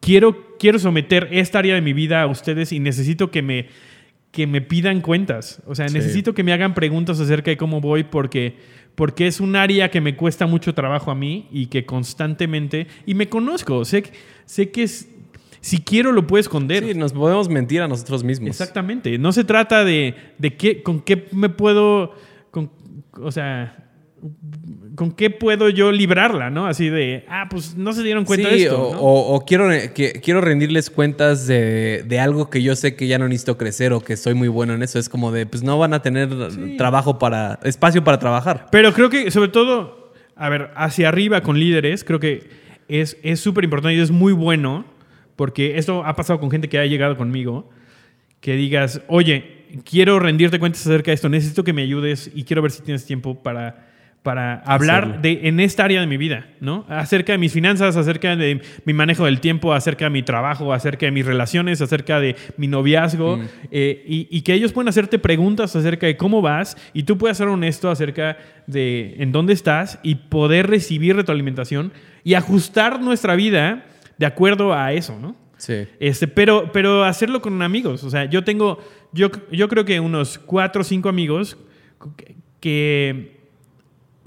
quiero, 0.00 0.56
quiero 0.58 0.78
someter 0.78 1.28
esta 1.32 1.58
área 1.58 1.74
de 1.74 1.80
mi 1.80 1.92
vida 1.92 2.22
a 2.22 2.26
ustedes 2.28 2.70
y 2.72 2.78
necesito 2.78 3.32
que 3.32 3.42
me, 3.42 3.66
que 4.30 4.46
me 4.46 4.60
pidan 4.60 5.00
cuentas. 5.00 5.62
O 5.66 5.74
sea, 5.74 5.88
Sí. 5.88 5.94
necesito 5.94 6.34
que 6.34 6.44
me 6.44 6.52
hagan 6.52 6.74
preguntas 6.74 7.18
acerca 7.18 7.50
de 7.50 7.56
cómo 7.56 7.80
voy 7.80 8.04
porque, 8.04 8.56
porque 8.94 9.26
es 9.26 9.40
un 9.40 9.56
área 9.56 9.90
que 9.90 10.00
me 10.00 10.14
cuesta 10.14 10.46
mucho 10.46 10.72
trabajo 10.72 11.10
a 11.10 11.16
mí 11.16 11.48
y 11.50 11.66
que 11.66 11.84
constantemente... 11.84 12.86
Y 13.06 13.14
me 13.14 13.28
conozco, 13.28 13.84
sé, 13.84 14.04
sé 14.44 14.70
que 14.70 14.84
es, 14.84 15.08
si 15.66 15.78
quiero 15.78 16.12
lo 16.12 16.26
puedo 16.28 16.40
esconder. 16.40 16.84
Sí, 16.84 16.94
nos 16.94 17.12
podemos 17.12 17.48
mentir 17.48 17.82
a 17.82 17.88
nosotros 17.88 18.22
mismos. 18.22 18.50
Exactamente. 18.50 19.18
No 19.18 19.32
se 19.32 19.42
trata 19.42 19.84
de, 19.84 20.14
de 20.38 20.54
qué, 20.56 20.82
con 20.82 21.00
qué 21.00 21.26
me 21.32 21.48
puedo, 21.48 22.12
con- 22.52 22.70
o 23.20 23.32
sea, 23.32 23.82
con 24.94 25.10
qué 25.12 25.28
puedo 25.30 25.68
yo 25.68 25.90
librarla, 25.92 26.50
¿no? 26.50 26.66
Así 26.66 26.88
de, 26.88 27.24
ah, 27.28 27.48
pues 27.50 27.76
no 27.76 27.92
se 27.92 28.02
dieron 28.02 28.24
cuenta 28.24 28.48
Sí, 28.48 28.54
de 28.56 28.62
esto. 28.62 28.80
o, 28.88 28.94
¿no? 28.94 29.00
o- 29.00 29.34
o 29.34 29.44
quiero, 29.44 29.68
que, 29.94 30.20
quiero 30.22 30.40
rendirles 30.40 30.88
cuentas 30.88 31.46
de, 31.46 32.04
de 32.06 32.18
algo 32.20 32.48
que 32.48 32.62
yo 32.62 32.76
sé 32.76 32.94
que 32.96 33.06
ya 33.08 33.18
no 33.18 33.26
necesito 33.28 33.58
crecer 33.58 33.92
o 33.92 34.00
que 34.00 34.16
soy 34.16 34.34
muy 34.34 34.48
bueno 34.48 34.72
en 34.74 34.82
eso. 34.82 34.98
Es 34.98 35.08
como 35.08 35.32
de, 35.32 35.46
pues 35.46 35.62
no 35.62 35.78
van 35.78 35.94
a 35.94 36.00
tener 36.02 36.28
trabajo 36.78 37.18
para, 37.18 37.58
espacio 37.64 38.04
para 38.04 38.18
trabajar. 38.18 38.68
Pero 38.70 38.92
creo 38.92 39.10
que, 39.10 39.30
sobre 39.30 39.48
todo, 39.48 40.12
a 40.36 40.48
ver, 40.48 40.70
hacia 40.76 41.08
arriba 41.08 41.42
con 41.42 41.58
líderes, 41.58 42.04
creo 42.04 42.20
que 42.20 42.48
es 42.88 43.16
es 43.24 43.40
súper 43.40 43.64
importante 43.64 43.96
y 43.96 44.00
es 44.00 44.10
muy 44.12 44.32
bueno, 44.32 44.84
porque 45.36 45.78
esto 45.78 46.04
ha 46.04 46.16
pasado 46.16 46.40
con 46.40 46.50
gente 46.50 46.68
que 46.68 46.78
ha 46.78 46.86
llegado 46.86 47.16
conmigo, 47.16 47.70
que 48.40 48.54
digas, 48.56 49.02
oye, 49.06 49.56
quiero 49.84 50.18
rendirte 50.18 50.58
cuentas 50.58 50.86
acerca 50.86 51.10
de 51.10 51.14
esto, 51.14 51.28
necesito 51.28 51.64
que 51.64 51.72
me 51.72 51.82
ayudes 51.82 52.30
y 52.34 52.44
quiero 52.44 52.62
ver 52.62 52.70
si 52.70 52.82
tienes 52.82 53.04
tiempo 53.04 53.42
para, 53.42 53.86
para 54.22 54.60
hablar 54.60 55.20
de, 55.20 55.40
en 55.44 55.60
esta 55.60 55.84
área 55.84 56.00
de 56.00 56.06
mi 56.06 56.16
vida, 56.16 56.46
¿no? 56.60 56.84
Acerca 56.88 57.32
de 57.32 57.38
mis 57.38 57.52
finanzas, 57.52 57.96
acerca 57.96 58.34
de 58.34 58.60
mi 58.84 58.92
manejo 58.92 59.24
del 59.24 59.40
tiempo, 59.40 59.72
acerca 59.72 60.06
de 60.06 60.10
mi 60.10 60.22
trabajo, 60.22 60.72
acerca 60.72 61.06
de 61.06 61.12
mis 61.12 61.26
relaciones, 61.26 61.80
acerca 61.80 62.18
de 62.20 62.36
mi 62.56 62.66
noviazgo, 62.66 63.40
eh, 63.70 64.04
y, 64.06 64.28
y 64.30 64.42
que 64.42 64.54
ellos 64.54 64.72
puedan 64.72 64.88
hacerte 64.88 65.18
preguntas 65.18 65.76
acerca 65.76 66.06
de 66.06 66.16
cómo 66.16 66.42
vas 66.42 66.76
y 66.92 67.02
tú 67.02 67.18
puedas 67.18 67.36
ser 67.36 67.48
honesto 67.48 67.90
acerca 67.90 68.38
de 68.66 69.16
en 69.18 69.32
dónde 69.32 69.52
estás 69.52 69.98
y 70.02 70.16
poder 70.16 70.68
recibir 70.68 71.16
retroalimentación 71.16 71.92
y 72.24 72.34
ajustar 72.34 73.00
nuestra 73.00 73.36
vida 73.36 73.86
de 74.18 74.26
acuerdo 74.26 74.72
a 74.74 74.92
eso, 74.92 75.18
¿no? 75.20 75.36
Sí. 75.58 75.86
Este, 76.00 76.28
pero, 76.28 76.70
pero 76.72 77.04
hacerlo 77.04 77.40
con 77.40 77.60
amigos. 77.62 78.04
O 78.04 78.10
sea, 78.10 78.24
yo 78.26 78.44
tengo, 78.44 78.78
yo, 79.12 79.30
yo 79.50 79.68
creo 79.68 79.84
que 79.84 79.98
unos 80.00 80.38
cuatro 80.38 80.82
o 80.82 80.84
cinco 80.84 81.08
amigos 81.08 81.56
que, 82.16 82.36
que- 82.60 83.36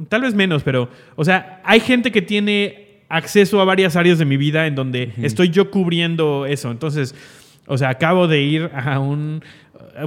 tal 0.07 0.21
vez 0.21 0.33
menos, 0.33 0.63
pero, 0.63 0.89
o 1.15 1.23
sea, 1.25 1.61
hay 1.63 1.79
gente 1.79 2.11
que 2.11 2.21
tiene 2.21 3.03
acceso 3.09 3.59
a 3.61 3.65
varias 3.65 3.95
áreas 3.95 4.17
de 4.19 4.25
mi 4.25 4.37
vida 4.37 4.65
en 4.67 4.75
donde 4.75 5.13
estoy 5.21 5.49
yo 5.49 5.69
cubriendo 5.71 6.45
eso. 6.45 6.71
Entonces, 6.71 7.13
o 7.67 7.77
sea, 7.77 7.89
acabo 7.89 8.27
de 8.27 8.41
ir 8.41 8.69
a 8.73 8.99
un, 8.99 9.43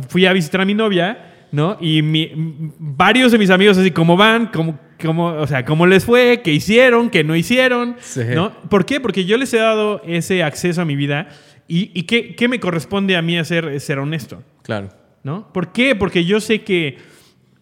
fui 0.08 0.26
a 0.26 0.32
visitar 0.32 0.60
a 0.60 0.64
mi 0.64 0.74
novia, 0.74 1.46
¿no? 1.52 1.76
Y 1.80 2.02
mi- 2.02 2.32
varios 2.78 3.30
de 3.32 3.38
mis 3.38 3.50
amigos 3.50 3.76
así, 3.78 3.90
¿cómo 3.90 4.16
van? 4.16 4.46
¿Cómo, 4.46 4.78
cómo, 5.02 5.26
o 5.26 5.46
sea, 5.46 5.64
¿cómo 5.64 5.86
les 5.86 6.04
fue? 6.04 6.40
¿Qué 6.42 6.52
hicieron? 6.52 7.10
¿Qué 7.10 7.24
no 7.24 7.36
hicieron? 7.36 7.96
Sí. 8.00 8.22
¿No? 8.34 8.52
¿Por 8.68 8.86
qué? 8.86 9.00
Porque 9.00 9.24
yo 9.24 9.36
les 9.36 9.52
he 9.52 9.58
dado 9.58 10.00
ese 10.06 10.42
acceso 10.42 10.80
a 10.82 10.84
mi 10.84 10.96
vida 10.96 11.28
y, 11.68 11.90
y 11.94 12.04
¿qué, 12.04 12.34
qué 12.34 12.48
me 12.48 12.60
corresponde 12.60 13.16
a 13.16 13.22
mí 13.22 13.36
hacer? 13.38 13.66
Es 13.66 13.84
ser 13.84 13.98
honesto, 13.98 14.42
Claro. 14.62 14.88
¿no? 15.24 15.52
¿Por 15.52 15.72
qué? 15.72 15.94
Porque 15.94 16.24
yo 16.24 16.40
sé 16.40 16.62
que 16.62 16.98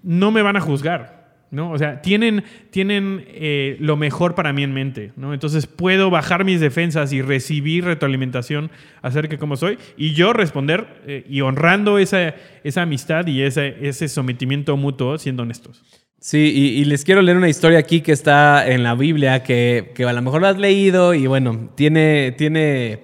no 0.02 0.30
me 0.30 0.40
van 0.42 0.56
a 0.56 0.60
juzgar, 0.60 1.20
¿no? 1.50 1.70
O 1.72 1.78
sea, 1.78 2.00
tienen, 2.00 2.42
tienen 2.70 3.24
eh, 3.28 3.76
lo 3.80 3.96
mejor 3.96 4.34
para 4.34 4.52
mí 4.52 4.62
en 4.62 4.72
mente, 4.72 5.12
¿no? 5.16 5.34
Entonces 5.34 5.66
puedo 5.66 6.08
bajar 6.08 6.44
mis 6.44 6.60
defensas 6.60 7.12
y 7.12 7.20
recibir 7.20 7.84
retroalimentación 7.84 8.70
acerca 9.02 9.32
de 9.32 9.38
cómo 9.38 9.56
soy 9.56 9.78
y 9.96 10.12
yo 10.14 10.32
responder 10.32 11.02
eh, 11.06 11.26
y 11.28 11.42
honrando 11.42 11.98
esa, 11.98 12.34
esa 12.64 12.82
amistad 12.82 13.26
y 13.26 13.42
ese, 13.42 13.76
ese 13.86 14.08
sometimiento 14.08 14.76
mutuo 14.78 15.18
siendo 15.18 15.42
honestos. 15.42 15.82
Sí, 16.22 16.52
y, 16.54 16.84
les 16.84 17.06
quiero 17.06 17.22
leer 17.22 17.38
una 17.38 17.48
historia 17.48 17.78
aquí 17.78 18.02
que 18.02 18.12
está 18.12 18.68
en 18.68 18.82
la 18.82 18.94
Biblia, 18.94 19.42
que, 19.42 19.92
que 19.94 20.04
a 20.04 20.12
lo 20.12 20.20
mejor 20.20 20.42
lo 20.42 20.48
has 20.48 20.58
leído 20.58 21.14
y 21.14 21.26
bueno, 21.26 21.70
tiene, 21.76 22.32
tiene, 22.32 23.02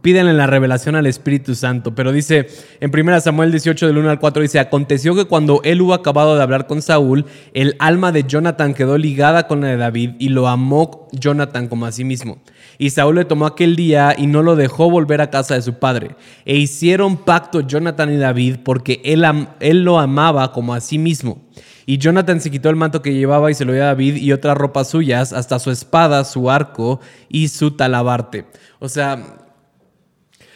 pídenle 0.00 0.32
la 0.32 0.48
revelación 0.48 0.96
al 0.96 1.06
Espíritu 1.06 1.54
Santo, 1.54 1.94
pero 1.94 2.10
dice 2.10 2.48
en 2.80 2.90
1 2.92 3.20
Samuel 3.20 3.52
18 3.52 3.86
del 3.86 3.98
1 3.98 4.10
al 4.10 4.18
4, 4.18 4.42
dice, 4.42 4.58
aconteció 4.58 5.14
que 5.14 5.26
cuando 5.26 5.60
él 5.62 5.80
hubo 5.82 5.94
acabado 5.94 6.34
de 6.34 6.42
hablar 6.42 6.66
con 6.66 6.82
Saúl, 6.82 7.26
el 7.54 7.76
alma 7.78 8.10
de 8.10 8.24
Jonathan 8.24 8.74
quedó 8.74 8.98
ligada 8.98 9.46
con 9.46 9.60
la 9.60 9.68
de 9.68 9.76
David 9.76 10.10
y 10.18 10.30
lo 10.30 10.48
amó 10.48 11.06
Jonathan 11.12 11.68
como 11.68 11.86
a 11.86 11.92
sí 11.92 12.02
mismo. 12.02 12.42
Y 12.76 12.90
Saúl 12.90 13.14
le 13.14 13.24
tomó 13.24 13.46
aquel 13.46 13.76
día 13.76 14.16
y 14.18 14.26
no 14.26 14.42
lo 14.42 14.56
dejó 14.56 14.90
volver 14.90 15.20
a 15.20 15.30
casa 15.30 15.54
de 15.54 15.62
su 15.62 15.74
padre. 15.74 16.16
E 16.44 16.56
hicieron 16.56 17.18
pacto 17.18 17.60
Jonathan 17.60 18.12
y 18.12 18.16
David 18.16 18.56
porque 18.64 19.00
él, 19.04 19.24
él 19.60 19.84
lo 19.84 20.00
amaba 20.00 20.50
como 20.50 20.74
a 20.74 20.80
sí 20.80 20.98
mismo. 20.98 21.40
Y 21.86 21.98
Jonathan 21.98 22.40
se 22.40 22.50
quitó 22.50 22.70
el 22.70 22.76
manto 22.76 23.02
que 23.02 23.14
llevaba 23.14 23.50
y 23.50 23.54
se 23.54 23.64
lo 23.64 23.72
dio 23.72 23.82
a 23.82 23.86
David 23.86 24.16
y 24.16 24.32
otras 24.32 24.56
ropas 24.56 24.88
suyas, 24.90 25.32
hasta 25.32 25.58
su 25.58 25.70
espada, 25.70 26.24
su 26.24 26.50
arco 26.50 27.00
y 27.28 27.48
su 27.48 27.72
talabarte. 27.72 28.46
O 28.78 28.88
sea, 28.88 29.38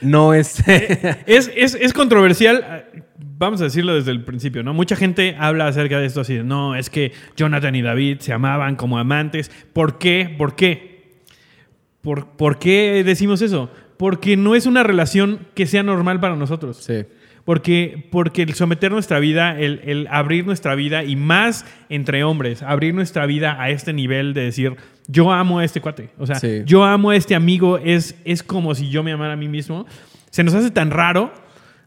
no 0.00 0.34
es... 0.34 0.62
Es, 1.26 1.50
es, 1.56 1.74
es 1.74 1.92
controversial, 1.92 2.64
eh, 2.94 3.02
vamos 3.38 3.60
a 3.60 3.64
decirlo 3.64 3.94
desde 3.94 4.12
el 4.12 4.24
principio, 4.24 4.62
¿no? 4.62 4.74
Mucha 4.74 4.96
gente 4.96 5.36
habla 5.38 5.66
acerca 5.66 5.98
de 5.98 6.06
esto 6.06 6.20
así, 6.20 6.34
de, 6.34 6.44
no, 6.44 6.76
es 6.76 6.90
que 6.90 7.12
Jonathan 7.36 7.74
y 7.74 7.82
David 7.82 8.18
se 8.20 8.32
amaban 8.32 8.76
como 8.76 8.98
amantes. 8.98 9.50
¿Por 9.72 9.98
qué? 9.98 10.34
¿Por 10.36 10.54
qué? 10.54 10.96
¿Por, 12.00 12.28
por 12.36 12.58
qué 12.58 13.02
decimos 13.04 13.42
eso? 13.42 13.70
Porque 13.96 14.36
no 14.36 14.54
es 14.54 14.66
una 14.66 14.82
relación 14.82 15.40
que 15.54 15.66
sea 15.66 15.82
normal 15.82 16.20
para 16.20 16.36
nosotros. 16.36 16.76
sí. 16.76 17.04
Porque, 17.46 18.06
porque 18.10 18.42
el 18.42 18.52
someter 18.54 18.90
nuestra 18.90 19.20
vida, 19.20 19.58
el, 19.58 19.80
el 19.84 20.08
abrir 20.10 20.44
nuestra 20.44 20.74
vida, 20.74 21.04
y 21.04 21.14
más 21.16 21.64
entre 21.88 22.24
hombres, 22.24 22.62
abrir 22.62 22.92
nuestra 22.92 23.24
vida 23.24 23.56
a 23.62 23.70
este 23.70 23.92
nivel 23.94 24.34
de 24.34 24.42
decir, 24.42 24.74
yo 25.06 25.32
amo 25.32 25.60
a 25.60 25.64
este 25.64 25.80
cuate. 25.80 26.10
O 26.18 26.26
sea, 26.26 26.36
Sí. 26.40 26.62
yo 26.66 26.84
amo 26.84 27.10
a 27.10 27.16
este 27.16 27.34
amigo, 27.36 27.78
es, 27.78 28.16
es 28.24 28.42
como 28.42 28.74
si 28.74 28.90
yo 28.90 29.02
me 29.04 29.12
amara 29.12 29.34
a 29.34 29.36
mí 29.36 29.46
mismo. 29.48 29.86
Se 30.30 30.42
nos 30.42 30.52
hace 30.54 30.70
tan 30.72 30.90
raro, 30.90 31.32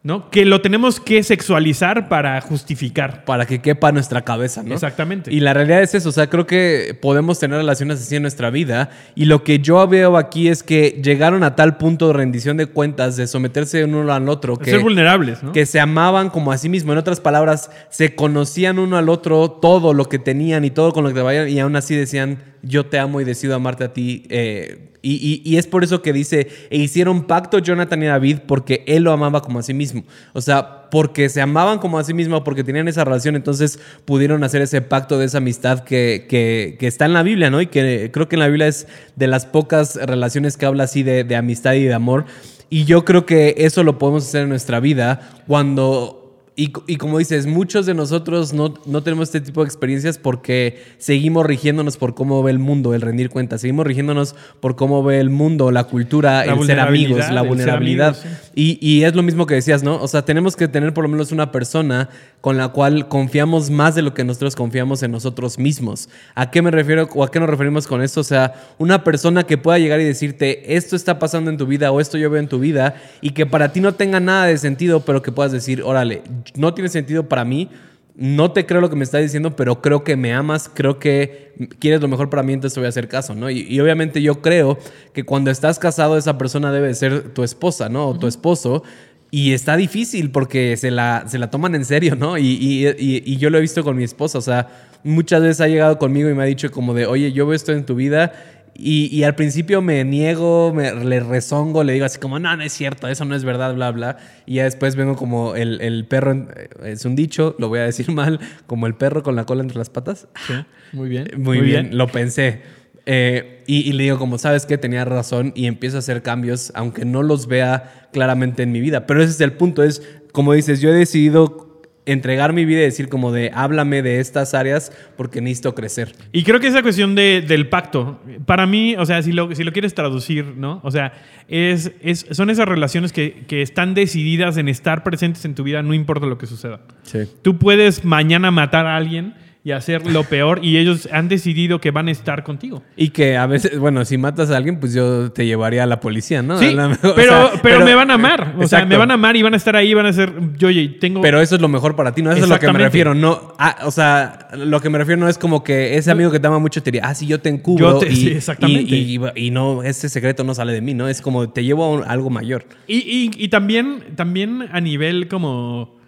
¿no? 0.01 0.29
Que 0.29 0.45
lo 0.45 0.61
tenemos 0.61 0.99
que 0.99 1.21
sexualizar 1.23 2.07
para 2.07 2.39
justificar. 2.39 3.25
Para 3.25 3.45
que 3.45 3.59
quepa 3.59 3.91
nuestra 3.91 4.21
cabeza, 4.21 4.63
¿no? 4.63 4.73
Exactamente. 4.73 5.33
Y 5.33 5.41
la 5.41 5.53
realidad 5.53 5.81
es 5.81 5.93
eso, 5.93 6.09
o 6.09 6.11
sea, 6.11 6.29
creo 6.29 6.47
que 6.47 6.97
podemos 7.01 7.37
tener 7.39 7.57
relaciones 7.57 7.99
así 8.01 8.15
en 8.15 8.21
nuestra 8.21 8.49
vida. 8.49 8.91
Y 9.15 9.25
lo 9.25 9.43
que 9.43 9.59
yo 9.59 9.85
veo 9.87 10.15
aquí 10.15 10.47
es 10.47 10.63
que 10.63 11.01
llegaron 11.03 11.43
a 11.43 11.55
tal 11.55 11.77
punto 11.77 12.07
de 12.07 12.13
rendición 12.13 12.55
de 12.55 12.67
cuentas, 12.67 13.17
de 13.17 13.27
someterse 13.27 13.83
uno 13.83 14.11
al 14.11 14.29
otro, 14.29 14.57
que, 14.57 14.71
Ser 14.71 14.79
vulnerables, 14.79 15.43
¿no? 15.43 15.51
que 15.51 15.65
se 15.65 15.79
amaban 15.81 16.29
como 16.29 16.51
a 16.53 16.57
sí 16.57 16.69
mismo. 16.69 16.93
En 16.93 16.97
otras 16.97 17.19
palabras, 17.19 17.69
se 17.89 18.15
conocían 18.15 18.79
uno 18.79 18.97
al 18.97 19.09
otro 19.09 19.51
todo 19.51 19.93
lo 19.93 20.05
que 20.05 20.19
tenían 20.19 20.63
y 20.63 20.71
todo 20.71 20.93
con 20.93 21.03
lo 21.03 21.13
que 21.13 21.21
vayan, 21.21 21.49
y 21.49 21.59
aún 21.59 21.75
así 21.75 21.95
decían, 21.95 22.39
yo 22.61 22.85
te 22.85 22.99
amo 22.99 23.21
y 23.21 23.25
decido 23.25 23.55
amarte 23.55 23.83
a 23.83 23.93
ti. 23.93 24.23
eh, 24.29 24.85
y, 25.01 25.57
es 25.57 25.65
por 25.67 25.83
eso 25.83 26.01
que 26.01 26.11
dice, 26.11 26.49
e 26.69 26.77
hicieron 26.77 27.23
pacto 27.23 27.59
Jonathan 27.59 28.03
y 28.03 28.07
David 28.07 28.39
porque 28.45 28.83
él 28.85 29.03
lo 29.03 29.13
amaba 29.13 29.41
como 29.41 29.59
a 29.59 29.63
sí 29.63 29.73
mismo. 29.73 30.03
O 30.33 30.41
sea, 30.41 30.89
porque 30.89 31.29
se 31.29 31.39
amaban 31.39 31.79
como 31.79 31.99
a 31.99 32.03
sí 32.03 32.13
mismo, 32.13 32.43
porque 32.43 32.63
tenían 32.63 32.87
esa 32.87 33.05
relación, 33.05 33.35
entonces 33.35 33.79
pudieron 34.03 34.43
hacer 34.43 34.61
ese 34.61 34.81
pacto 34.81 35.17
de 35.17 35.25
esa 35.25 35.37
amistad 35.37 35.85
que 35.85 36.77
está 36.81 37.05
en 37.05 37.13
la 37.13 37.23
Biblia, 37.23 37.49
¿no? 37.49 37.61
Y 37.61 37.67
que 37.67 38.09
creo 38.11 38.27
que 38.27 38.35
en 38.35 38.41
la 38.41 38.47
Biblia 38.47 38.67
es 38.67 38.87
de 39.15 39.27
las 39.27 39.45
pocas 39.45 39.95
relaciones 39.95 40.57
que 40.57 40.65
habla 40.65 40.83
así 40.83 41.03
de, 41.03 41.23
de 41.23 41.35
amistad 41.35 41.73
y 41.73 41.83
de 41.83 41.93
amor. 41.93 42.25
Y 42.69 42.83
yo 42.85 43.05
creo 43.05 43.25
que 43.25 43.55
eso 43.57 43.83
lo 43.83 43.97
podemos 43.97 44.27
hacer 44.27 44.43
en 44.43 44.49
nuestra 44.49 44.79
vida 44.79 45.41
cuando 45.47 46.18
y, 46.59 46.73
y 46.87 46.97
como 46.97 47.19
dices, 47.19 47.45
muchos 47.45 47.85
de 47.85 47.93
nosotros 47.93 48.51
no, 48.51 48.73
no 48.85 49.01
tenemos 49.01 49.29
este 49.29 49.39
tipo 49.39 49.61
de 49.61 49.67
experiencias 49.67 50.17
porque 50.17 50.83
seguimos 50.97 51.45
rigiéndonos 51.45 51.95
por 51.95 52.15
cómo 52.15 52.43
ve 52.43 52.51
el 52.51 52.59
mundo, 52.59 52.93
el 52.93 52.99
rendir 52.99 53.29
cuentas. 53.29 53.61
Seguimos 53.61 53.87
rigiéndonos 53.87 54.35
por 54.59 54.75
cómo 54.75 55.01
ve 55.01 55.21
el 55.21 55.29
mundo, 55.29 55.71
la 55.71 55.85
cultura, 55.85 56.45
La 56.45 56.51
el 56.55 56.65
ser 56.65 56.81
amigos, 56.81 57.29
la 57.31 57.43
vulnerabilidad. 57.43 58.09
amigos, 58.09 58.41
y, 58.55 58.77
y 58.81 59.05
es 59.05 59.15
lo 59.15 59.23
mismo 59.23 59.45
que 59.45 59.55
decías, 59.55 59.83
¿no? 59.83 60.01
O 60.01 60.07
sea, 60.09 60.25
tenemos 60.25 60.57
que 60.57 60.67
tener 60.67 60.93
por 60.93 61.05
lo 61.05 61.09
menos 61.09 61.31
una 61.31 61.49
persona 61.49 62.09
con 62.41 62.57
la 62.57 62.69
cual 62.69 63.07
confiamos 63.07 63.69
más 63.69 63.95
de 63.95 64.01
lo 64.01 64.13
que 64.13 64.25
nosotros 64.25 64.57
confiamos 64.57 65.01
en 65.01 65.11
nosotros 65.11 65.59
mismos. 65.59 66.09
¿A 66.35 66.51
qué 66.51 66.61
me 66.61 66.71
refiero 66.71 67.07
o 67.15 67.23
a 67.23 67.31
qué 67.31 67.39
nos 67.39 67.49
referimos 67.49 67.87
con 67.87 68.01
esto? 68.01 68.19
O 68.19 68.25
sea, 68.25 68.53
una 68.77 69.05
persona 69.05 69.43
que 69.43 69.57
pueda 69.57 69.79
llegar 69.79 70.01
y 70.01 70.03
decirte, 70.03 70.75
esto 70.75 70.97
está 70.97 71.19
pasando 71.19 71.49
en 71.51 71.55
tu 71.55 71.65
vida 71.65 71.89
o 71.91 72.01
esto 72.01 72.17
yo 72.17 72.29
veo 72.29 72.41
en 72.41 72.49
tu 72.49 72.59
vida 72.59 72.95
y 73.21 73.29
que 73.29 73.45
para 73.45 73.71
ti 73.71 73.79
no 73.79 73.93
tenga 73.93 74.19
nada 74.19 74.45
de 74.45 74.57
sentido, 74.57 75.01
pero 75.05 75.21
que 75.21 75.31
puedas 75.31 75.53
decir, 75.53 75.83
órale, 75.83 76.21
no 76.55 76.73
tiene 76.73 76.89
sentido 76.89 77.27
para 77.27 77.45
mí. 77.45 77.69
No 78.15 78.51
te 78.51 78.65
creo 78.65 78.81
lo 78.81 78.89
que 78.89 78.97
me 78.97 79.05
estás 79.05 79.21
diciendo, 79.21 79.55
pero 79.55 79.81
creo 79.81 80.03
que 80.03 80.17
me 80.17 80.33
amas, 80.33 80.69
creo 80.73 80.99
que 80.99 81.53
quieres 81.79 82.01
lo 82.01 82.09
mejor 82.09 82.29
para 82.29 82.43
mí, 82.43 82.51
entonces 82.51 82.73
te 82.73 82.81
voy 82.81 82.87
a 82.87 82.89
hacer 82.89 83.07
caso, 83.07 83.33
¿no? 83.33 83.49
Y, 83.49 83.61
y 83.61 83.79
obviamente 83.79 84.21
yo 84.21 84.41
creo 84.41 84.77
que 85.13 85.23
cuando 85.23 85.51
estás 85.51 85.79
casado, 85.79 86.17
esa 86.17 86.37
persona 86.37 86.73
debe 86.73 86.93
ser 86.95 87.29
tu 87.33 87.43
esposa, 87.43 87.87
¿no? 87.87 88.09
O 88.09 88.19
tu 88.19 88.27
esposo. 88.27 88.83
Y 89.31 89.53
está 89.53 89.77
difícil 89.77 90.31
porque 90.31 90.75
se 90.75 90.91
la, 90.91 91.23
se 91.27 91.37
la 91.39 91.49
toman 91.49 91.75
en 91.75 91.85
serio, 91.85 92.15
¿no? 92.17 92.37
Y, 92.37 92.45
y- 92.47 92.87
y- 92.87 93.23
y 93.25 93.37
yo 93.37 93.49
lo 93.51 93.57
he 93.57 93.61
visto 93.61 93.83
con 93.85 93.95
mi 93.95 94.03
esposa, 94.03 94.39
o 94.39 94.41
sea, 94.41 94.67
muchas 95.03 95.41
veces 95.41 95.61
ha 95.61 95.67
llegado 95.69 95.97
conmigo 95.97 96.29
y 96.29 96.33
me 96.33 96.43
ha 96.43 96.47
dicho 96.47 96.69
como 96.71 96.93
de, 96.93 97.05
oye, 97.05 97.31
yo 97.31 97.45
veo 97.45 97.55
esto 97.55 97.71
en 97.71 97.85
tu 97.85 97.95
vida. 97.95 98.33
Y, 98.81 99.07
y 99.13 99.23
al 99.23 99.35
principio 99.35 99.81
me 99.81 100.03
niego, 100.05 100.73
me, 100.73 100.93
le 100.93 101.19
rezongo, 101.19 101.83
le 101.83 101.93
digo 101.93 102.05
así 102.05 102.17
como, 102.17 102.39
no, 102.39 102.55
no 102.55 102.63
es 102.63 102.71
cierto, 102.71 103.07
eso 103.09 103.25
no 103.25 103.35
es 103.35 103.43
verdad, 103.43 103.73
bla, 103.75 103.91
bla. 103.91 104.17
Y 104.45 104.55
ya 104.55 104.63
después 104.63 104.95
vengo 104.95 105.15
como 105.17 105.55
el, 105.55 105.81
el 105.81 106.05
perro, 106.05 106.31
en- 106.31 106.47
es 106.85 107.03
un 107.03 107.15
dicho, 107.15 107.55
lo 107.59 107.67
voy 107.67 107.79
a 107.79 107.83
decir 107.83 108.09
mal, 108.13 108.39
como 108.67 108.87
el 108.87 108.95
perro 108.95 109.21
con 109.21 109.35
la 109.35 109.45
cola 109.45 109.61
entre 109.63 109.77
las 109.77 109.89
patas. 109.89 110.27
Sí, 110.47 110.53
muy 110.93 111.09
bien. 111.09 111.27
Muy, 111.37 111.59
bien, 111.61 111.97
lo 111.97 112.07
pensé. 112.07 112.61
Eh, 113.05 113.63
y, 113.67 113.87
y 113.89 113.93
le 113.93 114.03
digo, 114.03 114.17
como 114.17 114.37
sabes 114.37 114.65
que 114.65 114.77
tenía 114.77 115.03
razón, 115.05 115.51
y 115.55 115.65
empiezo 115.65 115.97
a 115.97 115.99
hacer 115.99 116.21
cambios, 116.23 116.71
aunque 116.75 117.05
no 117.05 117.21
los 117.23 117.47
vea 117.47 118.07
claramente 118.13 118.63
en 118.63 118.71
mi 118.71 118.79
vida. 118.81 119.05
Pero 119.07 119.21
ese 119.21 119.31
es 119.31 119.41
el 119.41 119.53
punto, 119.53 119.83
es 119.83 120.01
como 120.31 120.53
dices, 120.53 120.79
yo 120.79 120.89
he 120.89 120.93
decidido 120.93 121.68
entregar 122.11 122.53
mi 122.53 122.65
vida 122.65 122.79
y 122.79 122.83
decir 122.83 123.09
como 123.09 123.31
de, 123.31 123.51
háblame 123.53 124.01
de 124.01 124.19
estas 124.19 124.53
áreas 124.53 124.91
porque 125.17 125.41
necesito 125.41 125.75
crecer. 125.75 126.13
Y 126.31 126.43
creo 126.43 126.59
que 126.59 126.67
esa 126.67 126.81
cuestión 126.81 127.15
de- 127.15 127.41
del 127.41 127.67
pacto, 127.69 128.19
para 128.45 128.65
mí, 128.65 128.95
o 128.97 129.05
sea, 129.05 129.21
si 129.21 129.31
lo, 129.31 129.53
si 129.55 129.63
lo 129.63 129.71
quieres 129.73 129.93
traducir, 129.93 130.45
¿no? 130.57 130.79
O 130.83 130.91
sea, 130.91 131.13
es, 131.47 131.91
es- 132.01 132.25
son 132.31 132.49
esas 132.49 132.67
relaciones 132.67 133.13
que, 133.13 133.45
que 133.47 133.61
están 133.61 133.93
decididas 133.93 134.57
en 134.57 134.67
estar 134.69 135.03
presentes 135.03 135.45
en 135.45 135.55
tu 135.55 135.63
vida, 135.63 135.81
no 135.83 135.93
importa 135.93 136.25
lo 136.25 136.37
que 136.37 136.45
suceda. 136.47 136.81
Sí. 137.03 137.19
Tú 137.41 137.57
puedes 137.57 138.03
mañana 138.05 138.51
matar 138.51 138.85
a 138.85 138.95
alguien 138.95 139.33
y 139.61 139.71
hacer 139.71 140.07
lo 140.09 140.23
peor 140.23 140.61
y 140.63 140.77
ellos 140.77 141.09
han 141.11 141.27
decidido 141.27 141.81
que 141.81 141.91
van 141.91 142.07
a 142.07 142.11
estar 142.11 142.43
contigo. 142.45 142.81
Y 142.95 143.09
que 143.09 143.35
a 143.35 143.45
veces, 143.45 143.77
bueno, 143.77 144.05
si 144.05 144.17
matas 144.17 144.49
a 144.51 144.57
alguien, 144.57 144.79
pues 144.79 144.93
yo 144.93 145.33
te 145.33 145.45
llevaría 145.45 145.83
a 145.83 145.85
la 145.85 145.99
policía, 145.99 146.41
¿no? 146.41 146.57
Sí, 146.57 146.73
la 146.73 146.97
pero, 147.15 147.49
sea, 147.49 147.51
pero, 147.61 147.83
me 147.83 147.93
van 147.93 148.09
a 148.09 148.13
amar. 148.13 148.55
O 148.57 148.67
sea, 148.67 148.85
me 148.85 148.95
van 148.95 149.11
a 149.11 149.15
amar 149.15 149.35
y 149.35 149.41
van 149.41 149.53
a 149.53 149.57
estar 149.57 149.75
ahí, 149.75 149.93
van 149.93 150.05
a 150.05 150.13
ser, 150.13 150.31
yo, 150.57 150.69
oye, 150.69 150.87
tengo... 150.87 151.19
Pero 151.21 151.41
eso 151.41 151.55
es 151.55 151.61
lo 151.61 151.67
mejor 151.67 151.97
para 151.97 152.13
ti, 152.13 152.21
¿no? 152.21 152.31
Eso 152.31 152.43
es 152.43 152.49
lo 152.49 152.57
que 152.57 152.71
me 152.71 152.79
refiero. 152.79 153.13
No, 153.13 153.53
ah, 153.59 153.79
o 153.83 153.91
sea, 153.91 154.47
lo 154.53 154.79
que 154.79 154.89
me 154.89 154.97
refiero 154.97 155.19
no 155.19 155.27
es 155.27 155.37
como 155.37 155.61
que 155.61 155.97
ese 155.97 156.09
amigo 156.09 156.31
que 156.31 156.39
te 156.39 156.47
ama 156.47 156.59
mucho 156.59 156.81
te 156.81 156.91
diría, 156.91 157.07
ah, 157.09 157.13
sí, 157.13 157.27
yo 157.27 157.41
te 157.41 157.49
encubro. 157.49 157.93
Yo 157.93 157.99
te- 157.99 158.13
y, 158.13 158.15
sí, 158.15 158.29
exactamente. 158.29 158.95
Y, 158.95 159.17
y- 159.17 159.47
y 159.47 159.51
no, 159.51 159.83
ese 159.83 160.07
secreto 160.07 160.45
no 160.45 160.53
sale 160.55 160.71
de 160.71 160.79
mí, 160.81 160.93
¿no? 160.93 161.09
Es 161.09 161.21
como 161.21 161.49
te 161.49 161.65
llevo 161.65 161.83
a 161.83 161.89
un- 161.91 162.03
algo 162.05 162.29
mayor. 162.29 162.65
Y, 162.87 162.97
y- 162.99 163.31
y 163.37 163.49
también, 163.49 164.03
también 164.15 164.67
a 164.71 164.79
nivel 164.79 165.27
como 165.27 165.98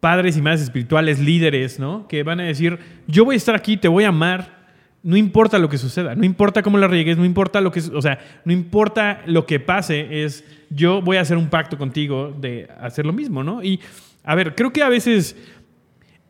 padres 0.00 0.36
y 0.36 0.42
madres 0.42 0.62
espirituales, 0.62 1.18
líderes, 1.18 1.78
¿no? 1.78 2.06
Que 2.08 2.22
van 2.22 2.40
a 2.40 2.44
decir, 2.44 2.78
yo 3.06 3.24
voy 3.24 3.34
a 3.34 3.38
estar 3.38 3.54
aquí, 3.54 3.76
te 3.76 3.88
voy 3.88 4.04
a 4.04 4.08
amar, 4.08 4.56
no 5.02 5.16
importa 5.16 5.58
lo 5.58 5.68
que 5.68 5.78
suceda, 5.78 6.14
no 6.14 6.24
importa 6.24 6.62
cómo 6.62 6.78
la 6.78 6.88
riegues, 6.88 7.16
no 7.16 7.24
importa 7.24 7.60
lo 7.60 7.70
que, 7.70 7.80
o 7.80 8.02
sea, 8.02 8.18
no 8.44 8.52
importa 8.52 9.22
lo 9.26 9.46
que 9.46 9.60
pase, 9.60 10.24
es 10.24 10.44
yo 10.70 11.00
voy 11.00 11.16
a 11.16 11.20
hacer 11.20 11.36
un 11.36 11.48
pacto 11.48 11.78
contigo 11.78 12.34
de 12.38 12.68
hacer 12.80 13.06
lo 13.06 13.12
mismo, 13.12 13.42
¿no? 13.44 13.62
Y, 13.62 13.80
a 14.24 14.34
ver, 14.34 14.54
creo 14.54 14.72
que 14.72 14.82
a 14.82 14.88
veces 14.88 15.36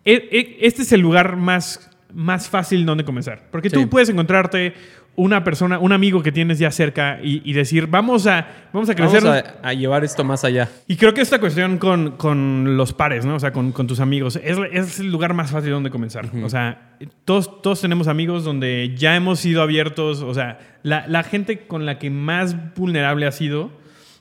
e- 0.04 0.28
e- 0.30 0.58
este 0.66 0.82
es 0.82 0.92
el 0.92 1.00
lugar 1.00 1.36
más, 1.36 1.90
más 2.12 2.48
fácil 2.48 2.84
donde 2.86 3.04
comenzar. 3.04 3.48
Porque 3.50 3.70
Sí. 3.70 3.74
tú 3.76 3.88
puedes 3.88 4.08
encontrarte 4.08 4.74
una 5.16 5.42
persona, 5.44 5.78
un 5.78 5.92
amigo 5.92 6.22
que 6.22 6.30
tienes 6.30 6.58
ya 6.58 6.70
cerca 6.70 7.18
y, 7.22 7.42
y 7.44 7.52
decir, 7.54 7.86
vamos 7.86 8.26
a, 8.26 8.46
vamos 8.72 8.88
a 8.90 8.94
crecer. 8.94 9.22
Vamos 9.24 9.44
a, 9.62 9.68
a 9.68 9.72
llevar 9.72 10.04
esto 10.04 10.24
más 10.24 10.44
allá. 10.44 10.68
Y 10.86 10.96
creo 10.96 11.14
que 11.14 11.22
esta 11.22 11.40
cuestión 11.40 11.78
con, 11.78 12.12
con 12.12 12.76
los 12.76 12.92
pares, 12.92 13.24
¿no? 13.24 13.36
O 13.36 13.40
sea, 13.40 13.52
con, 13.52 13.72
con 13.72 13.86
tus 13.86 14.00
amigos, 14.00 14.38
es, 14.42 14.58
es 14.72 15.00
el 15.00 15.10
lugar 15.10 15.34
más 15.34 15.50
fácil 15.50 15.70
donde 15.70 15.90
comenzar. 15.90 16.30
O 16.44 16.48
sea, 16.48 16.96
todos, 17.24 17.62
todos 17.62 17.80
tenemos 17.80 18.08
amigos 18.08 18.44
donde 18.44 18.94
ya 18.96 19.16
hemos 19.16 19.40
sido 19.40 19.62
abiertos, 19.62 20.22
o 20.22 20.34
sea, 20.34 20.58
la, 20.82 21.06
la 21.08 21.22
gente 21.22 21.66
con 21.66 21.86
la 21.86 21.98
que 21.98 22.10
más 22.10 22.74
vulnerable 22.74 23.26
ha 23.26 23.32
sido, 23.32 23.70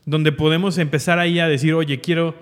donde 0.06 0.32
podemos 0.32 0.78
empezar 0.78 1.20
ahí 1.20 1.40
a 1.40 1.48
decir, 1.48 1.74
oye, 1.74 2.00
quiero, 2.00 2.36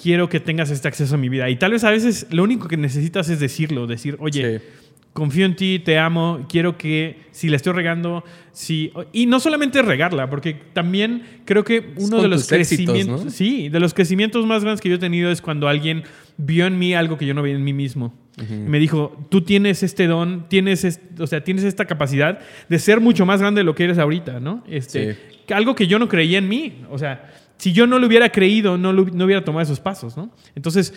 quiero 0.00 0.28
que 0.28 0.40
tengas 0.40 0.70
este 0.70 0.88
acceso 0.88 1.14
a 1.14 1.18
mi 1.18 1.28
vida. 1.28 1.48
Y 1.48 1.56
tal 1.56 1.72
vez 1.72 1.84
a 1.84 1.90
veces 1.90 2.26
lo 2.30 2.42
único 2.42 2.68
que 2.68 2.76
necesitas 2.76 3.28
es 3.30 3.40
decirlo, 3.40 3.86
decir, 3.86 4.16
oye, 4.20 4.58
Sí. 4.58 4.64
Confío 5.12 5.44
en 5.44 5.56
ti, 5.56 5.80
te 5.84 5.98
amo, 5.98 6.46
quiero 6.48 6.78
que 6.78 7.18
si 7.32 7.48
la 7.48 7.56
estoy 7.56 7.72
regando, 7.72 8.24
si... 8.52 8.92
Y 9.12 9.26
no 9.26 9.40
solamente 9.40 9.82
regarla, 9.82 10.30
porque 10.30 10.54
también 10.72 11.22
creo 11.44 11.64
que 11.64 11.92
uno 11.96 12.22
de 12.22 12.28
los 12.28 12.50
éxitos, 12.52 12.94
crecimientos... 12.94 13.24
¿no? 13.24 13.30
Sí, 13.30 13.68
de 13.68 13.80
los 13.80 13.92
crecimientos 13.92 14.46
más 14.46 14.62
grandes 14.62 14.80
que 14.80 14.88
yo 14.88 14.94
he 14.94 14.98
tenido 14.98 15.30
es 15.30 15.42
cuando 15.42 15.66
alguien 15.68 16.04
vio 16.36 16.66
en 16.66 16.78
mí 16.78 16.94
algo 16.94 17.18
que 17.18 17.26
yo 17.26 17.34
no 17.34 17.42
veía 17.42 17.56
en 17.56 17.64
mí 17.64 17.72
mismo. 17.72 18.14
Me 18.48 18.78
dijo, 18.78 19.26
tú 19.28 19.42
tienes 19.42 19.82
este 19.82 20.06
don, 20.06 20.48
tienes, 20.48 20.84
est- 20.84 21.20
o 21.20 21.26
sea, 21.26 21.44
tienes 21.44 21.62
esta 21.64 21.84
capacidad 21.84 22.38
de 22.70 22.78
ser 22.78 22.98
mucho 23.00 23.26
más 23.26 23.40
grande 23.40 23.60
de 23.60 23.64
lo 23.64 23.74
que 23.74 23.84
eres 23.84 23.98
ahorita, 23.98 24.40
¿no? 24.40 24.64
Este, 24.66 25.14
Sí. 25.14 25.52
Algo 25.52 25.74
que 25.74 25.86
yo 25.86 25.98
no 25.98 26.08
creía 26.08 26.38
en 26.38 26.48
mí. 26.48 26.76
O 26.90 26.96
sea, 26.96 27.30
si 27.58 27.72
yo 27.72 27.86
no 27.86 27.98
lo 27.98 28.06
hubiera 28.06 28.30
creído, 28.30 28.78
no, 28.78 28.94
lo- 28.94 29.04
no 29.04 29.24
hubiera 29.26 29.44
tomado 29.44 29.62
esos 29.64 29.80
pasos, 29.80 30.16
¿no? 30.16 30.30
Entonces, 30.54 30.94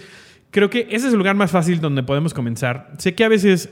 creo 0.51 0.70
que 0.70 0.88
ese 0.91 1.07
es 1.07 1.11
el 1.14 1.18
lugar 1.18 1.36
más 1.36 1.51
fácil 1.51 1.82
donde 1.82 2.03
podemos 2.03 2.34
comenzar. 2.34 2.93
Sé 2.97 3.14
que 3.14 3.26
a 3.26 3.28
veces 3.28 3.70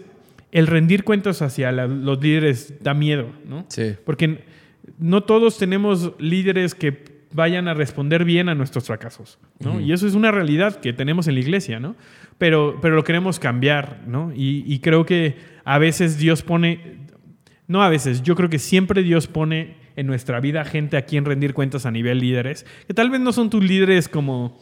el 0.51 0.67
rendir 0.67 1.03
cuentas 1.03 1.41
hacia 1.41 1.71
la- 1.71 1.87
los 1.87 2.21
líderes 2.21 2.75
da 2.81 2.93
miedo, 2.93 3.29
¿no? 3.45 3.65
Sí. 3.69 3.93
Porque 4.05 4.43
no 4.99 5.23
todos 5.23 5.57
tenemos 5.57 6.13
líderes 6.19 6.75
que 6.75 7.11
vayan 7.33 7.67
a 7.69 7.73
responder 7.73 8.25
bien 8.25 8.49
a 8.49 8.55
nuestros 8.55 8.85
fracasos, 8.87 9.39
¿no? 9.59 9.79
Y 9.79 9.93
eso 9.93 10.05
es 10.05 10.15
una 10.15 10.31
realidad 10.31 10.81
que 10.81 10.91
tenemos 10.91 11.27
en 11.27 11.35
la 11.35 11.39
iglesia, 11.39 11.79
¿no? 11.79 11.95
Pero, 12.37 12.77
pero 12.81 12.95
lo 12.95 13.03
queremos 13.05 13.39
cambiar, 13.39 14.01
¿no? 14.07 14.33
Y, 14.35 14.65
y 14.67 14.79
creo 14.79 15.05
que 15.05 15.35
a 15.63 15.77
veces 15.77 16.17
Dios 16.17 16.41
pone, 16.41 16.97
no 17.67 17.81
a 17.83 17.89
veces, 17.89 18.21
yo 18.23 18.35
creo 18.35 18.49
que 18.49 18.59
siempre 18.59 19.01
Dios 19.03 19.27
pone 19.27 19.75
en 19.95 20.07
nuestra 20.07 20.41
vida 20.41 20.65
gente 20.65 20.97
a 20.97 21.03
quien 21.05 21.23
rendir 21.23 21.53
cuentas 21.53 21.85
a 21.85 21.91
nivel 21.91 22.19
líderes, 22.19 22.65
que 22.87 22.93
tal 22.93 23.09
vez 23.09 23.21
no 23.21 23.31
son 23.31 23.49
tus 23.49 23.63
líderes 23.63 24.09
como 24.09 24.59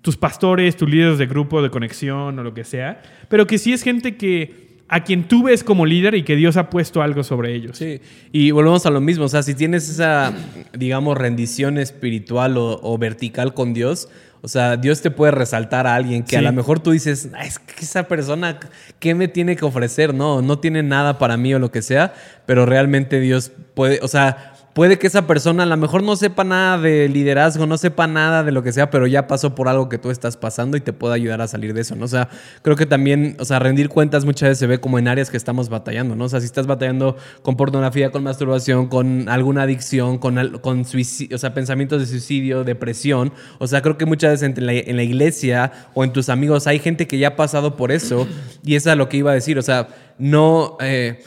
tus 0.00 0.16
pastores, 0.16 0.76
tus 0.76 0.88
líderes 0.90 1.18
de 1.18 1.26
grupo 1.26 1.60
de 1.62 1.70
conexión 1.70 2.38
o 2.38 2.42
lo 2.44 2.54
que 2.54 2.62
sea, 2.64 3.02
pero 3.28 3.46
que 3.48 3.58
sí 3.58 3.72
es 3.72 3.82
gente 3.82 4.16
que 4.16 4.71
a 4.92 5.04
quien 5.04 5.26
tú 5.26 5.44
ves 5.44 5.64
como 5.64 5.86
líder 5.86 6.14
y 6.14 6.22
que 6.22 6.36
Dios 6.36 6.58
ha 6.58 6.68
puesto 6.68 7.00
algo 7.00 7.24
sobre 7.24 7.54
ellos. 7.54 7.78
Sí, 7.78 8.02
y 8.30 8.50
volvemos 8.50 8.84
a 8.84 8.90
lo 8.90 9.00
mismo, 9.00 9.24
o 9.24 9.28
sea, 9.28 9.42
si 9.42 9.54
tienes 9.54 9.88
esa, 9.88 10.34
digamos, 10.74 11.16
rendición 11.16 11.78
espiritual 11.78 12.58
o, 12.58 12.78
o 12.82 12.98
vertical 12.98 13.54
con 13.54 13.72
Dios, 13.72 14.10
o 14.42 14.48
sea, 14.48 14.76
Dios 14.76 15.00
te 15.00 15.10
puede 15.10 15.32
resaltar 15.32 15.86
a 15.86 15.94
alguien 15.94 16.24
que 16.24 16.36
a 16.36 16.42
lo 16.42 16.52
mejor 16.52 16.80
tú 16.80 16.90
dices, 16.90 17.30
"Ah, 17.32 17.46
es 17.46 17.58
que 17.58 17.84
esa 17.84 18.06
persona, 18.06 18.60
¿qué 18.98 19.14
me 19.14 19.28
tiene 19.28 19.56
que 19.56 19.64
ofrecer? 19.64 20.12
No, 20.12 20.42
no 20.42 20.58
tiene 20.58 20.82
nada 20.82 21.16
para 21.16 21.38
mí 21.38 21.54
o 21.54 21.58
lo 21.58 21.70
que 21.70 21.80
sea, 21.80 22.12
pero 22.44 22.66
realmente 22.66 23.18
Dios 23.18 23.50
puede, 23.74 23.98
o 24.02 24.08
sea, 24.08 24.51
puede 24.74 24.98
que 24.98 25.06
esa 25.06 25.26
persona 25.26 25.64
a 25.64 25.66
lo 25.66 25.76
mejor 25.76 26.02
no 26.02 26.16
sepa 26.16 26.44
nada 26.44 26.78
de 26.78 27.08
liderazgo, 27.08 27.66
no 27.66 27.76
sepa 27.76 28.06
nada 28.06 28.42
de 28.42 28.52
lo 28.52 28.62
que 28.62 28.72
sea, 28.72 28.90
pero 28.90 29.06
ya 29.06 29.26
pasó 29.26 29.54
por 29.54 29.68
algo 29.68 29.88
que 29.88 29.98
tú 29.98 30.10
estás 30.10 30.36
pasando 30.36 30.76
y 30.76 30.80
te 30.80 30.92
puede 30.92 31.14
ayudar 31.14 31.40
a 31.42 31.48
salir 31.48 31.74
de 31.74 31.82
eso, 31.82 31.94
¿no? 31.94 32.06
O 32.06 32.08
sea, 32.08 32.28
creo 32.62 32.76
que 32.76 32.86
también, 32.86 33.36
o 33.38 33.44
sea, 33.44 33.58
rendir 33.58 33.88
cuentas 33.88 34.24
muchas 34.24 34.50
veces 34.50 34.58
se 34.58 34.66
ve 34.66 34.80
como 34.80 34.98
en 34.98 35.08
áreas 35.08 35.30
que 35.30 35.36
estamos 35.36 35.68
batallando, 35.68 36.16
¿no? 36.16 36.24
O 36.24 36.28
sea, 36.28 36.40
si 36.40 36.46
estás 36.46 36.66
batallando 36.66 37.16
con 37.42 37.56
pornografía, 37.56 38.10
con 38.10 38.22
masturbación, 38.22 38.86
con 38.86 39.28
alguna 39.28 39.62
adicción, 39.62 40.18
con, 40.18 40.58
con 40.58 40.84
suicidio, 40.84 41.36
o 41.36 41.38
sea, 41.38 41.52
pensamientos 41.52 42.00
de 42.00 42.06
suicidio, 42.06 42.64
depresión, 42.64 43.32
o 43.58 43.66
sea, 43.66 43.82
creo 43.82 43.98
que 43.98 44.06
muchas 44.06 44.40
veces 44.40 44.56
en 44.56 44.66
la, 44.96 45.02
iglesia 45.02 45.72
o 45.94 46.04
en 46.04 46.12
tus 46.12 46.28
amigos 46.28 46.66
hay 46.66 46.78
gente 46.78 47.06
que 47.06 47.18
ya 47.18 47.28
ha 47.28 47.36
pasado 47.36 47.76
por 47.76 47.90
eso 47.92 48.26
y 48.64 48.76
eso 48.76 48.90
es 48.90 48.96
lo 48.96 49.08
que 49.08 49.18
iba 49.18 49.32
a 49.32 49.34
decir, 49.34 49.58
o 49.58 49.62
sea, 49.62 49.88
no... 50.18 50.76
eh, 50.80 51.22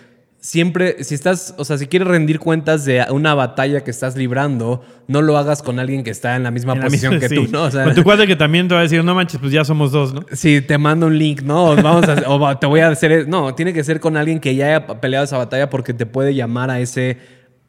siempre, 0.45 1.03
si 1.03 1.15
estás, 1.15 1.55
o 1.57 1.65
sea, 1.65 1.79
si 1.79 1.87
quieres 1.87 2.07
rendir 2.07 2.37
cuentas 2.39 2.85
de 2.85 3.03
una 3.09 3.33
batalla 3.33 3.83
que 3.83 3.89
estás 3.89 4.15
librando, 4.15 4.83
no 5.07 5.23
lo 5.23 5.39
hagas 5.39 5.63
con 5.63 5.79
alguien 5.79 6.03
que 6.03 6.11
está 6.11 6.35
en 6.35 6.43
la 6.43 6.51
misma 6.51 6.73
En 6.73 6.79
la 6.79 6.85
posición 6.85 7.13
misma- 7.15 7.19
que 7.27 7.29
sí. 7.35 7.35
tú, 7.35 7.51
¿no? 7.51 7.63
O 7.63 7.71
sea, 7.71 7.83
Con 7.85 7.95
tu 7.95 8.03
cuate 8.03 8.27
que 8.27 8.35
también 8.35 8.67
te 8.67 8.75
va 8.75 8.81
a 8.81 8.83
decir, 8.83 9.03
no 9.03 9.15
manches, 9.15 9.39
pues 9.39 9.51
ya 9.51 9.65
somos 9.65 9.91
dos, 9.91 10.13
¿no? 10.13 10.23
si 10.31 10.61
te 10.61 10.77
mando 10.77 11.07
un 11.07 11.17
link, 11.17 11.41
no, 11.41 11.75
vamos 11.75 12.07
a, 12.07 12.29
o 12.29 12.57
te 12.59 12.67
voy 12.67 12.81
a 12.81 12.89
hacer, 12.89 13.27
no, 13.27 13.55
tiene 13.55 13.73
que 13.73 13.83
ser 13.83 13.99
con 13.99 14.17
alguien 14.17 14.39
que 14.39 14.55
ya 14.55 14.67
haya 14.67 14.87
peleado 15.01 15.25
esa 15.25 15.37
batalla 15.39 15.67
porque 15.71 15.95
te 15.95 16.05
puede 16.05 16.35
llamar 16.35 16.69
a 16.69 16.79
ese, 16.79 17.17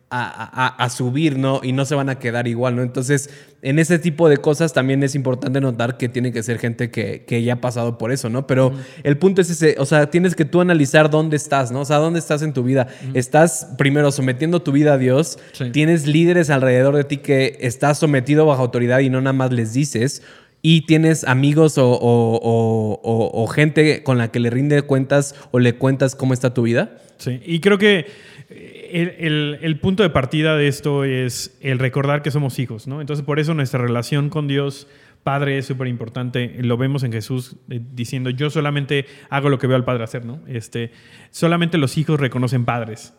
a, 0.09 0.23
a- 0.25 0.67
a- 0.67 0.85
a 0.85 0.91
subir, 0.91 1.37
¿no? 1.37 1.61
Y 1.65 1.73
no 1.73 1.85
se 1.85 1.95
van 1.97 2.09
a 2.09 2.19
quedar 2.21 2.47
igual, 2.47 2.77
¿no? 2.77 2.83
Entonces, 2.83 3.29
en 3.63 3.81
ese 3.81 3.99
tipo 3.99 4.29
de 4.29 4.37
cosas 4.37 4.73
también 4.73 5.03
es 5.03 5.17
importante 5.17 5.61
notar 5.61 5.97
que 5.97 6.09
tiene 6.09 6.31
que 6.33 6.45
ser 6.45 6.59
gente 6.61 6.91
que, 6.93 7.25
que 7.25 7.43
ya 7.43 7.55
ha 7.55 7.61
pasado 7.61 7.99
por 7.99 8.13
eso, 8.13 8.29
¿no? 8.31 8.47
Pero 8.47 8.73
el 9.03 9.19
punto 9.19 9.41
es 9.43 9.51
ese, 9.51 9.75
o 9.79 9.85
sea, 9.85 10.09
tienes 10.09 10.37
que 10.37 10.45
tú 10.45 10.61
analizar 10.61 11.11
dónde 11.11 11.37
estás, 11.37 11.73
¿no? 11.73 11.81
O 11.81 11.85
sea, 11.85 11.97
dónde 11.97 12.21
estás 12.21 12.43
en 12.43 12.53
tu 12.53 12.63
vida. 12.63 12.87
Estás 13.15 13.67
primero 13.79 14.13
sometiendo 14.13 14.63
tu 14.63 14.71
vida 14.71 14.93
a 14.95 14.99
Dios, 14.99 15.39
Sí. 15.53 15.71
tienes 15.71 16.07
líderes 16.07 16.51
alrededor 16.51 16.95
de 16.95 17.03
ti 17.05 17.17
que 17.17 17.57
estás 17.61 17.99
sometido 17.99 18.47
bajo 18.47 18.63
autoridad 18.63 19.01
y 19.01 19.11
no 19.11 19.21
nada 19.21 19.33
más 19.33 19.53
les 19.53 19.73
dices. 19.73 20.23
Y 20.63 20.83
tienes 20.87 21.25
amigos 21.25 21.79
o- 21.79 21.91
o- 21.91 23.43
o 23.43 23.47
gente 23.49 24.03
con 24.03 24.19
la 24.19 24.31
que 24.31 24.41
le 24.41 24.51
rinde 24.51 24.83
cuentas 24.83 25.35
o 25.51 25.59
le 25.59 25.75
cuentas 25.77 26.15
cómo 26.15 26.33
está 26.35 26.55
tu 26.55 26.63
vida. 26.63 26.99
Sí, 27.19 27.41
y 27.47 27.61
creo 27.61 27.79
que 27.79 28.07
el, 29.03 29.79
punto 29.81 30.03
de 30.03 30.11
partida 30.11 30.57
de 30.57 30.69
esto 30.69 31.05
es 31.05 31.57
el 31.61 31.79
recordar 31.79 32.23
que 32.23 32.31
somos 32.31 32.59
hijos, 32.59 32.87
¿no? 32.87 33.01
Entonces, 33.01 33.25
por 33.25 33.39
eso 33.39 33.55
nuestra 33.55 33.81
relación 33.81 34.31
con 34.31 34.49
Dios 34.49 34.87
Padre 35.27 35.59
es 35.59 35.67
súper 35.67 35.89
importante. 35.89 36.55
Lo 36.61 36.77
vemos 36.77 37.03
en 37.03 37.11
Jesús 37.11 37.57
eh, 37.69 37.81
diciendo, 37.93 38.31
yo 38.31 38.49
solamente 38.49 39.07
hago 39.29 39.49
lo 39.49 39.59
que 39.59 39.67
veo 39.67 39.75
al 39.75 39.85
Padre 39.85 40.05
hacer, 40.05 40.25
¿no? 40.25 40.39
Este, 40.47 40.93
solamente 41.33 41.79
los 41.79 41.99
hijos 41.99 42.21
reconocen 42.21 42.65
padres, 42.65 43.13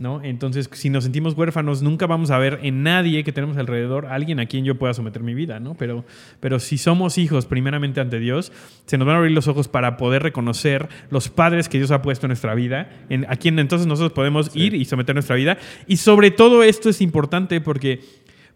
¿no? 0.00 0.20
Entonces, 0.24 0.68
si 0.72 0.90
nos 0.90 1.04
sentimos 1.04 1.34
huérfanos, 1.34 1.80
nunca 1.80 2.08
vamos 2.08 2.32
a 2.32 2.38
ver 2.38 2.58
en 2.64 2.82
nadie 2.82 3.22
que 3.22 3.30
tenemos 3.30 3.58
alrededor 3.58 4.06
alguien 4.06 4.40
a 4.40 4.46
quien 4.46 4.64
yo 4.64 4.76
pueda 4.76 4.92
someter 4.92 5.22
mi 5.22 5.34
vida, 5.34 5.60
¿no? 5.60 5.76
Pero, 5.76 6.04
pero 6.40 6.58
si 6.58 6.78
somos 6.78 7.16
hijos 7.16 7.46
primeramente 7.46 8.00
ante 8.00 8.18
Dios, 8.18 8.50
se 8.86 8.98
nos 8.98 9.06
van 9.06 9.14
a 9.14 9.18
abrir 9.20 9.32
los 9.32 9.46
ojos 9.46 9.68
para 9.68 9.96
poder 9.96 10.24
reconocer 10.24 10.88
los 11.10 11.28
padres 11.28 11.68
que 11.68 11.78
Dios 11.78 11.92
ha 11.92 12.02
puesto 12.02 12.26
en 12.26 12.30
nuestra 12.30 12.56
vida, 12.56 12.90
en, 13.08 13.24
a 13.30 13.36
quien 13.36 13.60
entonces 13.60 13.86
nosotros 13.86 14.14
podemos 14.14 14.50
ir 14.56 14.74
y 14.74 14.84
someter 14.84 15.14
nuestra 15.14 15.36
vida. 15.36 15.58
Y 15.86 15.98
sobre 15.98 16.32
todo 16.32 16.64
esto 16.64 16.88
es 16.88 17.00
importante 17.00 17.60
porque 17.60 18.00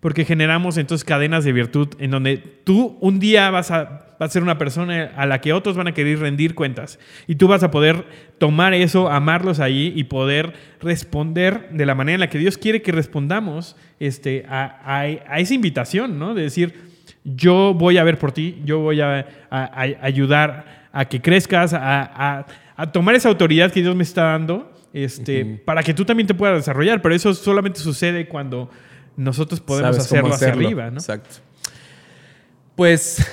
porque 0.01 0.25
generamos 0.25 0.77
entonces 0.77 1.05
cadenas 1.05 1.45
de 1.45 1.53
virtud 1.53 1.89
en 1.99 2.11
donde 2.11 2.37
tú 2.37 2.97
un 3.01 3.19
día 3.19 3.51
vas 3.51 3.71
a, 3.71 4.15
vas 4.21 4.31
a 4.31 4.33
ser 4.33 4.43
una 4.43 4.59
persona 4.59 5.11
a 5.17 5.27
la 5.27 5.41
que 5.41 5.53
otros 5.53 5.77
van 5.77 5.89
a 5.89 5.95
querer 5.95 6.19
rendir 6.21 6.55
cuentas. 6.55 6.99
Y 7.27 7.37
tú 7.37 7.49
vas 7.49 7.63
a 7.63 7.71
poder 7.71 8.05
tomar 8.39 8.75
eso, 8.75 9.11
amarlos 9.11 9.59
ahí 9.59 9.93
y 9.97 10.05
poder 10.05 10.53
responder 10.81 11.69
de 11.71 11.87
la 11.87 11.95
manera 11.95 12.15
en 12.15 12.21
la 12.21 12.31
que 12.31 12.39
Dios 12.39 12.57
quiere 12.59 12.83
que 12.83 12.93
respondamos 12.93 13.77
este, 13.99 14.45
a, 14.49 14.79
a- 14.85 15.01
a 15.03 15.41
esa 15.41 15.55
invitación, 15.55 16.19
¿no? 16.19 16.35
De 16.35 16.43
decir, 16.43 16.75
yo 17.25 17.75
voy 17.75 17.99
a 17.99 18.05
ver 18.05 18.19
por 18.19 18.33
ti, 18.33 18.61
yo 18.65 18.79
voy 18.81 19.01
a, 19.01 19.27
ayudar 20.01 20.89
a 20.93 21.07
que 21.07 21.21
crezcas, 21.21 21.73
a 21.75 22.47
tomar 22.93 23.15
esa 23.15 23.29
autoridad 23.29 23.73
que 23.73 23.81
Dios 23.83 23.97
me 23.97 24.03
está 24.03 24.25
dando 24.25 24.73
este, 24.93 25.45
para 25.65 25.83
que 25.83 25.93
tú 25.93 26.05
también 26.05 26.27
te 26.27 26.35
puedas 26.35 26.57
desarrollar, 26.57 27.03
pero 27.03 27.15
eso 27.15 27.35
solamente 27.35 27.81
sucede 27.81 28.29
cuando 28.29 28.71
nosotros 29.17 29.61
podemos 29.61 29.99
hacerlo 29.99 30.33
hacia 30.35 30.49
arriba, 30.49 30.91
¿no? 30.91 30.99
Exacto. 30.99 31.37
Pues 32.75 33.27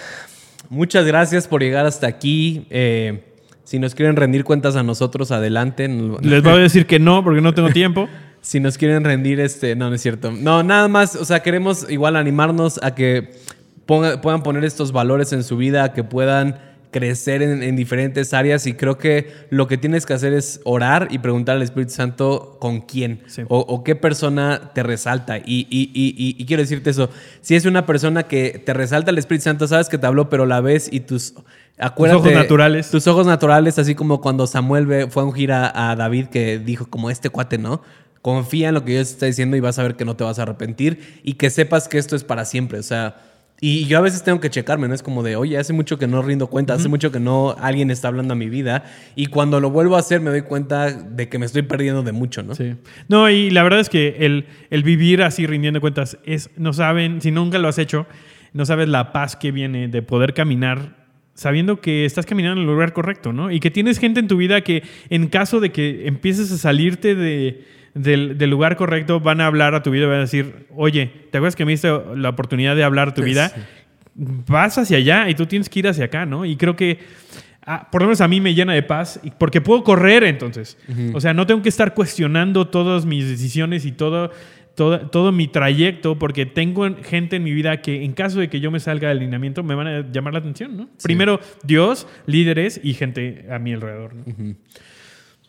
muchas 0.69 1.05
gracias 1.05 1.47
por 1.47 1.61
llegar 1.61 1.85
hasta 1.85 2.07
aquí. 2.07 2.65
Eh, 2.69 3.23
si 3.63 3.79
nos 3.79 3.95
quieren 3.95 4.15
rendir 4.15 4.43
cuentas 4.43 4.75
a 4.75 4.83
nosotros, 4.83 5.31
adelante. 5.31 5.87
Les 6.21 6.43
voy 6.43 6.53
a 6.53 6.57
decir 6.57 6.85
que 6.85 6.99
no, 6.99 7.23
porque 7.23 7.41
no 7.41 7.53
tengo 7.53 7.69
tiempo. 7.73 8.07
Si 8.41 8.59
nos 8.59 8.77
quieren 8.77 9.03
rendir, 9.03 9.39
este, 9.39 9.75
no, 9.75 9.89
no 9.89 9.95
es 9.95 10.01
cierto. 10.01 10.31
No, 10.31 10.63
nada 10.63 10.87
más, 10.89 11.15
o 11.15 11.23
sea, 11.25 11.41
queremos 11.41 11.89
igual 11.89 12.17
animarnos 12.17 12.79
a 12.83 12.93
que 12.93 13.31
ponga- 13.87 14.19
puedan 14.19 14.43
poner 14.43 14.65
estos 14.65 14.91
valores 14.91 15.31
en 15.31 15.43
su 15.43 15.55
vida, 15.55 15.85
a 15.85 15.93
que 15.93 16.03
puedan 16.03 16.59
crecer 16.93 17.41
en, 17.41 17.61
en 17.61 17.75
diferentes 17.75 18.33
áreas 18.33 18.65
y 18.67 18.73
creo 18.75 18.97
que 18.97 19.33
lo 19.49 19.67
que 19.67 19.77
tienes 19.77 20.05
que 20.05 20.13
hacer 20.13 20.31
es 20.31 20.61
orar 20.63 21.09
y 21.11 21.17
preguntar 21.19 21.57
al 21.57 21.61
Espíritu 21.61 21.91
Santo 21.91 22.55
con 22.61 22.79
quién 22.79 23.19
Sí. 23.27 23.41
o, 23.49 23.59
o 23.59 23.83
qué 23.83 23.97
persona 23.97 24.71
te 24.73 24.81
resalta. 24.83 25.39
Y, 25.39 25.67
y- 25.69 25.91
y- 25.93 26.15
y- 26.17 26.35
y 26.41 26.45
quiero 26.45 26.63
decirte 26.63 26.91
eso, 26.91 27.09
si 27.41 27.55
es 27.55 27.65
una 27.65 27.85
persona 27.85 28.23
que 28.23 28.63
te 28.65 28.73
resalta 28.73 29.11
el 29.11 29.17
Espíritu 29.17 29.43
Santo, 29.43 29.67
sabes 29.67 29.89
que 29.89 29.97
te 29.97 30.07
habló, 30.07 30.29
pero 30.29 30.45
la 30.45 30.61
ves 30.61 30.87
y 30.89 31.01
tus... 31.01 31.33
Acuérdate, 31.77 32.19
ojos 32.21 32.33
naturales. 32.33 32.91
Tus 32.91 33.07
ojos 33.07 33.25
naturales, 33.27 33.79
así 33.79 33.95
como 33.95 34.21
cuando 34.21 34.45
Samuel 34.47 35.09
fue 35.09 35.23
a 35.23 35.25
ungir 35.25 35.51
a, 35.51 35.91
a 35.91 35.95
David 35.97 36.27
que 36.27 36.59
dijo 36.59 36.85
como 36.87 37.09
este 37.09 37.29
cuate, 37.29 37.57
¿no? 37.57 37.81
Confía 38.21 38.69
en 38.69 38.75
lo 38.75 38.85
que 38.85 38.93
Dios 38.93 39.09
está 39.09 39.25
diciendo 39.25 39.57
y 39.57 39.59
vas 39.59 39.79
a 39.79 39.83
ver 39.83 39.95
que 39.95 40.05
no 40.05 40.15
te 40.15 40.23
vas 40.23 40.39
a 40.39 40.43
arrepentir 40.43 41.19
y 41.23 41.33
que 41.33 41.49
sepas 41.49 41.89
que 41.89 41.97
esto 41.97 42.15
es 42.15 42.23
para 42.23 42.45
siempre. 42.45 42.77
O 42.79 42.83
sea, 42.83 43.17
y 43.65 43.85
yo 43.85 43.97
a 43.97 44.01
veces 44.01 44.25
tengo 44.25 44.41
que 44.41 44.49
checarme, 44.49 44.89
¿no? 44.89 44.93
Es 44.93 45.01
como 45.01 45.23
de, 45.23 45.37
oye, 45.37 45.57
hace 45.57 45.71
mucho 45.71 45.97
que 45.97 46.05
no 46.05 46.21
rindo 46.21 46.47
cuenta, 46.47 46.73
hace 46.73 46.89
mucho 46.89 47.13
que 47.13 47.21
no 47.21 47.55
alguien 47.57 47.91
está 47.91 48.09
hablando 48.09 48.33
a 48.33 48.35
mi 48.35 48.49
vida 48.49 48.83
y 49.15 49.27
cuando 49.27 49.61
lo 49.61 49.69
vuelvo 49.69 49.95
a 49.95 49.99
hacer 49.99 50.19
me 50.19 50.31
doy 50.31 50.41
cuenta 50.41 50.91
de 50.91 51.29
que 51.29 51.39
me 51.39 51.45
estoy 51.45 51.61
perdiendo 51.61 52.03
de 52.03 52.11
mucho, 52.11 52.43
¿no? 52.43 52.55
Sí. 52.55 52.75
No, 53.07 53.29
y 53.29 53.51
la 53.51 53.63
verdad 53.63 53.79
es 53.79 53.87
que 53.87 54.17
el, 54.19 54.47
el 54.69 54.83
vivir 54.83 55.23
así 55.23 55.47
rindiendo 55.47 55.79
cuentas 55.79 56.17
es, 56.25 56.49
no 56.57 56.73
saben, 56.73 57.21
si 57.21 57.31
nunca 57.31 57.57
lo 57.57 57.69
has 57.69 57.77
hecho, 57.77 58.05
no 58.51 58.65
sabes 58.65 58.89
la 58.89 59.13
paz 59.13 59.37
que 59.37 59.53
viene 59.53 59.87
de 59.87 60.01
poder 60.01 60.33
caminar 60.33 61.01
sabiendo 61.33 61.79
que 61.79 62.03
estás 62.03 62.25
caminando 62.25 62.61
en 62.61 62.67
el 62.67 62.73
lugar 62.73 62.91
correcto, 62.91 63.31
¿no? 63.31 63.49
Y 63.49 63.61
que 63.61 63.71
tienes 63.71 63.97
gente 63.97 64.19
en 64.19 64.27
tu 64.27 64.35
vida 64.35 64.59
que 64.59 64.83
en 65.09 65.27
caso 65.29 65.61
de 65.61 65.71
que 65.71 66.05
empieces 66.05 66.51
a 66.51 66.57
salirte 66.57 67.15
de, 67.15 67.63
del, 67.93 68.37
del 68.37 68.49
lugar 68.49 68.75
correcto, 68.75 69.19
van 69.19 69.41
a 69.41 69.45
hablar 69.47 69.75
a 69.75 69.83
tu 69.83 69.91
vida 69.91 70.07
van 70.07 70.17
a 70.17 70.21
decir, 70.21 70.67
oye, 70.75 71.11
¿te 71.31 71.37
acuerdas 71.37 71.55
que 71.55 71.65
me 71.65 71.71
diste 71.71 71.89
la 72.15 72.29
oportunidad 72.29 72.75
de 72.75 72.83
hablar 72.83 73.09
a 73.09 73.13
tu 73.13 73.21
Sí. 73.21 73.29
vida? 73.29 73.51
Vas 74.15 74.77
hacia 74.77 74.97
allá 74.97 75.29
y 75.29 75.35
tú 75.35 75.45
tienes 75.47 75.69
que 75.69 75.79
ir 75.79 75.87
hacia 75.87 76.05
acá, 76.05 76.25
¿no? 76.25 76.45
Y 76.45 76.55
creo 76.55 76.75
que 76.75 76.99
ah, 77.65 77.87
por 77.91 78.01
lo 78.01 78.07
menos 78.07 78.21
a 78.21 78.27
mí 78.27 78.39
me 78.41 78.53
llena 78.53 78.73
de 78.73 78.83
paz 78.83 79.19
porque 79.39 79.61
puedo 79.61 79.83
correr 79.83 80.23
entonces. 80.23 80.77
O 81.13 81.21
sea, 81.21 81.33
no 81.33 81.47
tengo 81.47 81.61
que 81.61 81.69
estar 81.69 81.93
cuestionando 81.93 82.67
todas 82.67 83.05
mis 83.05 83.27
decisiones 83.27 83.85
y 83.85 83.91
todo, 83.91 84.31
todo, 84.75 84.99
todo 85.09 85.31
mi 85.31 85.47
trayecto 85.47 86.19
porque 86.19 86.45
tengo 86.45 86.85
en- 86.85 87.03
gente 87.03 87.37
en 87.37 87.43
mi 87.43 87.53
vida 87.53 87.81
que 87.81 88.03
en 88.03 88.13
caso 88.13 88.39
de 88.39 88.49
que 88.49 88.59
yo 88.59 88.69
me 88.69 88.79
salga 88.79 89.07
del 89.09 89.17
alineamiento 89.19 89.63
me 89.63 89.75
van 89.75 89.87
a 89.87 90.11
llamar 90.11 90.33
la 90.33 90.39
atención, 90.39 90.75
¿no? 90.77 90.89
Primero 91.01 91.39
Dios, 91.63 92.05
líderes 92.27 92.81
y 92.83 92.93
gente 92.95 93.45
a 93.49 93.57
mi 93.59 93.73
alrededor, 93.73 94.13
¿no? 94.13 94.55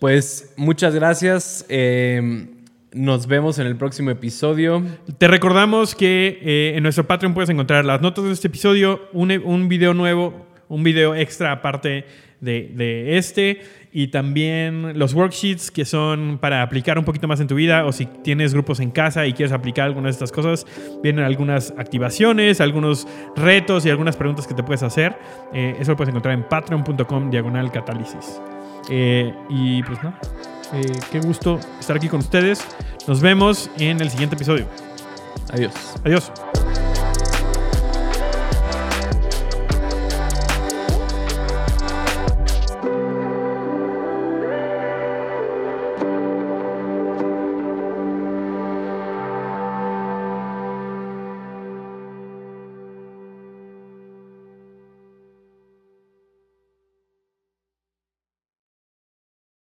Pues 0.05 0.53
muchas 0.59 0.95
gracias. 0.95 1.65
Eh, 1.71 2.47
nos 2.93 3.27
vemos 3.27 3.59
en 3.59 3.67
el 3.67 3.75
próximo 3.75 4.11
episodio. 4.11 4.83
Te 5.17 5.29
recordamos 5.29 5.95
que 5.95 6.41
eh, 6.43 6.75
en 6.77 6.83
nuestro 6.83 7.07
Patreon 7.07 7.33
puedes 7.33 7.49
encontrar 7.49 7.87
las 7.87 8.03
notas 8.03 8.27
de 8.27 8.33
este 8.33 8.49
episodio, 8.49 9.09
un, 9.15 9.31
un 9.31 9.67
video 9.67 9.95
nuevo, 9.95 10.47
un 10.69 10.83
video 10.83 11.15
extra 11.15 11.53
aparte 11.53 12.05
de, 12.43 12.71
de 12.75 13.17
este 13.17 13.63
y 13.93 14.09
también 14.09 14.99
los 14.99 15.15
worksheets 15.15 15.71
que 15.71 15.87
son 15.87 16.37
para 16.39 16.61
aplicar 16.61 16.99
un 16.99 17.07
poquito 17.07 17.27
más 17.27 17.41
en 17.41 17.47
tu 17.47 17.55
vida 17.55 17.87
o 17.87 17.93
si 17.93 18.05
tienes 18.05 18.53
grupos 18.53 18.81
en 18.81 18.91
casa 18.91 19.27
y 19.27 19.33
quieres 19.33 19.55
aplicar 19.55 19.87
algunas 19.87 20.19
de 20.19 20.23
estas 20.23 20.33
cosas, 20.33 20.67
vienen 21.03 21.25
algunas 21.25 21.73
activaciones, 21.79 22.61
algunos 22.61 23.09
retos 23.37 23.87
y 23.87 23.89
algunas 23.89 24.19
preguntas 24.19 24.47
que 24.47 24.53
te 24.53 24.63
puedes 24.63 24.83
hacer. 24.83 25.17
Eh, 25.55 25.77
eso 25.81 25.93
lo 25.93 25.97
puedes 25.97 26.11
encontrar 26.11 26.35
en 26.35 26.47
patreon.com 26.47 27.31
diagonal 27.31 27.73
catálisis. 27.73 28.39
Eh, 28.89 29.35
y 29.49 29.83
pues 29.83 30.03
nada, 30.03 30.19
eh, 30.73 30.93
qué 31.11 31.21
gusto 31.21 31.59
estar 31.81 31.97
aquí 31.97 32.09
con 32.09 32.21
ustedes. 32.21 32.65
Nos 33.07 33.21
vemos 33.21 33.71
en 33.79 34.01
el 34.01 34.11
siguiente 34.11 34.37
episodio. 34.37 34.67
Adiós. 35.53 35.73
Adiós. 36.05 36.33